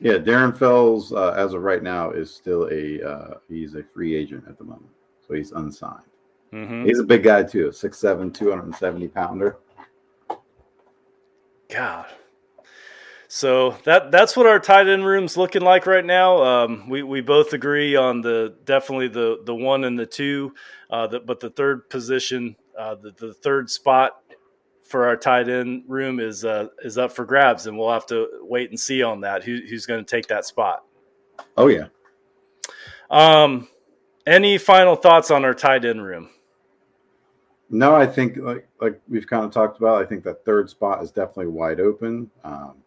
Yeah, 0.00 0.14
Darren 0.14 0.56
Fells, 0.56 1.12
uh, 1.12 1.30
as 1.36 1.54
of 1.54 1.62
right 1.62 1.82
now, 1.82 2.10
is 2.10 2.34
still 2.34 2.68
a 2.70 3.00
uh, 3.02 3.34
he's 3.48 3.74
a 3.74 3.82
free 3.82 4.14
agent 4.16 4.44
at 4.48 4.58
the 4.58 4.64
moment, 4.64 4.90
so 5.26 5.34
he's 5.34 5.52
unsigned. 5.52 6.02
hmm 6.50 6.84
He's 6.84 6.98
a 6.98 7.04
big 7.04 7.22
guy 7.22 7.42
too, 7.44 7.68
6'7", 7.70 8.32
270 8.34 9.08
pounder. 9.08 9.56
God. 11.68 12.06
So 13.34 13.76
that 13.82 14.12
that's 14.12 14.36
what 14.36 14.46
our 14.46 14.60
tight 14.60 14.86
end 14.86 15.04
room's 15.04 15.36
looking 15.36 15.62
like 15.62 15.86
right 15.86 16.04
now. 16.04 16.40
Um, 16.40 16.88
we 16.88 17.02
we 17.02 17.20
both 17.20 17.52
agree 17.52 17.96
on 17.96 18.20
the 18.20 18.54
definitely 18.64 19.08
the 19.08 19.40
the 19.44 19.52
one 19.52 19.82
and 19.82 19.98
the 19.98 20.06
two, 20.06 20.54
uh, 20.88 21.08
the, 21.08 21.18
but 21.18 21.40
the 21.40 21.50
third 21.50 21.90
position, 21.90 22.54
uh, 22.78 22.94
the 22.94 23.10
the 23.18 23.34
third 23.34 23.68
spot 23.68 24.22
for 24.84 25.08
our 25.08 25.16
tight 25.16 25.48
end 25.48 25.82
room 25.88 26.20
is 26.20 26.44
uh, 26.44 26.68
is 26.84 26.96
up 26.96 27.10
for 27.10 27.24
grabs, 27.24 27.66
and 27.66 27.76
we'll 27.76 27.90
have 27.90 28.06
to 28.06 28.28
wait 28.42 28.70
and 28.70 28.78
see 28.78 29.02
on 29.02 29.22
that. 29.22 29.42
Who, 29.42 29.58
who's 29.68 29.84
going 29.84 30.04
to 30.04 30.08
take 30.08 30.28
that 30.28 30.44
spot? 30.44 30.84
Oh 31.56 31.66
yeah, 31.66 31.86
Um, 33.10 33.66
any 34.28 34.58
final 34.58 34.94
thoughts 34.94 35.32
on 35.32 35.44
our 35.44 35.54
tight 35.54 35.84
end 35.84 36.04
room? 36.04 36.30
no, 37.68 37.96
I 37.96 38.06
think 38.06 38.36
like 38.36 38.68
like 38.80 39.00
we've 39.08 39.26
kind 39.26 39.44
of 39.44 39.50
talked 39.50 39.78
about. 39.78 40.00
I 40.00 40.06
think 40.06 40.22
that 40.22 40.44
third 40.44 40.70
spot 40.70 41.02
is 41.02 41.10
definitely 41.10 41.48
wide 41.48 41.80
open. 41.80 42.30
Um, 42.44 42.83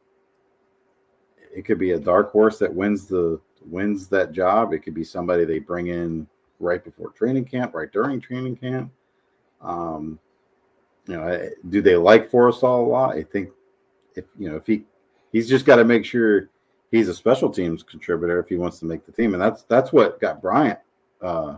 it 1.58 1.66
could 1.66 1.80
be 1.80 1.91
a 1.91 1.99
dark 1.99 2.32
horse 2.32 2.60
that 2.60 2.72
wins 2.72 3.08
the 3.08 3.41
wins 3.66 4.08
that 4.10 4.32
job. 4.32 4.74
It 4.74 4.80
could 4.80 4.93
be 4.93 5.03
somebody 5.03 5.43
they 5.43 5.58
bring 5.58 5.88
in 5.88 6.28
right 6.60 6.84
before 6.84 7.10
training 7.10 7.45
camp, 7.45 7.74
right 7.74 7.91
during 7.91 8.22
training 8.22 8.58
camp. 8.58 8.91
Um, 9.60 10.20
you 11.08 11.16
know, 11.16 11.49
do 11.70 11.82
they 11.82 11.95
like 11.95 12.30
Forristall 12.30 12.86
a 12.86 12.88
lot? 12.88 13.16
I 13.16 13.24
think 13.24 13.49
if 14.16 14.26
you 14.38 14.51
know 14.51 14.55
if 14.55 14.68
he 14.68 14.84
he's 15.32 15.49
just 15.49 15.66
got 15.66 15.78
to 15.78 15.84
make 15.84 16.05
sure 16.05 16.49
he's 16.91 17.10
a 17.10 17.14
special 17.14 17.49
teams 17.49 17.82
contributor 17.82 18.39
if 18.39 18.49
he 18.49 18.55
wants 18.55 18.78
to 18.80 18.86
make 18.86 19.03
the 19.08 19.12
team, 19.12 19.34
and 19.34 19.41
that's 19.41 19.64
that's 19.64 19.91
what 19.91 20.22
got 20.22 20.43
Bryant, 20.43 20.78
uh, 21.24 21.58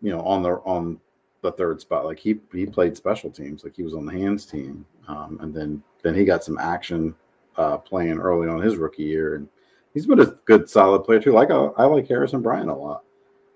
you 0.00 0.12
know, 0.12 0.20
on 0.20 0.40
the 0.40 0.50
on 0.50 1.00
the 1.40 1.50
third 1.50 1.80
spot. 1.80 2.04
Like 2.04 2.20
he 2.20 2.38
he 2.52 2.64
played 2.64 2.96
special 2.96 3.32
teams, 3.32 3.64
like 3.64 3.74
he 3.74 3.82
was 3.82 3.94
on 3.94 4.06
the 4.06 4.12
hands 4.12 4.46
team, 4.46 4.86
um, 5.08 5.38
and 5.42 5.52
then 5.52 5.82
then 6.04 6.14
he 6.14 6.24
got 6.24 6.44
some 6.44 6.58
action 6.58 7.12
uh, 7.56 7.78
playing 7.78 8.18
early 8.18 8.48
on 8.48 8.60
his 8.60 8.76
rookie 8.76 9.04
year, 9.04 9.36
and 9.36 9.48
he's 9.92 10.06
been 10.06 10.20
a 10.20 10.36
good 10.44 10.68
solid 10.68 11.00
player 11.04 11.20
too. 11.20 11.32
Like 11.32 11.50
I, 11.50 11.66
I 11.76 11.84
like 11.84 12.08
Harrison 12.08 12.42
Bryant 12.42 12.70
a 12.70 12.74
lot. 12.74 13.04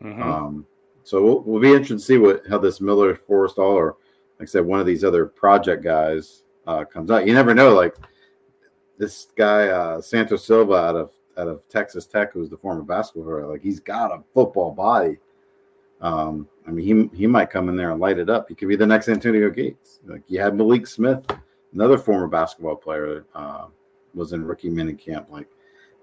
Mhm. 0.03 0.23
Um, 0.23 0.67
so 1.03 1.23
we'll, 1.23 1.41
we'll 1.41 1.61
be 1.61 1.69
interested 1.69 1.99
to 1.99 2.05
see 2.05 2.19
what 2.19 2.43
how 2.49 2.59
this 2.59 2.81
Miller 2.81 3.15
Forristall 3.29 3.75
or 3.75 3.97
like 4.39 4.49
I 4.49 4.51
said, 4.51 4.65
one 4.65 4.79
of 4.79 4.87
these 4.87 5.05
other 5.05 5.27
project 5.27 5.83
guys 5.83 6.45
uh, 6.67 6.85
comes 6.85 7.11
out. 7.11 7.27
You 7.27 7.35
never 7.35 7.55
know. 7.55 7.75
Like 7.75 7.97
this 8.99 9.29
guy 9.37 9.69
uh, 9.69 10.01
Santos 10.01 10.45
Silva 10.45 10.75
out 10.75 10.97
of 10.97 11.11
out 11.37 11.49
of 11.49 11.69
Texas 11.69 12.07
Tech, 12.07 12.33
who's 12.33 12.51
the 12.51 12.57
former 12.57 12.83
basketball 12.83 13.25
player. 13.25 13.47
Like 13.47 13.63
he's 13.63 13.81
got 13.81 14.13
a 14.13 14.23
football 14.35 14.73
body. 14.73 15.19
Um, 16.01 16.49
I 16.67 16.71
mean, 16.71 17.11
he 17.13 17.17
he 17.17 17.27
might 17.27 17.51
come 17.51 17.69
in 17.69 17.77
there 17.77 17.91
and 17.91 18.01
light 18.01 18.19
it 18.19 18.31
up. 18.31 18.49
He 18.49 18.55
could 18.55 18.69
be 18.69 18.77
the 18.77 18.87
next 18.87 19.09
Antonio 19.09 19.51
Gates. 19.51 20.01
Like 20.07 20.23
you 20.29 20.41
had 20.41 20.55
Malik 20.55 20.87
Smith, 20.87 21.25
another 21.73 21.99
former 21.99 22.29
basketball 22.29 22.77
player, 22.77 23.25
uh, 23.35 23.67
was 24.19 24.33
in 24.33 24.45
rookie 24.45 24.69
minicamp. 24.71 25.31
Like 25.31 25.49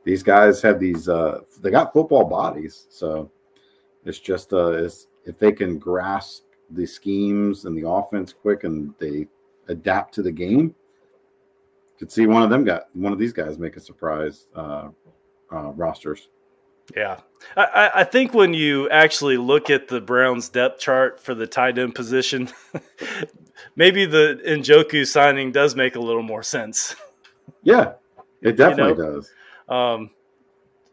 these 0.03 0.23
guys 0.23 0.61
have 0.61 0.79
these. 0.79 1.07
Uh, 1.07 1.41
they 1.61 1.69
got 1.69 1.93
football 1.93 2.23
bodies. 2.25 2.87
So 2.89 3.29
it's 4.05 4.19
just 4.19 4.53
uh, 4.53 4.71
it's, 4.71 5.07
if 5.25 5.37
they 5.37 5.51
can 5.51 5.77
grasp 5.77 6.43
the 6.71 6.85
schemes 6.85 7.65
and 7.65 7.77
the 7.77 7.87
offense 7.87 8.33
quick 8.33 8.63
and 8.63 8.93
they 8.99 9.27
adapt 9.67 10.13
to 10.15 10.21
the 10.23 10.31
game, 10.31 10.73
could 11.99 12.11
see 12.11 12.25
one 12.27 12.43
of 12.43 12.49
them 12.49 12.63
got 12.63 12.87
one 12.93 13.13
of 13.13 13.19
these 13.19 13.33
guys 13.33 13.57
make 13.59 13.77
a 13.77 13.79
surprise 13.81 14.47
uh, 14.55 14.89
uh, 15.51 15.71
rosters. 15.73 16.29
Yeah, 16.95 17.19
I, 17.57 17.63
I- 17.63 17.99
I 18.01 18.03
think 18.03 18.35
when 18.35 18.53
you 18.53 18.87
actually 18.91 19.37
look 19.37 19.71
at 19.71 19.87
the 19.87 19.99
Browns 19.99 20.49
depth 20.49 20.79
chart 20.79 21.19
for 21.19 21.33
the 21.33 21.47
tight 21.47 21.79
end 21.79 21.95
position, 21.95 22.47
maybe 23.75 24.05
the 24.05 24.39
Njoku 24.45 25.07
signing 25.07 25.51
does 25.51 25.75
make 25.75 25.95
a 25.95 25.99
little 25.99 26.21
more 26.21 26.43
sense. 26.43 26.95
Yeah, 27.63 27.93
it 28.45 28.57
definitely 28.57 29.03
know? 29.03 29.13
does. 29.15 29.31
Um, 29.67 30.09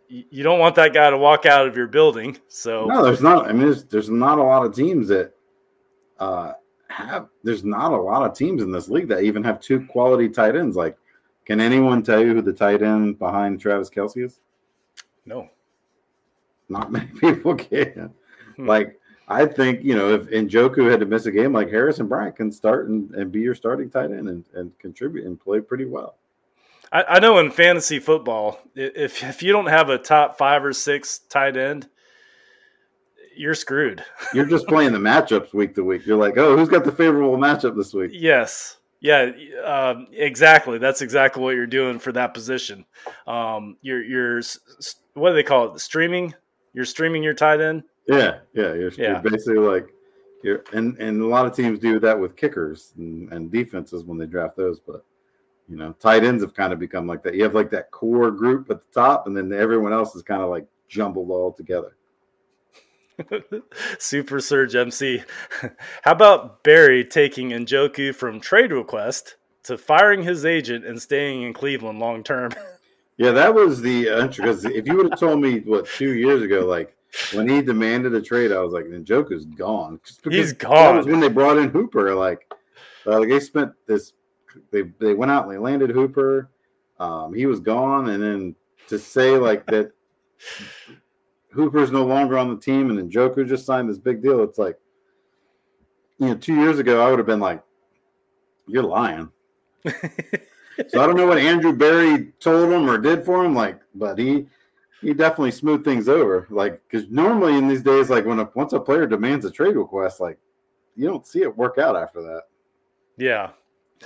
you 0.08 0.42
don't 0.42 0.58
want 0.58 0.74
that 0.74 0.92
guy 0.92 1.08
to 1.08 1.16
walk 1.16 1.46
out 1.46 1.66
of 1.66 1.76
your 1.76 1.86
building, 1.86 2.38
so 2.48 2.86
No, 2.86 3.02
there's 3.02 3.22
not. 3.22 3.48
I 3.48 3.52
mean, 3.52 3.62
there's 3.62 3.84
there's 3.84 4.10
not 4.10 4.38
a 4.38 4.42
lot 4.42 4.66
of 4.66 4.74
teams 4.74 5.08
that 5.08 5.32
uh, 6.18 6.52
have. 6.88 7.28
There's 7.42 7.64
not 7.64 7.92
a 7.92 7.96
lot 7.96 8.28
of 8.28 8.36
teams 8.36 8.62
in 8.62 8.70
this 8.70 8.88
league 8.88 9.08
that 9.08 9.22
even 9.22 9.42
have 9.44 9.60
two 9.60 9.86
quality 9.86 10.28
tight 10.28 10.54
ends. 10.54 10.76
Like, 10.76 10.98
can 11.46 11.60
anyone 11.60 12.02
tell 12.02 12.20
you 12.20 12.34
who 12.34 12.42
the 12.42 12.52
tight 12.52 12.82
end 12.82 13.18
behind 13.18 13.60
Travis 13.60 13.90
Kelce 13.90 14.24
is? 14.24 14.40
no. 15.24 15.48
Not 16.68 16.90
many 16.92 17.06
people 17.06 17.54
can. 17.54 18.14
Hmm. 18.56 18.66
Like, 18.66 18.98
I 19.28 19.46
think 19.46 19.82
you 19.82 19.94
know 19.94 20.12
if 20.14 20.26
Njoku 20.28 20.90
had 20.90 21.00
to 21.00 21.06
miss 21.06 21.26
a 21.26 21.30
game, 21.30 21.52
like 21.52 21.70
Harrison 21.70 22.06
Bryant 22.06 22.36
can 22.36 22.52
start 22.52 22.88
and, 22.88 23.14
and 23.14 23.32
be 23.32 23.40
your 23.40 23.54
starting 23.54 23.88
tight 23.88 24.10
end 24.10 24.28
and, 24.28 24.44
and 24.54 24.78
contribute 24.78 25.26
and 25.26 25.40
play 25.40 25.60
pretty 25.60 25.86
well. 25.86 26.16
I, 26.92 27.04
I 27.16 27.18
know 27.20 27.38
in 27.38 27.50
fantasy 27.50 27.98
football, 27.98 28.60
if 28.74 29.22
if 29.22 29.42
you 29.42 29.52
don't 29.52 29.66
have 29.66 29.88
a 29.88 29.98
top 29.98 30.36
five 30.38 30.64
or 30.64 30.72
six 30.72 31.20
tight 31.30 31.56
end, 31.56 31.88
you're 33.36 33.54
screwed. 33.54 34.04
You're 34.34 34.44
just 34.46 34.66
playing 34.66 34.92
the 34.92 34.98
matchups 34.98 35.54
week 35.54 35.74
to 35.76 35.84
week. 35.84 36.04
You're 36.04 36.18
like, 36.18 36.36
oh, 36.36 36.56
who's 36.56 36.68
got 36.68 36.84
the 36.84 36.92
favorable 36.92 37.38
matchup 37.38 37.74
this 37.76 37.94
week? 37.94 38.10
Yes. 38.12 38.76
Yeah, 39.00 39.32
um, 39.64 40.06
exactly. 40.12 40.78
That's 40.78 41.02
exactly 41.02 41.42
what 41.42 41.56
you're 41.56 41.66
doing 41.66 41.98
for 41.98 42.12
that 42.12 42.34
position. 42.34 42.84
Um, 43.26 43.76
you're 43.82 44.02
you're 44.04 44.42
what 45.14 45.30
do 45.30 45.34
they 45.34 45.42
call 45.42 45.74
it? 45.74 45.80
Streaming. 45.80 46.32
You're 46.72 46.84
streaming 46.84 47.22
your 47.22 47.34
tight 47.34 47.60
end. 47.60 47.82
Yeah, 48.06 48.38
yeah, 48.54 48.74
you're, 48.74 48.92
Yeah. 48.92 49.20
you're 49.22 49.30
basically 49.32 49.58
like 49.58 49.88
you're, 50.44 50.62
and 50.72 50.96
and 50.98 51.20
a 51.20 51.26
lot 51.26 51.46
of 51.46 51.54
teams 51.56 51.80
do 51.80 51.98
that 52.00 52.18
with 52.18 52.36
kickers 52.36 52.92
and, 52.96 53.32
and 53.32 53.50
defenses 53.50 54.04
when 54.04 54.18
they 54.18 54.26
draft 54.26 54.56
those. 54.56 54.78
But 54.78 55.04
you 55.68 55.76
know, 55.76 55.92
tight 56.00 56.24
ends 56.24 56.42
have 56.42 56.54
kind 56.54 56.72
of 56.72 56.78
become 56.78 57.06
like 57.06 57.22
that. 57.22 57.34
You 57.34 57.42
have 57.44 57.54
like 57.54 57.70
that 57.70 57.90
core 57.90 58.30
group 58.30 58.70
at 58.70 58.80
the 58.80 58.86
top, 58.92 59.26
and 59.26 59.36
then 59.36 59.52
everyone 59.52 59.92
else 59.92 60.14
is 60.14 60.22
kind 60.22 60.42
of 60.42 60.50
like 60.50 60.66
jumbled 60.88 61.30
all 61.30 61.52
together. 61.52 61.96
Super 63.98 64.40
Surge 64.40 64.74
MC. 64.74 65.22
How 66.02 66.12
about 66.12 66.62
Berry 66.64 67.04
taking 67.04 67.50
Njoku 67.50 68.14
from 68.14 68.40
trade 68.40 68.72
request 68.72 69.36
to 69.64 69.78
firing 69.78 70.22
his 70.22 70.44
agent 70.44 70.84
and 70.84 71.00
staying 71.00 71.42
in 71.42 71.52
Cleveland 71.52 71.98
long 71.98 72.22
term? 72.22 72.52
Yeah, 73.18 73.30
that 73.32 73.54
was 73.54 73.82
the 73.82 74.04
because 74.26 74.64
if 74.64 74.86
you 74.86 74.96
would 74.96 75.10
have 75.10 75.20
told 75.20 75.38
me 75.40 75.60
what 75.60 75.86
two 75.86 76.14
years 76.14 76.42
ago, 76.42 76.64
like 76.64 76.96
when 77.34 77.46
he 77.46 77.60
demanded 77.60 78.14
a 78.14 78.22
trade, 78.22 78.50
I 78.50 78.60
was 78.60 78.72
like, 78.72 78.86
Njoku's 78.86 79.44
gone. 79.44 80.00
He's 80.06 80.16
That 80.22 80.32
was 80.32 80.52
gone. 80.54 81.10
when 81.10 81.20
they 81.20 81.28
brought 81.28 81.58
in 81.58 81.68
Hooper. 81.68 82.14
Like, 82.14 82.50
uh, 83.06 83.20
like 83.20 83.28
they 83.28 83.38
spent 83.38 83.72
this. 83.86 84.14
They 84.70 84.82
they 84.98 85.14
went 85.14 85.30
out 85.30 85.44
and 85.44 85.52
they 85.52 85.58
landed 85.58 85.90
Hooper. 85.90 86.50
Um, 86.98 87.34
he 87.34 87.46
was 87.46 87.60
gone, 87.60 88.10
and 88.10 88.22
then 88.22 88.54
to 88.88 88.98
say 88.98 89.36
like 89.36 89.66
that, 89.66 89.92
Hooper's 91.52 91.90
no 91.90 92.04
longer 92.04 92.38
on 92.38 92.48
the 92.48 92.60
team, 92.60 92.90
and 92.90 92.98
then 92.98 93.10
Joker 93.10 93.44
just 93.44 93.66
signed 93.66 93.88
this 93.88 93.98
big 93.98 94.22
deal. 94.22 94.42
It's 94.42 94.58
like, 94.58 94.78
you 96.18 96.28
know, 96.28 96.34
two 96.34 96.54
years 96.54 96.78
ago 96.78 97.04
I 97.04 97.10
would 97.10 97.18
have 97.18 97.26
been 97.26 97.40
like, 97.40 97.62
"You're 98.66 98.82
lying." 98.84 99.30
So 100.88 101.02
I 101.02 101.06
don't 101.06 101.16
know 101.16 101.26
what 101.26 101.38
Andrew 101.38 101.74
Berry 101.74 102.32
told 102.40 102.72
him 102.72 102.88
or 102.88 102.98
did 102.98 103.24
for 103.24 103.44
him, 103.44 103.54
like, 103.54 103.80
but 103.94 104.18
he 104.18 104.46
he 105.00 105.12
definitely 105.12 105.50
smoothed 105.50 105.84
things 105.84 106.08
over. 106.08 106.46
Like, 106.48 106.80
because 106.88 107.08
normally 107.10 107.56
in 107.56 107.68
these 107.68 107.82
days, 107.82 108.08
like 108.08 108.24
when 108.24 108.38
a, 108.38 108.48
once 108.54 108.72
a 108.72 108.80
player 108.80 109.06
demands 109.06 109.44
a 109.44 109.50
trade 109.50 109.76
request, 109.76 110.20
like 110.20 110.38
you 110.96 111.08
don't 111.08 111.26
see 111.26 111.42
it 111.42 111.56
work 111.56 111.78
out 111.78 111.96
after 111.96 112.22
that. 112.22 112.42
yeah. 113.18 113.50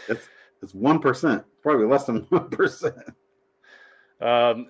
It's 0.09 0.29
it's 0.63 0.75
one 0.75 0.99
percent, 0.99 1.45
probably 1.63 1.87
less 1.87 2.05
than 2.05 2.21
one 2.29 2.49
percent. 2.51 2.97
Um, 4.21 4.69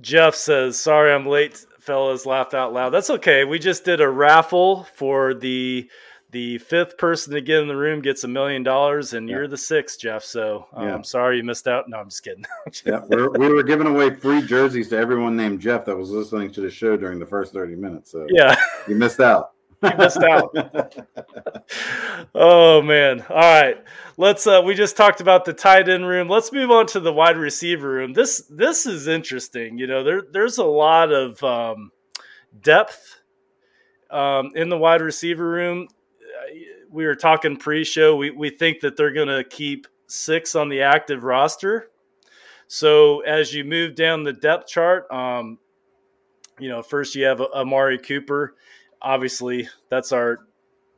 Jeff 0.00 0.34
says, 0.34 0.78
"Sorry, 0.78 1.12
I'm 1.12 1.26
late, 1.26 1.64
fellas." 1.80 2.26
Laughed 2.26 2.54
out 2.54 2.72
loud. 2.72 2.90
That's 2.90 3.10
okay. 3.10 3.44
We 3.44 3.58
just 3.58 3.84
did 3.84 4.00
a 4.00 4.08
raffle 4.08 4.84
for 4.94 5.34
the 5.34 5.88
the 6.32 6.58
fifth 6.58 6.98
person 6.98 7.32
to 7.32 7.40
get 7.40 7.62
in 7.62 7.68
the 7.68 7.76
room 7.76 8.02
gets 8.02 8.24
a 8.24 8.28
million 8.28 8.62
dollars, 8.62 9.14
and 9.14 9.28
yeah. 9.28 9.36
you're 9.36 9.48
the 9.48 9.56
sixth, 9.56 10.00
Jeff. 10.00 10.22
So 10.22 10.66
um, 10.74 10.88
yeah. 10.88 10.94
I'm 10.94 11.04
sorry 11.04 11.38
you 11.38 11.44
missed 11.44 11.68
out. 11.68 11.88
No, 11.88 11.98
I'm 11.98 12.10
just 12.10 12.24
kidding. 12.24 12.44
yeah, 12.84 13.00
we're, 13.08 13.30
we 13.30 13.48
were 13.48 13.62
giving 13.62 13.86
away 13.86 14.14
free 14.14 14.42
jerseys 14.42 14.88
to 14.90 14.98
everyone 14.98 15.36
named 15.36 15.60
Jeff 15.60 15.84
that 15.86 15.96
was 15.96 16.10
listening 16.10 16.52
to 16.52 16.60
the 16.60 16.70
show 16.70 16.96
during 16.96 17.18
the 17.18 17.26
first 17.26 17.52
30 17.52 17.76
minutes. 17.76 18.10
So 18.10 18.26
yeah, 18.28 18.56
you 18.88 18.96
missed 18.96 19.20
out. 19.20 19.52
You 19.82 19.90
missed 19.98 20.22
out. 20.22 20.54
oh 22.34 22.82
man! 22.82 23.24
All 23.28 23.36
right, 23.36 23.76
let's. 24.16 24.46
Uh, 24.46 24.62
we 24.64 24.74
just 24.74 24.96
talked 24.96 25.20
about 25.20 25.44
the 25.44 25.52
tight 25.52 25.88
end 25.88 26.06
room. 26.06 26.28
Let's 26.28 26.52
move 26.52 26.70
on 26.70 26.86
to 26.88 27.00
the 27.00 27.12
wide 27.12 27.36
receiver 27.36 27.88
room. 27.88 28.12
This 28.12 28.42
this 28.50 28.86
is 28.86 29.06
interesting. 29.06 29.78
You 29.78 29.86
know, 29.86 30.02
there 30.02 30.22
there's 30.32 30.58
a 30.58 30.64
lot 30.64 31.12
of 31.12 31.42
um, 31.42 31.90
depth 32.60 33.20
um, 34.10 34.52
in 34.54 34.68
the 34.68 34.78
wide 34.78 35.02
receiver 35.02 35.48
room 35.48 35.88
we 36.90 37.06
were 37.06 37.14
talking 37.14 37.56
pre-show. 37.56 38.16
We 38.16 38.30
we 38.30 38.50
think 38.50 38.80
that 38.80 38.96
they're 38.96 39.12
going 39.12 39.28
to 39.28 39.44
keep 39.44 39.86
six 40.06 40.54
on 40.54 40.68
the 40.68 40.82
active 40.82 41.24
roster. 41.24 41.90
So 42.68 43.20
as 43.20 43.52
you 43.52 43.64
move 43.64 43.94
down 43.94 44.24
the 44.24 44.32
depth 44.32 44.66
chart, 44.66 45.10
um, 45.12 45.58
you 46.58 46.68
know, 46.68 46.82
first 46.82 47.14
you 47.14 47.24
have 47.24 47.40
Amari 47.40 47.98
Cooper. 47.98 48.54
Obviously, 49.02 49.68
that's 49.90 50.12
our 50.12 50.40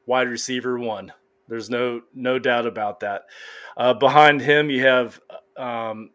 wide 0.07 0.29
receiver 0.29 0.79
one. 0.79 1.13
There's 1.49 1.71
no 1.71 2.03
no 2.15 2.39
doubt 2.39 2.67
about 2.67 3.01
that. 3.01 3.23
Uh, 3.77 3.95
behind 3.95 4.41
him, 4.41 4.71
you 4.71 4.85
have. 4.85 5.21
Um, 5.57 6.11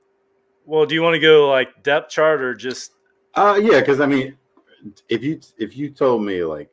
well, 0.66 0.86
do 0.86 0.96
you 0.96 1.02
want 1.02 1.16
to 1.16 1.20
go 1.20 1.50
like 1.50 1.84
depth 1.84 2.10
chart 2.10 2.42
or 2.42 2.54
just? 2.54 2.92
Uh, 3.34 3.60
yeah, 3.62 3.80
because 3.80 4.00
I 4.00 4.06
mean, 4.06 4.38
if 5.10 5.24
you 5.24 5.40
if 5.58 5.76
you 5.76 5.90
told 5.90 6.24
me 6.24 6.44
like 6.44 6.70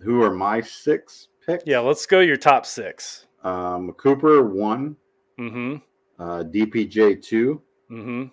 who 0.00 0.22
are 0.22 0.32
my 0.32 0.60
six 0.60 1.28
picks. 1.44 1.64
Yeah, 1.66 1.80
let's 1.80 2.06
go 2.06 2.20
your 2.20 2.36
top 2.36 2.66
six. 2.66 3.26
Um, 3.42 3.92
Cooper 3.92 4.42
one. 4.42 4.96
Mm-hmm. 5.38 5.76
Uh, 6.22 6.44
DPJ 6.44 7.20
2 7.22 7.60
Mm-hmm. 7.90 8.24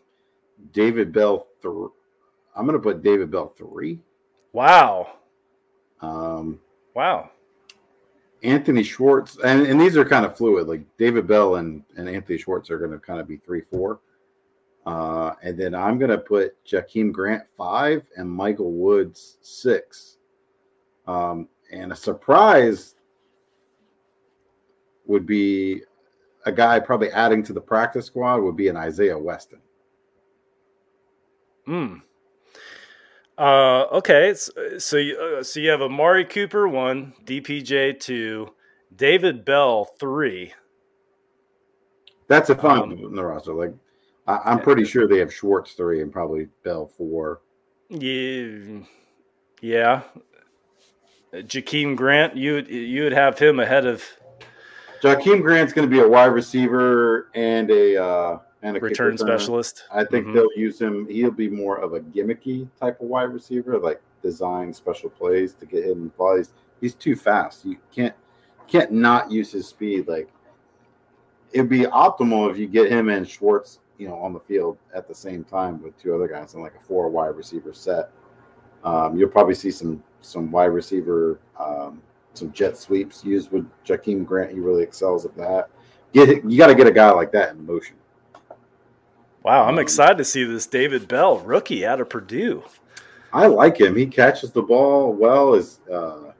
David 0.71 1.11
Bell 1.11 1.47
three. 1.61 1.88
I'm 2.55 2.65
gonna 2.65 2.79
put 2.79 3.01
David 3.01 3.32
Bell 3.32 3.53
three. 3.57 3.99
Wow. 4.53 5.13
Um. 6.01 6.59
Wow. 6.93 7.31
Anthony 8.43 8.81
Schwartz, 8.81 9.37
and, 9.43 9.67
and 9.67 9.79
these 9.79 9.95
are 9.95 10.03
kind 10.03 10.25
of 10.25 10.35
fluid. 10.35 10.67
Like 10.67 10.81
David 10.97 11.27
Bell 11.27 11.55
and, 11.55 11.83
and 11.95 12.09
Anthony 12.09 12.39
Schwartz 12.39 12.71
are 12.71 12.79
going 12.79 12.91
to 12.91 12.97
kind 12.97 13.19
of 13.19 13.27
be 13.27 13.37
three, 13.37 13.61
four. 13.69 13.99
Uh, 14.85 15.33
and 15.43 15.59
then 15.59 15.75
I'm 15.75 15.99
going 15.99 16.09
to 16.09 16.17
put 16.17 16.55
Jakeem 16.65 17.11
Grant 17.11 17.43
five 17.55 18.03
and 18.17 18.27
Michael 18.29 18.71
Woods 18.71 19.37
six. 19.41 20.17
Um, 21.07 21.47
and 21.71 21.91
a 21.91 21.95
surprise 21.95 22.95
would 25.05 25.25
be 25.25 25.81
a 26.45 26.51
guy 26.51 26.79
probably 26.79 27.11
adding 27.11 27.43
to 27.43 27.53
the 27.53 27.61
practice 27.61 28.07
squad 28.07 28.37
would 28.37 28.55
be 28.55 28.69
an 28.69 28.77
Isaiah 28.77 29.17
Weston. 29.17 29.59
Hmm. 31.65 31.97
Uh, 33.38 33.86
okay, 33.91 34.34
so 34.34 34.77
so 34.77 34.97
you, 34.97 35.17
uh, 35.17 35.43
so 35.43 35.59
you 35.59 35.69
have 35.69 35.82
Amari 35.82 36.25
Cooper 36.25 36.67
one, 36.67 37.13
DPJ 37.25 37.99
two, 37.99 38.53
David 38.95 39.45
Bell 39.45 39.86
three. 39.99 40.53
That's 42.27 42.49
a 42.49 42.55
fun 42.55 42.84
um, 42.84 42.91
in 42.91 43.15
the 43.15 43.23
roster. 43.23 43.53
Like 43.53 43.73
I, 44.27 44.51
am 44.51 44.59
pretty 44.59 44.86
sure 44.86 45.07
they 45.07 45.19
have 45.19 45.34
Schwartz 45.34 45.73
three 45.73 46.01
and 46.01 46.11
probably 46.11 46.47
Bell 46.63 46.88
four. 46.97 47.41
Yeah, 47.89 48.79
yeah. 49.61 50.03
Jakeem 51.34 51.95
Grant, 51.95 52.36
you 52.36 52.57
you 52.57 53.03
would 53.03 53.13
have 53.13 53.39
him 53.39 53.59
ahead 53.59 53.86
of 53.86 54.03
Jakeem 55.01 55.41
Grant's 55.41 55.73
going 55.73 55.89
to 55.89 55.93
be 55.93 56.01
a 56.01 56.07
wide 56.07 56.25
receiver 56.25 57.29
and 57.34 57.71
a 57.71 58.01
uh, 58.01 58.39
and 58.64 58.78
a 58.78 58.80
return 58.80 59.18
specialist. 59.18 59.84
I 59.91 60.03
think 60.03 60.26
mm-hmm. 60.26 60.36
they'll 60.36 60.53
use 60.55 60.80
him. 60.80 61.07
He'll 61.09 61.32
be 61.32 61.49
more 61.49 61.78
of 61.78 61.93
a 61.93 61.99
gimmicky 61.99 62.68
type 62.80 63.01
of 63.01 63.07
wide 63.07 63.34
receiver, 63.34 63.78
like 63.78 64.01
design 64.22 64.74
special 64.74 65.09
plays 65.09 65.53
to 65.55 65.66
get 65.66 65.86
him. 65.86 66.12
He's, 66.38 66.53
he's 66.80 66.93
too 66.93 67.16
fast. 67.16 67.66
You 67.66 67.78
can't 67.93 68.16
can't 68.68 68.91
not 68.91 69.32
use 69.32 69.51
his 69.51 69.68
speed. 69.68 70.07
Like 70.07 70.30
it'd 71.51 71.70
be 71.70 71.82
optimal 71.82 72.49
if 72.51 72.57
you 72.57 72.68
get 72.68 72.91
him 72.91 73.09
and 73.09 73.28
Schwartz, 73.28 73.80
you 73.97 74.07
know, 74.07 74.16
on 74.16 74.34
the 74.34 74.39
field 74.39 74.78
at 74.95 75.07
the 75.07 75.16
same 75.16 75.43
time 75.43 75.82
with 75.82 75.97
two 75.97 76.14
other 76.16 76.28
guys 76.28 76.53
in 76.53 76.62
like 76.62 76.76
a 76.76 76.80
four 76.80 77.09
wide 77.09 77.36
receiver 77.36 77.74
set. 77.74 78.09
Um, 78.84 79.18
you'll 79.18 79.30
probably 79.30 79.55
see 79.55 79.72
some 79.72 80.03
some 80.22 80.51
wide 80.51 80.66
receiver 80.66 81.39
um, 81.59 82.01
some 82.34 82.51
jet 82.51 82.78
sweeps 82.78 83.24
used 83.24 83.51
with 83.51 83.66
Jakeem 83.86 84.26
Grant. 84.26 84.51
He 84.51 84.59
really 84.59 84.84
excels 84.84 85.26
at 85.26 85.36
that. 85.38 85.70
Get 86.14 86.43
you 86.49 86.57
got 86.57 86.68
to 86.68 86.76
get 86.76 86.88
a 86.88 86.91
guy 86.91 87.12
like 87.12 87.32
that 87.32 87.51
in 87.51 87.66
motion. 87.66 87.95
Wow, 89.43 89.63
I'm 89.63 89.75
um, 89.75 89.79
excited 89.79 90.17
to 90.19 90.25
see 90.25 90.43
this 90.43 90.67
David 90.67 91.07
Bell 91.07 91.39
rookie 91.39 91.85
out 91.85 91.99
of 91.99 92.09
Purdue. 92.09 92.63
I 93.33 93.47
like 93.47 93.79
him. 93.79 93.95
He 93.95 94.05
catches 94.05 94.51
the 94.51 94.61
ball 94.61 95.13
well. 95.13 95.55
Is 95.55 95.79
uh, 95.91 96.31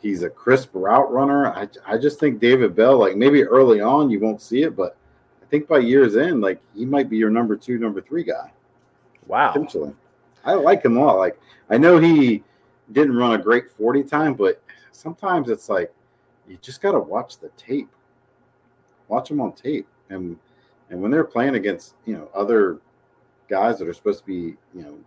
he's 0.00 0.22
a 0.22 0.30
crisp 0.30 0.70
route 0.74 1.10
runner. 1.10 1.48
I 1.48 1.68
I 1.86 1.98
just 1.98 2.20
think 2.20 2.40
David 2.40 2.76
Bell, 2.76 2.98
like 2.98 3.16
maybe 3.16 3.42
early 3.42 3.80
on 3.80 4.10
you 4.10 4.20
won't 4.20 4.40
see 4.40 4.62
it, 4.62 4.76
but 4.76 4.96
I 5.42 5.46
think 5.46 5.66
by 5.66 5.78
years 5.78 6.16
end, 6.16 6.40
like 6.40 6.60
he 6.74 6.84
might 6.84 7.10
be 7.10 7.16
your 7.16 7.30
number 7.30 7.56
two, 7.56 7.78
number 7.78 8.00
three 8.00 8.22
guy. 8.22 8.52
Wow, 9.26 9.52
potentially. 9.52 9.92
I 10.44 10.54
like 10.54 10.84
him 10.84 10.96
a 10.96 11.04
lot. 11.04 11.18
Like 11.18 11.40
I 11.68 11.78
know 11.78 11.98
he 11.98 12.44
didn't 12.92 13.16
run 13.16 13.32
a 13.32 13.42
great 13.42 13.68
40 13.70 14.04
time, 14.04 14.34
but 14.34 14.62
sometimes 14.92 15.50
it's 15.50 15.68
like 15.68 15.92
you 16.46 16.56
just 16.62 16.80
got 16.80 16.92
to 16.92 17.00
watch 17.00 17.38
the 17.38 17.48
tape, 17.56 17.90
watch 19.08 19.30
him 19.30 19.40
on 19.40 19.52
tape, 19.52 19.88
and 20.10 20.38
and 20.90 21.00
when 21.00 21.10
they're 21.10 21.24
playing 21.24 21.54
against 21.54 21.94
you 22.04 22.14
know 22.14 22.28
other 22.34 22.78
guys 23.48 23.78
that 23.78 23.88
are 23.88 23.94
supposed 23.94 24.20
to 24.20 24.26
be 24.26 24.56
you 24.74 24.82
know 24.82 24.98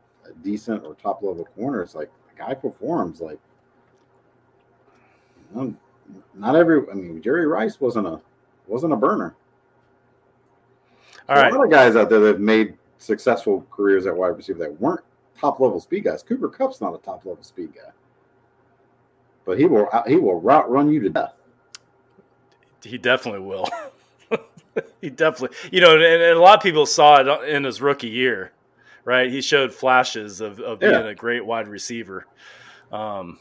decent 0.43 0.85
or 0.85 0.95
top 0.95 1.21
level 1.21 1.45
corners, 1.55 1.95
like 1.95 2.09
the 2.29 2.43
guy 2.43 2.53
performs 2.53 3.21
like. 3.21 3.39
You 5.51 5.61
know, 5.61 5.75
not 6.35 6.55
every. 6.55 6.83
I 6.91 6.93
mean, 6.93 7.21
Jerry 7.21 7.47
Rice 7.47 7.79
wasn't 7.79 8.07
a 8.07 8.19
wasn't 8.67 8.93
a 8.93 8.95
burner. 8.95 9.35
All 11.27 11.35
right. 11.35 11.51
A 11.51 11.55
lot 11.55 11.65
of 11.65 11.71
guys 11.71 11.95
out 11.95 12.09
there 12.09 12.19
that 12.19 12.27
have 12.33 12.39
made 12.39 12.77
successful 12.97 13.65
careers 13.71 14.05
at 14.05 14.15
wide 14.15 14.27
receiver 14.29 14.59
that 14.59 14.79
weren't 14.81 15.01
top 15.39 15.59
level 15.59 15.79
speed 15.79 16.03
guys. 16.03 16.21
Cooper 16.21 16.49
Kupp's 16.49 16.81
not 16.81 16.93
a 16.93 16.97
top 16.99 17.25
level 17.25 17.43
speed 17.43 17.73
guy 17.73 17.91
but 19.49 19.57
he 19.57 19.65
will 19.65 19.89
he 20.05 20.15
will 20.15 20.39
route 20.39 20.69
run 20.69 20.93
you 20.93 20.99
to 20.99 21.09
death. 21.09 21.33
He 22.83 22.99
definitely 22.99 23.41
will. 23.41 23.67
he 25.01 25.09
definitely, 25.09 25.57
you 25.71 25.81
know, 25.81 25.95
and, 25.95 26.03
and, 26.03 26.37
a 26.37 26.39
lot 26.39 26.57
of 26.57 26.63
people 26.63 26.85
saw 26.85 27.19
it 27.21 27.49
in 27.49 27.63
his 27.63 27.81
rookie 27.81 28.09
year, 28.09 28.51
right? 29.05 29.31
He 29.31 29.41
showed 29.41 29.73
flashes 29.73 30.41
of, 30.41 30.59
of 30.59 30.79
being 30.79 30.93
a 30.93 31.15
great 31.15 31.45
wide 31.45 31.67
receiver. 31.67 32.25
Um, 32.91 33.39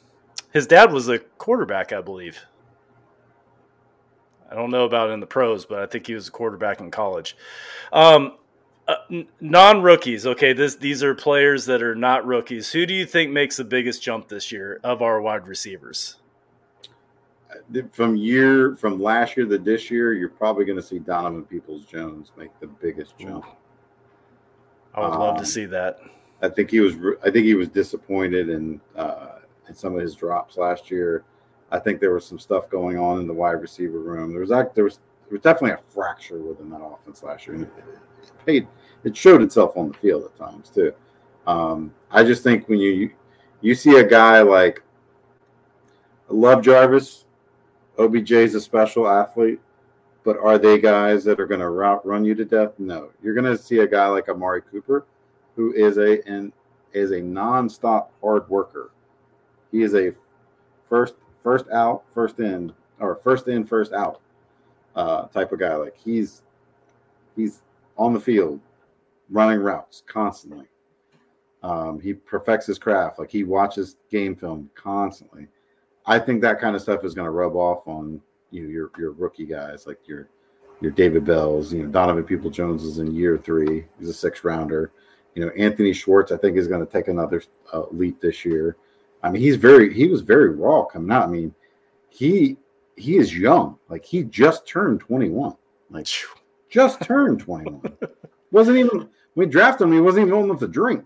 his 0.53 0.67
dad 0.67 0.93
was 0.93 1.09
a 1.09 1.19
quarterback, 1.19 1.93
I 1.93 2.01
believe. 2.01 2.41
I 4.51 4.55
don't 4.55 4.71
know 4.71 4.85
about 4.85 5.11
in 5.11 5.21
the 5.21 5.27
pros, 5.27 5.67
but 5.67 5.81
I 5.81 5.87
think 5.87 6.07
he 6.07 6.15
was 6.15 6.29
a 6.29 6.31
quarterback 6.31 6.81
in 6.81 6.91
college. 6.91 7.37
Um, 7.93 8.37
uh, 8.87 8.97
non 9.41 9.83
rookies. 9.83 10.27
Okay, 10.27 10.55
this 10.55 10.77
these 10.77 11.03
are 11.03 11.15
players 11.15 11.67
that 11.67 11.83
are 11.83 11.95
not 11.95 12.27
rookies. 12.27 12.73
Who 12.73 12.87
do 12.87 12.95
you 12.95 13.05
think 13.05 13.31
makes 13.31 13.59
the 13.59 13.65
biggest 13.65 14.03
jump 14.03 14.29
this 14.29 14.51
year 14.51 14.81
of 14.83 15.03
our 15.03 15.21
wide 15.21 15.47
receivers? 15.47 16.17
From 17.93 18.15
year 18.17 18.75
from 18.77 19.01
last 19.01 19.37
year 19.37 19.47
to 19.47 19.59
this 19.59 19.91
year, 19.91 20.13
you're 20.13 20.29
probably 20.29 20.65
going 20.65 20.77
to 20.77 20.83
see 20.83 20.99
Donovan 20.99 21.45
Peoples 21.45 21.85
Jones 21.87 22.33
make 22.37 22.51
the 22.61 22.67
biggest 22.67 23.17
jump. 23.19 23.47
I 24.95 25.01
would 25.01 25.13
um, 25.13 25.21
love 25.21 25.35
to 25.37 25.41
um, 25.41 25.47
see 25.47 25.65
that. 25.67 25.99
I 26.43 26.49
think 26.49 26.71
he 26.71 26.81
was. 26.81 26.95
I 27.25 27.31
think 27.31 27.47
he 27.47 27.55
was 27.55 27.69
disappointed 27.69 28.49
in 28.49 28.81
uh, 28.97 29.39
in 29.69 29.75
some 29.75 29.95
of 29.95 30.01
his 30.01 30.15
drops 30.15 30.57
last 30.57 30.91
year. 30.91 31.25
I 31.71 31.79
think 31.79 32.01
there 32.01 32.13
was 32.13 32.27
some 32.27 32.39
stuff 32.39 32.71
going 32.71 32.99
on 32.99 33.21
in 33.21 33.27
the 33.27 33.35
wide 33.35 33.61
receiver 33.61 33.99
room. 33.99 34.31
There 34.31 34.41
was 34.41 34.51
there 34.75 34.85
was 34.85 35.01
there 35.29 35.37
was 35.37 35.43
definitely 35.43 35.73
a 35.73 35.93
fracture 35.93 36.39
within 36.39 36.71
that 36.71 36.81
offense 36.81 37.23
last 37.23 37.47
year. 37.47 37.57
And 37.57 37.65
it, 37.65 37.73
it 38.23 38.47
paid 38.47 38.69
it 39.05 39.17
showed 39.17 39.43
itself 39.43 39.77
on 39.77 39.89
the 39.89 39.95
field 39.95 40.25
at 40.25 40.37
times 40.37 40.71
too. 40.71 40.93
Um, 41.47 41.95
I 42.11 42.25
just 42.25 42.43
think 42.43 42.69
when 42.69 42.79
you 42.79 43.11
you 43.61 43.75
see 43.75 43.97
a 43.99 44.05
guy 44.05 44.41
like 44.43 44.83
Love 46.29 46.63
Jarvis, 46.63 47.25
OBJ 47.99 48.33
is 48.33 48.55
a 48.55 48.61
special 48.61 49.09
athlete, 49.09 49.61
but 50.25 50.39
are 50.39 50.59
they 50.59 50.79
guys 50.79 51.25
that 51.25 51.41
are 51.41 51.47
going 51.47 51.61
to 51.61 51.69
route 51.69 52.05
run 52.07 52.25
you 52.25 52.35
to 52.35 52.45
death? 52.45 52.73
No, 52.79 53.11
you're 53.23 53.35
going 53.35 53.45
to 53.45 53.59
see 53.63 53.79
a 53.79 53.87
guy 53.87 54.07
like 54.09 54.29
Amari 54.29 54.63
Cooper, 54.63 55.05
who 55.57 55.73
is 55.73 55.99
a 55.99 56.27
and 56.29 56.53
is 56.93 57.11
a 57.11 57.21
nonstop 57.21 58.09
hard 58.23 58.49
worker. 58.49 58.91
He 59.73 59.83
is 59.83 59.95
a 59.95 60.13
first 60.89 61.15
first 61.43 61.69
out, 61.71 62.05
first 62.13 62.39
in, 62.39 62.73
or 63.01 63.17
first 63.17 63.49
in, 63.49 63.65
first 63.65 63.93
out 63.93 64.21
uh, 64.95 65.27
type 65.27 65.53
of 65.53 65.59
guy. 65.59 65.75
Like 65.75 65.97
he's 65.97 66.43
he's 67.37 67.63
on 67.97 68.13
the 68.13 68.21
field 68.21 68.61
running 69.31 69.61
routes 69.61 70.03
constantly. 70.07 70.67
Um, 71.63 72.01
he 72.01 72.15
perfects 72.15 72.67
his 72.67 72.79
craft. 72.79 73.19
Like 73.19 73.31
he 73.31 73.45
watches 73.45 73.97
game 74.11 74.37
film 74.37 74.71
constantly. 74.75 75.49
I 76.09 76.19
think 76.19 76.41
that 76.41 76.59
kind 76.59 76.75
of 76.75 76.83
stuff 76.83 77.05
is 77.05 77.15
going 77.15 77.27
to 77.27 77.31
rub 77.31 77.55
off 77.55 77.87
on 77.87 78.21
you 78.51 78.63
know, 78.63 78.69
your 78.71 78.91
your 78.99 79.13
rookie 79.13 79.45
guys 79.45 79.87
like 79.87 80.01
your 80.07 80.31
your 80.81 80.91
David 80.91 81.25
Bells. 81.25 81.73
You 81.73 81.85
know, 81.85 81.91
Donovan 81.91 82.25
People 82.25 82.51
Jones 82.51 82.83
is 82.83 82.99
in 82.99 83.15
year 83.15 83.37
three. 83.39 83.85
He's 83.99 84.09
a 84.09 84.15
six 84.15 84.43
rounder. 84.43 84.91
You 85.35 85.45
know, 85.45 85.53
Anthony 85.53 85.93
Schwartz, 85.93 86.33
I 86.33 86.39
think, 86.39 86.57
is 86.57 86.67
going 86.67 86.85
to 86.85 86.91
take 86.91 87.09
another 87.09 87.43
uh, 87.73 87.85
leap 87.91 88.21
this 88.21 88.45
year. 88.45 88.77
I 89.23 89.31
mean, 89.31 89.43
he's 89.43 89.57
very 89.57 89.93
he 89.93 90.09
was 90.09 90.23
very 90.23 90.51
raw 90.51 90.85
coming 90.85 91.13
out. 91.13 91.25
I 91.25 91.31
mean, 91.31 91.55
he 92.09 92.57
he 92.97 93.19
is 93.19 93.37
young. 93.37 93.79
Like 93.89 94.05
he 94.05 94.25
just 94.25 94.67
turned 94.67 95.01
21. 95.01 95.55
Like 95.91 96.07
just 96.71 97.03
turned 97.03 97.41
21. 97.41 97.83
wasn't 98.51 98.79
even 98.79 99.11
we 99.35 99.45
drafted 99.45 99.87
him, 99.87 99.93
he 99.93 100.01
wasn't 100.01 100.27
even 100.27 100.35
old 100.35 100.47
enough 100.47 100.61
to 100.61 100.69
drink. 100.69 101.05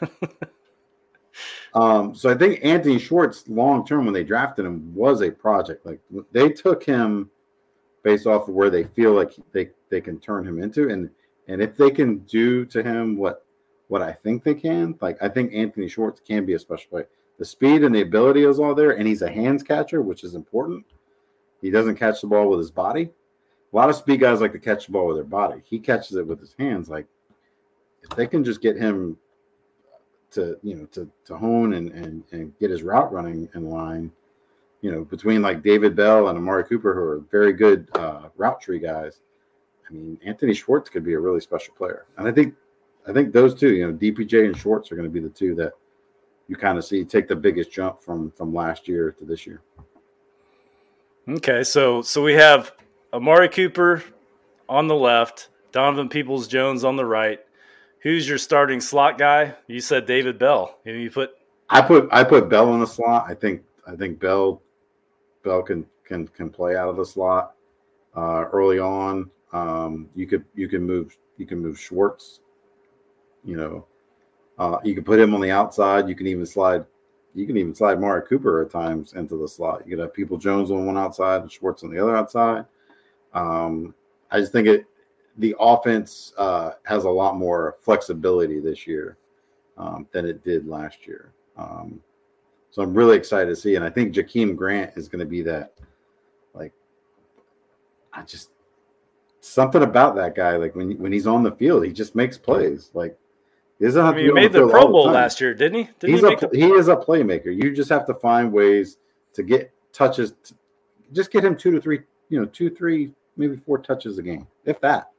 um, 1.74 2.14
so 2.14 2.30
I 2.30 2.34
think 2.34 2.64
Anthony 2.64 2.98
Schwartz 2.98 3.48
long 3.48 3.84
term 3.84 4.04
when 4.04 4.14
they 4.14 4.24
drafted 4.24 4.64
him 4.64 4.94
was 4.94 5.22
a 5.22 5.30
project. 5.30 5.84
Like 5.84 6.00
they 6.32 6.48
took 6.48 6.84
him 6.84 7.30
based 8.02 8.26
off 8.26 8.48
of 8.48 8.54
where 8.54 8.70
they 8.70 8.84
feel 8.84 9.12
like 9.12 9.32
they, 9.52 9.70
they 9.90 10.00
can 10.00 10.20
turn 10.20 10.46
him 10.46 10.62
into 10.62 10.90
and 10.90 11.10
and 11.48 11.60
if 11.60 11.76
they 11.76 11.90
can 11.90 12.18
do 12.20 12.64
to 12.66 12.82
him 12.82 13.16
what 13.16 13.44
what 13.88 14.02
I 14.02 14.12
think 14.12 14.42
they 14.42 14.54
can, 14.54 14.96
like 15.00 15.22
I 15.22 15.28
think 15.28 15.52
Anthony 15.52 15.88
Schwartz 15.88 16.20
can 16.20 16.46
be 16.46 16.54
a 16.54 16.58
special 16.58 16.88
player. 16.90 17.08
The 17.38 17.44
speed 17.44 17.82
and 17.82 17.94
the 17.94 18.00
ability 18.02 18.44
is 18.44 18.58
all 18.58 18.74
there, 18.74 18.92
and 18.92 19.06
he's 19.06 19.22
a 19.22 19.30
hands 19.30 19.62
catcher, 19.62 20.00
which 20.00 20.24
is 20.24 20.34
important. 20.34 20.86
He 21.60 21.70
doesn't 21.70 21.96
catch 21.96 22.20
the 22.20 22.28
ball 22.28 22.48
with 22.48 22.60
his 22.60 22.70
body. 22.70 23.10
A 23.72 23.76
lot 23.76 23.90
of 23.90 23.96
speed 23.96 24.20
guys 24.20 24.40
like 24.40 24.52
to 24.52 24.58
catch 24.58 24.86
the 24.86 24.92
ball 24.92 25.06
with 25.06 25.16
their 25.16 25.24
body. 25.24 25.60
He 25.64 25.78
catches 25.78 26.16
it 26.16 26.26
with 26.26 26.40
his 26.40 26.54
hands. 26.58 26.88
Like 26.88 27.06
if 28.02 28.16
they 28.16 28.26
can 28.26 28.44
just 28.44 28.62
get 28.62 28.76
him 28.76 29.18
to 30.34 30.58
you 30.62 30.74
know 30.74 30.86
to 30.86 31.08
to 31.26 31.36
hone 31.36 31.74
and 31.74 31.90
and, 31.92 32.24
and 32.32 32.58
get 32.58 32.70
his 32.70 32.82
route 32.82 33.12
running 33.12 33.48
in 33.54 33.70
line, 33.70 34.10
you 34.80 34.92
know, 34.92 35.04
between 35.04 35.42
like 35.42 35.62
David 35.62 35.96
Bell 35.96 36.28
and 36.28 36.38
Amari 36.38 36.64
Cooper, 36.64 36.94
who 36.94 37.00
are 37.00 37.18
very 37.30 37.52
good 37.52 37.88
uh, 37.94 38.28
route 38.36 38.60
tree 38.60 38.78
guys. 38.78 39.20
I 39.88 39.92
mean, 39.92 40.18
Anthony 40.24 40.54
Schwartz 40.54 40.88
could 40.88 41.04
be 41.04 41.14
a 41.14 41.20
really 41.20 41.40
special 41.40 41.74
player, 41.74 42.06
and 42.16 42.26
I 42.28 42.32
think 42.32 42.54
I 43.06 43.12
think 43.12 43.32
those 43.32 43.54
two, 43.54 43.74
you 43.74 43.86
know, 43.86 43.92
DPJ 43.92 44.46
and 44.46 44.56
Schwartz 44.56 44.90
are 44.90 44.96
going 44.96 45.08
to 45.08 45.12
be 45.12 45.20
the 45.20 45.28
two 45.28 45.54
that 45.56 45.72
you 46.48 46.56
kind 46.56 46.78
of 46.78 46.84
see 46.84 47.04
take 47.04 47.28
the 47.28 47.36
biggest 47.36 47.70
jump 47.70 48.00
from 48.00 48.30
from 48.32 48.54
last 48.54 48.88
year 48.88 49.12
to 49.18 49.24
this 49.24 49.46
year. 49.46 49.62
Okay, 51.28 51.64
so 51.64 52.02
so 52.02 52.22
we 52.22 52.34
have 52.34 52.72
Amari 53.12 53.48
Cooper 53.48 54.02
on 54.68 54.88
the 54.88 54.94
left, 54.94 55.48
Donovan 55.72 56.08
Peoples 56.08 56.48
Jones 56.48 56.84
on 56.84 56.96
the 56.96 57.04
right. 57.04 57.40
Who's 58.04 58.28
your 58.28 58.36
starting 58.36 58.82
slot 58.82 59.16
guy? 59.16 59.54
You 59.66 59.80
said 59.80 60.04
David 60.04 60.38
Bell. 60.38 60.78
You 60.84 61.10
put 61.10 61.38
I 61.70 61.80
put 61.80 62.06
I 62.12 62.22
put 62.22 62.50
Bell 62.50 62.72
in 62.74 62.80
the 62.80 62.86
slot. 62.86 63.24
I 63.26 63.34
think 63.34 63.62
I 63.86 63.96
think 63.96 64.20
Bell 64.20 64.60
Bell 65.42 65.62
can 65.62 65.86
can 66.04 66.28
can 66.28 66.50
play 66.50 66.76
out 66.76 66.90
of 66.90 66.96
the 66.96 67.04
slot 67.04 67.54
uh, 68.14 68.44
early 68.52 68.78
on. 68.78 69.30
Um, 69.54 70.10
you 70.14 70.26
could 70.26 70.44
you 70.54 70.68
can 70.68 70.82
move 70.82 71.16
you 71.38 71.46
can 71.46 71.58
move 71.60 71.80
Schwartz. 71.80 72.40
You 73.42 73.56
know, 73.56 73.86
uh, 74.58 74.78
you 74.84 74.94
can 74.94 75.04
put 75.04 75.18
him 75.18 75.34
on 75.34 75.40
the 75.40 75.50
outside. 75.50 76.06
You 76.06 76.14
can 76.14 76.26
even 76.26 76.44
slide 76.44 76.84
you 77.34 77.46
can 77.46 77.56
even 77.56 77.74
slide 77.74 77.98
Mari 77.98 78.20
Cooper 78.28 78.62
at 78.62 78.70
times 78.70 79.14
into 79.14 79.38
the 79.38 79.48
slot. 79.48 79.82
You 79.86 79.96
could 79.96 80.02
have 80.02 80.12
People 80.12 80.36
Jones 80.36 80.70
on 80.70 80.84
one 80.84 80.98
outside 80.98 81.40
and 81.40 81.50
Schwartz 81.50 81.82
on 81.82 81.90
the 81.90 82.02
other 82.02 82.14
outside. 82.14 82.66
Um, 83.32 83.94
I 84.30 84.40
just 84.40 84.52
think 84.52 84.68
it 84.68 84.84
the 85.38 85.54
offense 85.58 86.32
uh, 86.38 86.72
has 86.84 87.04
a 87.04 87.10
lot 87.10 87.36
more 87.36 87.76
flexibility 87.80 88.60
this 88.60 88.86
year 88.86 89.16
um, 89.76 90.06
than 90.12 90.26
it 90.26 90.44
did 90.44 90.66
last 90.66 91.06
year. 91.06 91.32
Um, 91.56 92.00
so 92.70 92.82
I'm 92.82 92.94
really 92.94 93.16
excited 93.16 93.50
to 93.50 93.56
see, 93.56 93.76
and 93.76 93.84
I 93.84 93.90
think 93.90 94.14
Jakeem 94.14 94.56
Grant 94.56 94.92
is 94.96 95.08
going 95.08 95.20
to 95.20 95.26
be 95.26 95.42
that. 95.42 95.74
Like, 96.54 96.72
I 98.12 98.22
just 98.22 98.50
something 99.40 99.82
about 99.82 100.16
that 100.16 100.34
guy. 100.34 100.56
Like 100.56 100.74
when 100.74 100.92
when 100.98 101.12
he's 101.12 101.26
on 101.26 101.42
the 101.42 101.52
field, 101.52 101.84
he 101.84 101.92
just 101.92 102.14
makes 102.14 102.38
plays. 102.38 102.90
Like 102.94 103.16
he 103.78 103.84
doesn't 103.84 104.04
have 104.04 104.14
I 104.14 104.16
mean, 104.16 104.26
he 104.26 104.32
made 104.32 104.52
the 104.52 104.68
Pro 104.68 104.88
Bowl 104.88 105.06
the 105.06 105.12
last 105.12 105.40
year, 105.40 105.54
didn't 105.54 105.78
he? 105.78 105.90
Didn't 106.00 106.14
he's 106.14 106.20
he, 106.20 106.46
a, 106.46 106.48
a, 106.48 106.70
he 106.70 106.74
is 106.74 106.88
a 106.88 106.96
playmaker. 106.96 107.54
You 107.54 107.74
just 107.74 107.90
have 107.90 108.06
to 108.06 108.14
find 108.14 108.52
ways 108.52 108.98
to 109.34 109.42
get 109.42 109.72
touches. 109.92 110.34
To, 110.44 110.54
just 111.12 111.30
get 111.30 111.44
him 111.44 111.56
two 111.56 111.70
to 111.70 111.80
three, 111.80 112.00
you 112.28 112.40
know, 112.40 112.46
two, 112.46 112.70
three, 112.70 113.12
maybe 113.36 113.56
four 113.56 113.78
touches 113.78 114.18
a 114.18 114.22
game, 114.22 114.46
if 114.64 114.80
that. 114.80 115.10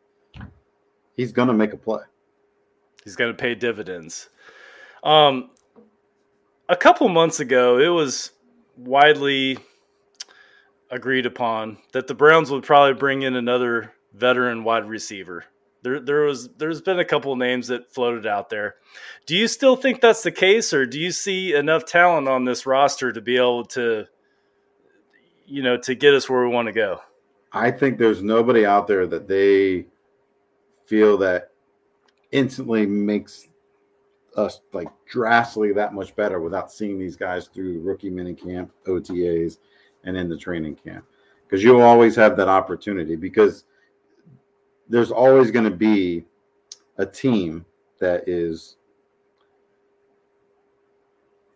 He's 1.16 1.32
gonna 1.32 1.54
make 1.54 1.74
a 1.74 1.78
play. 1.78 2.04
He's 3.04 3.16
gonna 3.16 3.34
pay 3.34 3.56
dividends. 3.56 4.30
Um, 5.04 5.52
a 6.68 6.76
couple 6.76 7.08
months 7.10 7.40
ago, 7.40 7.78
it 7.80 7.90
was 7.90 8.32
widely 8.78 9.58
agreed 10.90 11.26
upon 11.26 11.78
that 11.94 12.08
the 12.08 12.16
Browns 12.16 12.52
would 12.52 12.64
probably 12.64 12.94
bring 12.94 13.22
in 13.22 13.36
another 13.36 13.94
veteran 14.14 14.64
wide 14.64 14.88
receiver. 14.88 15.46
There, 15.84 16.00
there 16.00 16.22
was 16.22 16.50
there's 16.58 16.82
been 16.82 17.00
a 17.00 17.06
couple 17.06 17.36
names 17.36 17.68
that 17.68 17.94
floated 17.94 18.26
out 18.26 18.50
there. 18.50 18.76
Do 19.28 19.36
you 19.36 19.48
still 19.48 19.76
think 19.76 20.02
that's 20.02 20.24
the 20.24 20.32
case, 20.32 20.74
or 20.74 20.86
do 20.86 21.00
you 21.00 21.12
see 21.12 21.54
enough 21.54 21.86
talent 21.86 22.28
on 22.28 22.46
this 22.46 22.66
roster 22.66 23.12
to 23.12 23.22
be 23.22 23.38
able 23.38 23.66
to, 23.66 24.06
you 25.46 25.62
know, 25.62 25.78
to 25.78 25.94
get 25.94 26.16
us 26.16 26.28
where 26.28 26.44
we 26.44 26.52
want 26.52 26.68
to 26.68 26.72
go? 26.72 27.02
I 27.52 27.70
think 27.70 28.00
there's 28.00 28.24
nobody 28.24 28.66
out 28.66 28.88
there 28.88 29.06
that 29.06 29.28
they 29.28 29.86
feel 30.86 31.18
that 31.18 31.52
instantly 32.32 32.86
makes 32.86 33.48
us 34.36 34.62
like 34.74 34.90
drastically 35.06 35.72
that 35.74 35.94
much 35.94 36.16
better 36.16 36.40
without 36.40 36.72
seeing 36.72 37.00
these 37.00 37.16
guys 37.16 37.48
through 37.48 37.82
rookie 37.82 38.12
minicamp, 38.12 38.70
OTAs, 38.88 39.58
and 40.04 40.18
in 40.18 40.30
the 40.30 40.38
training 40.38 40.76
camp. 40.76 41.06
Because 41.48 41.64
you'll 41.64 41.82
always 41.82 42.16
have 42.16 42.36
that 42.38 42.48
opportunity 42.50 43.16
because 43.16 43.66
there's 44.90 45.12
always 45.12 45.52
going 45.52 45.66
to 45.66 45.76
be 45.76 46.26
a 46.98 47.06
team 47.06 47.66
that 48.00 48.28
is 48.28 48.78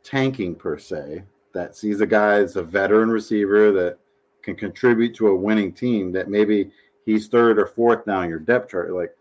tanking 0.03 0.55
per 0.55 0.77
se 0.77 1.23
that 1.53 1.75
sees 1.75 2.01
a 2.01 2.05
guy 2.05 2.35
as 2.35 2.55
a 2.55 2.63
veteran 2.63 3.09
receiver 3.09 3.71
that 3.71 3.97
can 4.41 4.55
contribute 4.55 5.13
to 5.15 5.27
a 5.27 5.35
winning 5.35 5.73
team 5.73 6.11
that 6.11 6.29
maybe 6.29 6.71
he's 7.05 7.27
third 7.27 7.59
or 7.59 7.67
fourth 7.67 8.05
now 8.07 8.21
in 8.21 8.29
your 8.29 8.39
depth 8.39 8.71
chart 8.71 8.91
like 8.91 9.15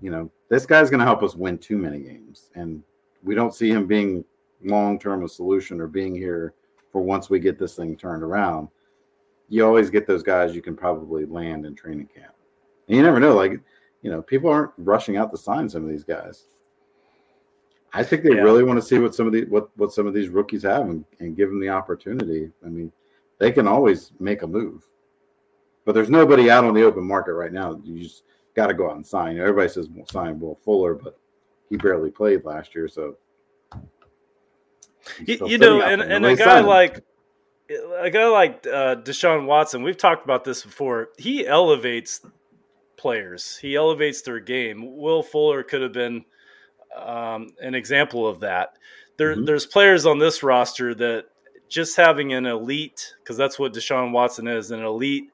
you 0.00 0.10
know 0.10 0.30
this 0.48 0.66
guy's 0.66 0.90
going 0.90 1.00
to 1.00 1.06
help 1.06 1.22
us 1.22 1.34
win 1.34 1.58
too 1.58 1.78
many 1.78 2.00
games 2.00 2.50
and 2.54 2.82
we 3.22 3.34
don't 3.34 3.54
see 3.54 3.70
him 3.70 3.86
being 3.86 4.24
long 4.64 4.98
term 4.98 5.24
a 5.24 5.28
solution 5.28 5.80
or 5.80 5.86
being 5.86 6.14
here 6.14 6.54
for 6.92 7.00
once 7.02 7.30
we 7.30 7.38
get 7.38 7.58
this 7.58 7.76
thing 7.76 7.96
turned 7.96 8.22
around 8.22 8.68
you 9.48 9.64
always 9.64 9.90
get 9.90 10.06
those 10.06 10.22
guys 10.22 10.54
you 10.54 10.62
can 10.62 10.76
probably 10.76 11.24
land 11.24 11.64
in 11.66 11.74
training 11.74 12.08
camp 12.14 12.34
and 12.90 12.96
you 12.96 13.04
never 13.04 13.20
know, 13.20 13.36
like, 13.36 13.52
you 14.02 14.10
know, 14.10 14.20
people 14.20 14.50
aren't 14.50 14.72
rushing 14.76 15.16
out 15.16 15.30
to 15.30 15.38
sign 15.38 15.68
some 15.68 15.84
of 15.84 15.88
these 15.88 16.02
guys. 16.02 16.46
I 17.92 18.02
think 18.02 18.24
they 18.24 18.34
yeah. 18.34 18.40
really 18.40 18.64
want 18.64 18.80
to 18.80 18.84
see 18.84 18.98
what 18.98 19.14
some 19.14 19.28
of 19.28 19.32
the 19.32 19.44
what 19.44 19.70
what 19.76 19.92
some 19.92 20.08
of 20.08 20.14
these 20.14 20.28
rookies 20.28 20.64
have 20.64 20.88
and, 20.88 21.04
and 21.20 21.36
give 21.36 21.50
them 21.50 21.60
the 21.60 21.68
opportunity. 21.68 22.50
I 22.66 22.68
mean, 22.68 22.90
they 23.38 23.52
can 23.52 23.68
always 23.68 24.10
make 24.18 24.42
a 24.42 24.46
move, 24.46 24.88
but 25.84 25.92
there's 25.94 26.10
nobody 26.10 26.50
out 26.50 26.64
on 26.64 26.74
the 26.74 26.82
open 26.82 27.04
market 27.04 27.34
right 27.34 27.52
now. 27.52 27.80
You 27.84 28.02
just 28.02 28.24
got 28.54 28.68
to 28.68 28.74
go 28.74 28.90
out 28.90 28.96
and 28.96 29.06
sign. 29.06 29.38
Everybody 29.38 29.68
says 29.68 29.88
we'll 29.88 30.06
sign 30.06 30.38
Will 30.40 30.56
Fuller, 30.56 30.94
but 30.94 31.18
he 31.68 31.76
barely 31.76 32.10
played 32.10 32.44
last 32.44 32.74
year, 32.74 32.88
so 32.88 33.16
you, 35.24 35.46
you 35.46 35.58
know, 35.58 35.82
and, 35.82 36.02
and 36.02 36.26
a 36.26 36.36
guy 36.36 36.60
like 36.60 37.02
a 37.98 38.10
guy 38.10 38.26
like 38.26 38.66
uh, 38.66 38.96
Deshaun 38.96 39.46
Watson, 39.46 39.82
we've 39.82 39.96
talked 39.96 40.24
about 40.24 40.44
this 40.44 40.62
before. 40.62 41.10
He 41.16 41.46
elevates 41.46 42.20
players. 42.96 43.56
He 43.56 43.76
elevates 43.76 44.22
their 44.22 44.40
game. 44.40 44.96
Will 44.96 45.22
Fuller 45.22 45.62
could 45.62 45.80
have 45.80 45.92
been 45.92 46.24
um, 46.96 47.50
an 47.62 47.74
example 47.74 48.26
of 48.26 48.40
that. 48.40 48.76
There, 49.16 49.34
mm-hmm. 49.34 49.44
There's 49.44 49.66
players 49.66 50.04
on 50.04 50.18
this 50.18 50.42
roster 50.42 50.94
that 50.96 51.26
just 51.68 51.96
having 51.96 52.32
an 52.32 52.46
elite, 52.46 53.14
because 53.22 53.36
that's 53.36 53.58
what 53.58 53.72
Deshaun 53.72 54.10
Watson 54.10 54.48
is, 54.48 54.72
an 54.72 54.82
elite 54.82 55.30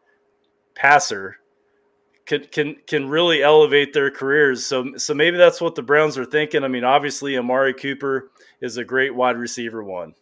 passer, 0.74 1.38
can 2.26 2.44
can 2.50 2.76
can 2.86 3.08
really 3.08 3.42
elevate 3.42 3.92
their 3.92 4.10
careers. 4.10 4.66
So 4.66 4.96
so 4.96 5.14
maybe 5.14 5.36
that's 5.36 5.60
what 5.60 5.74
the 5.74 5.82
Browns 5.82 6.18
are 6.18 6.24
thinking. 6.24 6.64
I 6.64 6.68
mean, 6.68 6.84
obviously 6.84 7.38
Amari 7.38 7.72
Cooper 7.72 8.30
is 8.60 8.76
a 8.76 8.84
great 8.84 9.14
wide 9.14 9.36
receiver 9.38 9.82
one. 9.82 10.14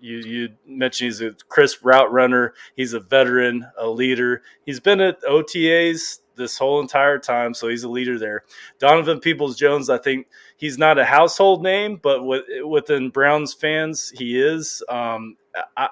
You 0.00 0.18
you 0.18 0.48
mentioned 0.66 1.06
he's 1.06 1.20
a 1.20 1.32
crisp 1.48 1.84
route 1.84 2.12
runner. 2.12 2.54
He's 2.76 2.92
a 2.92 3.00
veteran, 3.00 3.66
a 3.76 3.88
leader. 3.88 4.42
He's 4.64 4.80
been 4.80 5.00
at 5.00 5.20
OTAs 5.22 6.20
this 6.36 6.56
whole 6.56 6.80
entire 6.80 7.18
time, 7.18 7.52
so 7.52 7.66
he's 7.66 7.82
a 7.82 7.88
leader 7.88 8.16
there. 8.16 8.44
Donovan 8.78 9.18
Peoples 9.18 9.56
Jones, 9.56 9.90
I 9.90 9.98
think 9.98 10.28
he's 10.56 10.78
not 10.78 10.96
a 10.96 11.04
household 11.04 11.64
name, 11.64 11.98
but 12.00 12.24
with, 12.24 12.44
within 12.64 13.10
Browns 13.10 13.52
fans, 13.52 14.12
he 14.16 14.40
is. 14.40 14.80
Um, 14.88 15.36
I, 15.76 15.88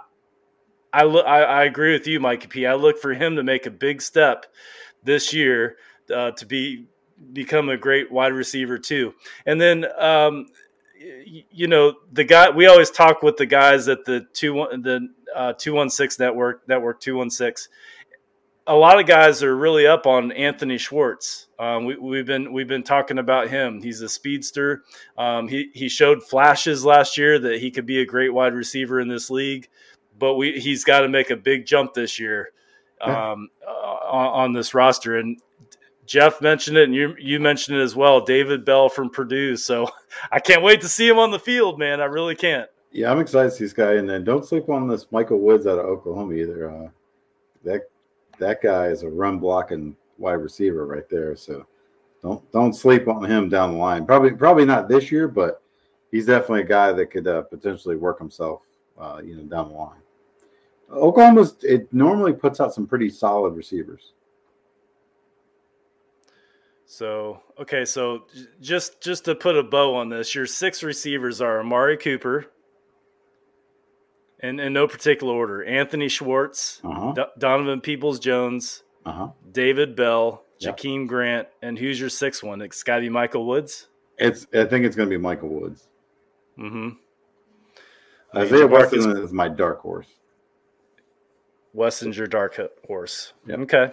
I, 0.93 1.03
I, 1.03 1.41
I 1.43 1.65
agree 1.65 1.93
with 1.93 2.07
you, 2.07 2.21
Mikey 2.21 2.47
P. 2.47 2.65
I 2.65 2.75
look 2.75 2.99
for 2.99 3.13
him 3.13 3.35
to 3.35 3.43
make 3.43 3.67
a 3.67 3.71
big 3.71 4.01
step 4.01 4.47
this 5.07 5.33
year 5.33 5.77
uh, 6.15 6.33
to 6.33 6.45
be 6.45 6.87
become 7.33 7.69
a 7.69 7.77
great 7.77 8.11
wide 8.13 8.33
receiver 8.33 8.79
too. 8.79 9.15
And 9.47 9.61
then, 9.61 9.87
um, 9.99 10.47
you 11.51 11.67
know, 11.67 11.95
the 12.13 12.25
guy 12.25 12.51
we 12.51 12.67
always 12.67 12.91
talk 12.91 13.23
with 13.23 13.37
the 13.37 13.47
guys 13.47 13.89
at 13.89 14.05
the 14.05 14.27
two 14.33 14.55
the 14.55 15.09
uh, 15.35 15.53
two 15.55 15.73
one 15.73 15.91
six 15.91 16.19
network 16.19 16.69
network 16.69 17.01
two 17.01 17.17
one 17.17 17.31
six. 17.31 17.69
A 18.69 18.75
lot 18.75 18.99
of 18.99 19.07
guys 19.07 19.45
are 19.45 19.57
really 19.57 19.87
up 19.87 20.07
on 20.07 20.33
Anthony 20.33 20.77
Schwartz. 20.77 21.47
Um, 21.57 21.85
we, 21.85 22.17
have 22.17 22.27
been 22.27 22.53
we've 22.53 22.67
been 22.67 22.83
talking 22.83 23.19
about 23.19 23.49
him. 23.49 23.81
He's 23.81 24.01
a 24.01 24.09
speedster. 24.09 24.83
Um, 25.17 25.47
he 25.47 25.71
he 25.73 25.89
showed 25.89 26.25
flashes 26.25 26.85
last 26.85 27.17
year 27.17 27.39
that 27.39 27.61
he 27.61 27.71
could 27.71 27.87
be 27.87 28.01
a 28.01 28.07
great 28.07 28.35
wide 28.35 28.55
receiver 28.55 28.99
in 28.99 29.07
this 29.07 29.31
league, 29.31 29.69
but 30.19 30.35
we 30.35 30.59
he's 30.59 30.83
got 30.83 31.01
to 31.01 31.09
make 31.09 31.31
a 31.31 31.37
big 31.37 31.65
jump 31.65 31.95
this 31.95 32.19
year 32.19 32.51
um, 33.01 33.49
uh, 33.67 33.71
on, 33.71 34.27
on, 34.27 34.53
this 34.53 34.75
roster. 34.75 35.19
And 35.19 35.41
Jeff 36.07 36.41
mentioned 36.41 36.77
it, 36.77 36.85
and 36.85 36.95
you 36.95 37.15
you 37.19 37.41
mentioned 37.41 37.79
it 37.79 37.83
as 37.83 37.97
well. 37.97 38.21
David 38.21 38.65
Bell 38.65 38.89
from 38.89 39.11
Purdue. 39.11 39.57
So 39.57 39.89
I 40.33 40.41
can't 40.41 40.63
wait 40.63 40.81
to 40.83 40.89
see 40.89 41.09
him 41.09 41.19
on 41.19 41.31
the 41.31 41.39
field, 41.39 41.79
man. 41.79 42.01
I 42.01 42.07
really 42.07 42.35
can't. 42.35 42.69
Yeah, 42.93 43.11
I'm 43.11 43.21
excited 43.21 43.51
to 43.51 43.57
see 43.57 43.65
this 43.65 43.73
guy. 43.73 43.95
And 43.95 44.09
then 44.09 44.25
don't 44.25 44.45
sleep 44.45 44.69
on 44.69 44.89
this 44.89 45.07
Michael 45.11 45.41
Woods 45.41 45.67
out 45.67 45.79
of 45.79 45.85
Oklahoma 45.85 46.35
either. 46.35 46.71
Uh, 46.71 46.89
that 47.65 47.91
that 48.39 48.63
guy 48.63 48.87
is 48.87 49.03
a 49.03 49.09
run 49.09 49.39
blocking 49.39 49.97
wide 50.19 50.35
receiver 50.35 50.87
right 50.87 51.09
there. 51.09 51.37
So 51.37 51.67
don't 52.23 52.53
don't 52.53 52.73
sleep 52.73 53.09
on 53.09 53.25
him 53.25 53.49
down 53.49 53.73
the 53.73 53.79
line. 53.79 54.07
Probably 54.07 54.31
probably 54.33 54.65
not 54.65 54.89
this 54.89 55.11
year, 55.13 55.29
but 55.29 55.63
he's 56.11 56.27
definitely 56.27 56.63
a 56.63 56.67
guy 56.67 56.93
that 56.93 57.07
could 57.11 57.27
uh, 57.27 57.43
potentially 57.43 57.97
work 57.97 58.19
himself, 58.19 58.63
uh, 58.99 59.21
you 59.23 59.37
know, 59.37 59.43
down 59.43 59.69
the 59.69 59.75
line. 59.75 60.01
Oklahoma's 60.93 61.57
it 61.63 61.93
normally 61.93 62.33
puts 62.33 62.61
out 62.61 62.75
some 62.75 62.87
pretty 62.87 63.11
solid 63.11 63.55
receivers. 63.55 64.13
So 66.87 67.43
okay, 67.59 67.85
so 67.85 68.25
just 68.61 69.01
just 69.03 69.25
to 69.25 69.35
put 69.35 69.57
a 69.57 69.63
bow 69.63 69.95
on 69.97 70.09
this, 70.09 70.35
your 70.35 70.47
six 70.47 70.83
receivers 70.83 71.41
are 71.41 71.61
Amari 71.61 71.97
Cooper, 71.97 72.47
in, 74.41 74.61
in 74.61 74.73
no 74.73 74.87
particular 74.87 75.35
order: 75.35 75.65
Anthony 75.65 76.09
Schwartz, 76.09 76.81
uh-huh. 76.85 77.27
Donovan 77.39 77.81
Peoples 77.81 78.19
Jones, 78.19 78.85
uh-huh. 79.05 79.31
David 79.53 79.97
Bell, 79.97 80.45
yep. 80.59 80.77
Jakeem 80.77 81.09
Grant, 81.09 81.49
and 81.63 81.79
who's 81.79 81.99
your 81.99 82.09
sixth 82.11 82.43
one? 82.43 82.63
It's 82.63 82.83
got 82.83 82.97
to 82.97 83.03
be 83.03 83.09
Michael 83.09 83.47
Woods. 83.47 83.89
It's 84.19 84.47
I 84.55 84.65
think 84.65 84.87
it's 84.87 84.97
going 84.97 85.09
to 85.09 85.15
be 85.15 85.21
Michael 85.21 85.49
Woods. 85.49 85.89
Mm-hmm. 86.59 86.91
Isaiah 88.37 88.67
Weston 88.67 89.17
is 89.19 89.33
my 89.33 89.49
dark 89.49 89.81
horse. 89.81 90.09
Weston's 91.77 92.17
your 92.17 92.27
dark 92.27 92.59
horse. 92.87 93.35
Yep. 93.47 93.59
Okay. 93.61 93.93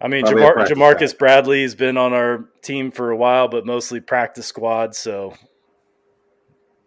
I 0.00 0.08
mean, 0.08 0.24
Jamar- 0.24 0.66
Jamarcus 0.66 1.16
Bradley 1.16 1.62
has 1.62 1.76
been 1.76 1.96
on 1.96 2.12
our 2.12 2.46
team 2.60 2.90
for 2.90 3.10
a 3.10 3.16
while, 3.16 3.46
but 3.46 3.64
mostly 3.66 4.00
practice 4.00 4.46
squad. 4.46 4.96
So, 4.96 5.34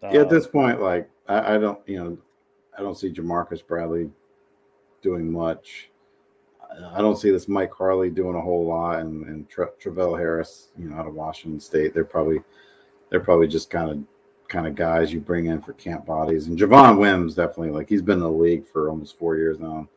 uh, 0.02 0.10
yeah, 0.12 0.20
at 0.20 0.28
this 0.28 0.46
point, 0.46 0.82
like 0.82 1.08
I, 1.26 1.54
I, 1.54 1.58
don't, 1.58 1.78
you 1.88 2.02
know, 2.02 2.18
I 2.76 2.82
don't 2.82 2.96
see 2.96 3.10
Jamarcus 3.10 3.66
Bradley 3.66 4.10
doing 5.00 5.32
much. 5.32 5.88
I 6.92 6.98
don't 6.98 7.16
see 7.16 7.30
this 7.30 7.48
Mike 7.48 7.72
Harley 7.72 8.10
doing 8.10 8.36
a 8.36 8.40
whole 8.40 8.66
lot, 8.66 8.98
and 8.98 9.24
and 9.28 9.48
Tra- 9.48 9.70
Travell 9.78 10.14
Harris, 10.14 10.72
you 10.76 10.90
know, 10.90 10.96
out 10.96 11.06
of 11.06 11.14
Washington 11.14 11.58
State, 11.58 11.94
they're 11.94 12.04
probably 12.04 12.40
they're 13.08 13.20
probably 13.20 13.46
just 13.46 13.70
kind 13.70 13.90
of 13.90 13.98
kind 14.48 14.66
of 14.66 14.74
guys 14.74 15.12
you 15.12 15.20
bring 15.20 15.46
in 15.46 15.60
for 15.60 15.72
camp 15.74 16.06
bodies. 16.06 16.46
And 16.46 16.58
Javon 16.58 16.98
Wims 16.98 17.34
definitely 17.34 17.70
like 17.70 17.88
he's 17.88 18.02
been 18.02 18.18
in 18.18 18.24
the 18.24 18.30
league 18.30 18.66
for 18.66 18.88
almost 18.88 19.18
four 19.18 19.36
years 19.36 19.58
now. 19.58 19.88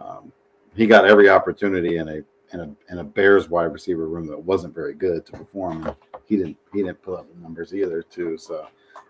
Um, 0.00 0.32
he 0.74 0.86
got 0.86 1.04
every 1.04 1.28
opportunity 1.28 1.96
in 1.96 2.08
a 2.08 2.22
in 2.52 2.60
a 2.60 2.92
in 2.92 2.98
a 2.98 3.04
Bears 3.04 3.48
wide 3.48 3.72
receiver 3.72 4.06
room 4.06 4.26
that 4.26 4.38
wasn't 4.38 4.74
very 4.74 4.94
good 4.94 5.26
to 5.26 5.32
perform. 5.32 5.94
He 6.24 6.36
didn't 6.36 6.56
he 6.72 6.82
didn't 6.82 7.02
put 7.02 7.18
up 7.18 7.34
the 7.34 7.40
numbers 7.40 7.74
either 7.74 8.02
too. 8.02 8.38
So 8.38 8.66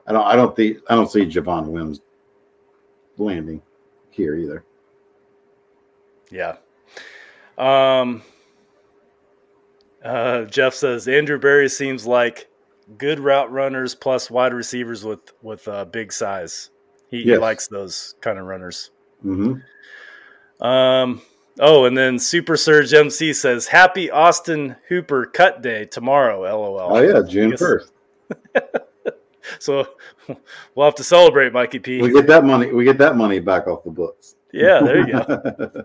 I 0.06 0.12
don't 0.12 0.24
I 0.24 0.36
don't 0.36 0.54
think 0.54 0.78
I 0.88 0.94
don't 0.94 1.10
see 1.10 1.26
Javon 1.26 1.66
Wims 1.66 2.00
landing 3.18 3.62
here 4.10 4.36
either. 4.36 4.64
Yeah. 6.30 6.56
Um 7.58 8.22
uh, 10.02 10.44
Jeff 10.44 10.72
says 10.72 11.08
Andrew 11.08 11.38
Berry 11.38 11.68
seems 11.68 12.06
like 12.06 12.49
good 12.98 13.20
route 13.20 13.50
runners 13.50 13.94
plus 13.94 14.30
wide 14.30 14.54
receivers 14.54 15.04
with 15.04 15.32
with 15.42 15.66
uh, 15.68 15.84
big 15.84 16.12
size. 16.12 16.70
He, 17.08 17.18
yes. 17.18 17.26
he 17.26 17.36
likes 17.36 17.66
those 17.68 18.14
kind 18.20 18.38
of 18.38 18.46
runners. 18.46 18.90
Mm-hmm. 19.24 20.64
Um, 20.64 21.22
Oh, 21.58 21.84
and 21.84 21.96
then 21.96 22.18
Super 22.18 22.56
Surge 22.56 22.94
MC 22.94 23.34
says, 23.34 23.66
"Happy 23.66 24.10
Austin 24.10 24.76
Hooper 24.88 25.26
Cut 25.26 25.60
Day 25.60 25.84
tomorrow." 25.84 26.40
LOL. 26.42 26.96
Oh 26.96 27.02
yeah, 27.02 27.20
June 27.26 27.54
first. 27.56 27.92
so 29.58 29.86
we'll 30.74 30.86
have 30.86 30.94
to 30.96 31.04
celebrate, 31.04 31.52
Mikey 31.52 31.80
P. 31.80 32.00
We 32.00 32.12
get 32.12 32.26
that 32.28 32.44
money. 32.44 32.72
We 32.72 32.84
get 32.84 32.96
that 32.98 33.16
money 33.16 33.40
back 33.40 33.66
off 33.66 33.84
the 33.84 33.90
books. 33.90 34.36
Yeah, 34.52 34.80
there 34.80 35.06
you 35.06 35.12
go. 35.12 35.84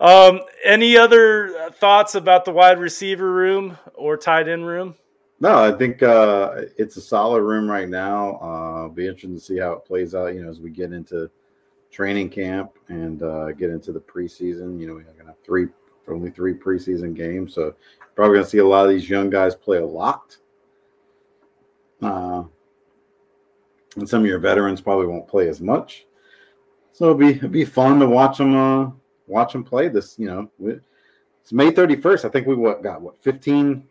um, 0.00 0.40
any 0.64 0.96
other 0.96 1.70
thoughts 1.78 2.16
about 2.16 2.44
the 2.44 2.52
wide 2.52 2.80
receiver 2.80 3.30
room 3.30 3.78
or 3.94 4.16
tight 4.16 4.48
end 4.48 4.66
room? 4.66 4.96
No, 5.42 5.58
I 5.58 5.72
think 5.72 6.04
uh, 6.04 6.62
it's 6.78 6.96
a 6.96 7.00
solid 7.00 7.42
room 7.42 7.68
right 7.68 7.88
now. 7.88 8.36
Uh, 8.36 8.88
be 8.88 9.06
interesting 9.08 9.34
to 9.34 9.40
see 9.40 9.58
how 9.58 9.72
it 9.72 9.84
plays 9.84 10.14
out. 10.14 10.34
You 10.34 10.44
know, 10.44 10.48
as 10.48 10.60
we 10.60 10.70
get 10.70 10.92
into 10.92 11.28
training 11.90 12.30
camp 12.30 12.78
and 12.88 13.24
uh, 13.24 13.50
get 13.50 13.68
into 13.68 13.90
the 13.90 13.98
preseason. 13.98 14.78
You 14.78 14.86
know, 14.86 14.94
we're 14.94 15.02
to 15.02 15.26
have 15.26 15.34
three, 15.44 15.66
only 16.06 16.30
three 16.30 16.54
preseason 16.54 17.12
games, 17.12 17.54
so 17.54 17.74
probably 18.14 18.38
to 18.38 18.44
see 18.44 18.58
a 18.58 18.64
lot 18.64 18.84
of 18.84 18.90
these 18.90 19.10
young 19.10 19.30
guys 19.30 19.56
play 19.56 19.78
a 19.78 19.84
lot. 19.84 20.36
Uh, 22.00 22.44
and 23.96 24.08
some 24.08 24.22
of 24.22 24.28
your 24.28 24.38
veterans 24.38 24.80
probably 24.80 25.06
won't 25.06 25.26
play 25.26 25.48
as 25.48 25.60
much. 25.60 26.06
So 26.92 27.06
it'll 27.06 27.18
be 27.18 27.30
it'll 27.30 27.48
be 27.48 27.64
fun 27.64 27.98
to 27.98 28.06
watch 28.06 28.38
them 28.38 28.54
uh, 28.54 28.92
watch 29.26 29.54
them 29.54 29.64
play 29.64 29.88
this. 29.88 30.20
You 30.20 30.26
know, 30.28 30.78
it's 31.40 31.52
May 31.52 31.72
thirty 31.72 31.96
first. 31.96 32.24
I 32.24 32.28
think 32.28 32.46
we 32.46 32.54
what 32.54 32.80
got 32.84 33.02
what 33.02 33.20
fifteen. 33.20 33.88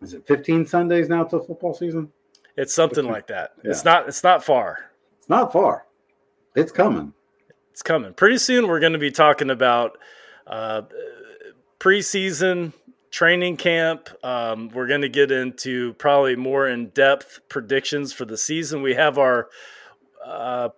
Is 0.00 0.14
it 0.14 0.26
fifteen 0.26 0.66
Sundays 0.66 1.08
now 1.08 1.24
till 1.24 1.40
football 1.40 1.74
season? 1.74 2.12
It's 2.56 2.74
something 2.74 3.04
15. 3.04 3.12
like 3.12 3.26
that. 3.28 3.52
Yeah. 3.62 3.70
It's 3.70 3.84
not. 3.84 4.08
It's 4.08 4.24
not 4.24 4.44
far. 4.44 4.90
It's 5.18 5.28
not 5.28 5.52
far. 5.52 5.86
It's 6.54 6.72
coming. 6.72 7.12
It's 7.70 7.82
coming. 7.82 8.12
Pretty 8.14 8.38
soon, 8.38 8.66
we're 8.66 8.80
going 8.80 8.94
to 8.94 8.98
be 8.98 9.12
talking 9.12 9.50
about 9.50 9.96
uh, 10.46 10.82
preseason 11.78 12.72
training 13.10 13.56
camp. 13.56 14.08
Um, 14.24 14.68
we're 14.70 14.88
going 14.88 15.02
to 15.02 15.08
get 15.08 15.30
into 15.30 15.94
probably 15.94 16.34
more 16.34 16.66
in 16.68 16.88
depth 16.88 17.40
predictions 17.48 18.12
for 18.12 18.24
the 18.24 18.36
season. 18.36 18.82
We 18.82 18.94
have 18.94 19.18
our 19.18 19.48
uh, 20.24 20.70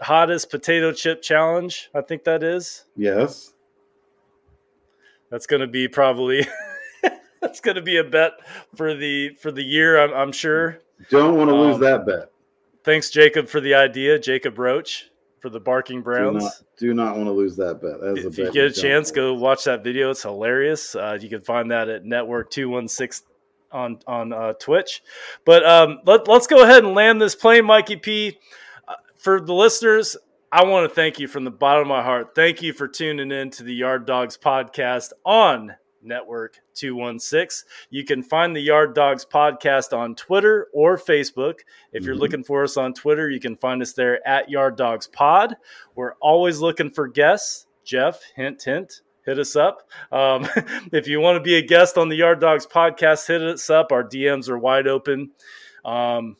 hottest 0.00 0.50
potato 0.50 0.92
chip 0.92 1.20
challenge. 1.20 1.90
I 1.94 2.00
think 2.00 2.24
that 2.24 2.42
is. 2.42 2.86
Yes. 2.96 3.52
That's 5.30 5.46
going 5.46 5.60
to 5.60 5.66
be 5.66 5.88
probably. 5.88 6.46
that's 7.42 7.60
going 7.60 7.76
to 7.76 7.82
be 7.82 7.96
a 7.96 8.04
bet 8.04 8.32
for 8.74 8.94
the 8.94 9.30
for 9.40 9.50
the 9.50 9.62
year. 9.62 10.02
I'm, 10.02 10.12
I'm 10.12 10.32
sure. 10.32 10.78
Don't 11.10 11.36
want 11.36 11.48
to 11.50 11.54
um, 11.54 11.60
lose 11.60 11.78
that 11.80 12.06
bet. 12.06 12.30
Thanks, 12.84 13.10
Jacob, 13.10 13.48
for 13.48 13.60
the 13.60 13.74
idea. 13.74 14.18
Jacob 14.18 14.58
Roach 14.58 15.10
for 15.40 15.50
the 15.50 15.60
Barking 15.60 16.02
Browns. 16.02 16.42
Do 16.42 16.44
not, 16.44 16.52
do 16.78 16.94
not 16.94 17.16
want 17.16 17.28
to 17.28 17.32
lose 17.32 17.56
that 17.56 17.80
bet. 17.80 18.00
That 18.00 18.18
if 18.18 18.38
you 18.38 18.50
get 18.50 18.64
a 18.64 18.72
chance, 18.72 19.10
go 19.10 19.34
watch 19.34 19.64
that 19.64 19.84
video. 19.84 20.10
It's 20.10 20.22
hilarious. 20.22 20.94
Uh, 20.94 21.18
you 21.20 21.28
can 21.28 21.42
find 21.42 21.70
that 21.70 21.88
at 21.88 22.04
Network 22.04 22.50
Two 22.50 22.68
One 22.68 22.88
Six 22.88 23.22
on 23.70 23.98
on 24.06 24.32
uh, 24.32 24.54
Twitch. 24.54 25.02
But 25.44 25.64
um, 25.64 26.00
let, 26.04 26.28
us 26.28 26.46
go 26.46 26.62
ahead 26.62 26.84
and 26.84 26.94
land 26.94 27.20
this 27.20 27.34
plane, 27.34 27.64
Mikey 27.66 27.96
P. 27.96 28.38
Uh, 28.86 28.94
for 29.16 29.40
the 29.40 29.54
listeners, 29.54 30.16
I 30.50 30.64
want 30.64 30.88
to 30.88 30.94
thank 30.94 31.18
you 31.18 31.28
from 31.28 31.44
the 31.44 31.50
bottom 31.50 31.82
of 31.82 31.88
my 31.88 32.02
heart. 32.02 32.34
Thank 32.34 32.62
you 32.62 32.72
for 32.72 32.88
tuning 32.88 33.30
in 33.30 33.50
to 33.52 33.62
the 33.62 33.74
Yard 33.74 34.06
Dawgs 34.06 34.36
podcast 34.36 35.12
on 35.24 35.74
Network 36.02 36.58
216. 36.74 37.68
You 37.90 38.04
can 38.04 38.22
find 38.22 38.54
the 38.54 38.60
Yard 38.60 38.94
Dawgs 38.94 39.24
podcast 39.24 39.96
on 39.96 40.14
Twitter 40.14 40.68
or 40.72 40.96
Facebook. 40.96 41.60
If 41.92 42.04
you're 42.04 42.14
mm-hmm. 42.14 42.22
looking 42.22 42.44
for 42.44 42.64
us 42.64 42.76
on 42.76 42.94
Twitter, 42.94 43.30
you 43.30 43.40
can 43.40 43.56
find 43.56 43.82
us 43.82 43.92
there 43.92 44.26
at 44.26 44.50
Yard 44.50 44.76
Dawgs 44.76 45.06
Pod. 45.06 45.56
We're 45.94 46.14
always 46.14 46.60
looking 46.60 46.90
for 46.90 47.08
guests. 47.08 47.66
Jeff, 47.84 48.20
hint, 48.36 48.62
hint, 48.62 49.00
hit 49.24 49.38
us 49.38 49.56
up. 49.56 49.88
Um, 50.12 50.46
if 50.92 51.08
you 51.08 51.20
want 51.20 51.36
to 51.36 51.42
be 51.42 51.56
a 51.56 51.62
guest 51.62 51.96
on 51.96 52.08
the 52.08 52.16
Yard 52.16 52.40
Dawgs 52.40 52.66
podcast, 52.66 53.26
hit 53.26 53.42
us 53.42 53.70
up. 53.70 53.92
Our 53.92 54.04
DMs 54.04 54.48
are 54.48 54.58
wide 54.58 54.86
open. 54.86 55.30
Um, 55.84 56.36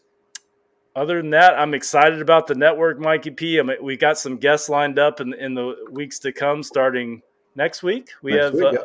other 0.95 1.19
than 1.19 1.31
that, 1.31 1.59
I'm 1.59 1.75
excited 1.75 2.21
about 2.21 2.49
the 2.49 2.55
network, 2.55 2.99
Mikey 2.99 3.31
P. 3.31 3.61
I 3.61 3.63
mean, 3.63 3.77
we 3.83 3.97
got 3.97 4.19
some 4.19 4.37
guests 4.37 4.69
lined 4.69 4.99
up 4.99 5.21
in, 5.21 5.33
in 5.33 5.55
the 5.55 5.77
weeks 5.91 6.19
to 6.21 6.33
come, 6.33 6.63
starting 6.63 7.23
next 7.55 7.83
week. 7.83 8.11
We 8.21 8.33
next 8.33 8.45
have 8.45 8.55
week, 8.55 8.65
uh, 8.65 8.73
yeah 8.73 8.85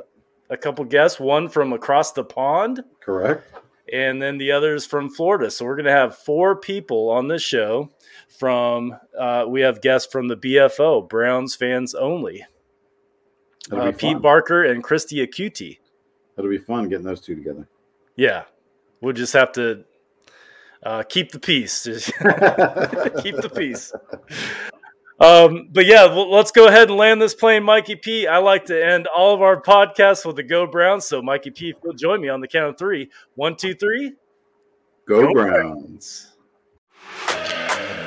a 0.49 0.57
couple 0.57 0.85
guests, 0.85 1.19
one 1.19 1.49
from 1.49 1.73
across 1.73 2.11
the 2.11 2.23
pond. 2.23 2.83
Correct. 3.01 3.49
And 3.91 4.21
then 4.21 4.37
the 4.37 4.51
other 4.51 4.75
is 4.75 4.85
from 4.85 5.09
Florida. 5.09 5.51
So 5.51 5.65
we're 5.65 5.75
going 5.75 5.85
to 5.85 5.91
have 5.91 6.17
four 6.17 6.55
people 6.55 7.09
on 7.09 7.27
this 7.27 7.41
show 7.41 7.89
from, 8.39 8.95
uh, 9.17 9.45
we 9.47 9.61
have 9.61 9.81
guests 9.81 10.11
from 10.11 10.27
the 10.27 10.37
BFO, 10.37 11.07
Browns 11.07 11.55
fans 11.55 11.93
only. 11.93 12.45
Uh, 13.71 13.91
Pete 13.91 14.21
Barker 14.21 14.63
and 14.63 14.83
Christy 14.83 15.25
Acuti. 15.25 15.79
it'll 16.37 16.49
be 16.49 16.57
fun 16.57 16.89
getting 16.89 17.05
those 17.05 17.21
two 17.21 17.35
together. 17.35 17.67
Yeah, 18.15 18.43
we'll 19.01 19.13
just 19.13 19.33
have 19.33 19.53
to 19.53 19.85
uh, 20.83 21.03
keep 21.03 21.31
the 21.31 21.39
peace. 21.39 21.83
keep 21.85 23.37
the 23.37 23.51
peace. 23.53 23.93
Um, 25.19 25.69
but 25.71 25.85
yeah, 25.85 26.05
well, 26.05 26.31
let's 26.31 26.51
go 26.51 26.67
ahead 26.67 26.89
and 26.89 26.97
land 26.97 27.21
this 27.21 27.35
plane, 27.35 27.63
Mikey 27.63 27.95
P. 27.95 28.27
I 28.27 28.39
like 28.39 28.65
to 28.65 28.85
end 28.85 29.07
all 29.07 29.33
of 29.33 29.41
our 29.41 29.61
podcasts 29.61 30.25
with 30.25 30.35
the 30.35 30.43
Go 30.43 30.65
Browns. 30.65 31.05
So, 31.05 31.21
Mikey 31.21 31.51
P, 31.51 31.69
if 31.69 31.77
you'll 31.83 31.93
join 31.93 32.19
me 32.19 32.29
on 32.29 32.41
the 32.41 32.47
count 32.47 32.69
of 32.69 32.77
three. 32.77 33.09
One, 33.35 33.55
two, 33.55 33.73
three. 33.73 34.13
Go, 35.07 35.27
go 35.27 35.33
Browns. 35.33 36.33
Browns. 37.27 38.02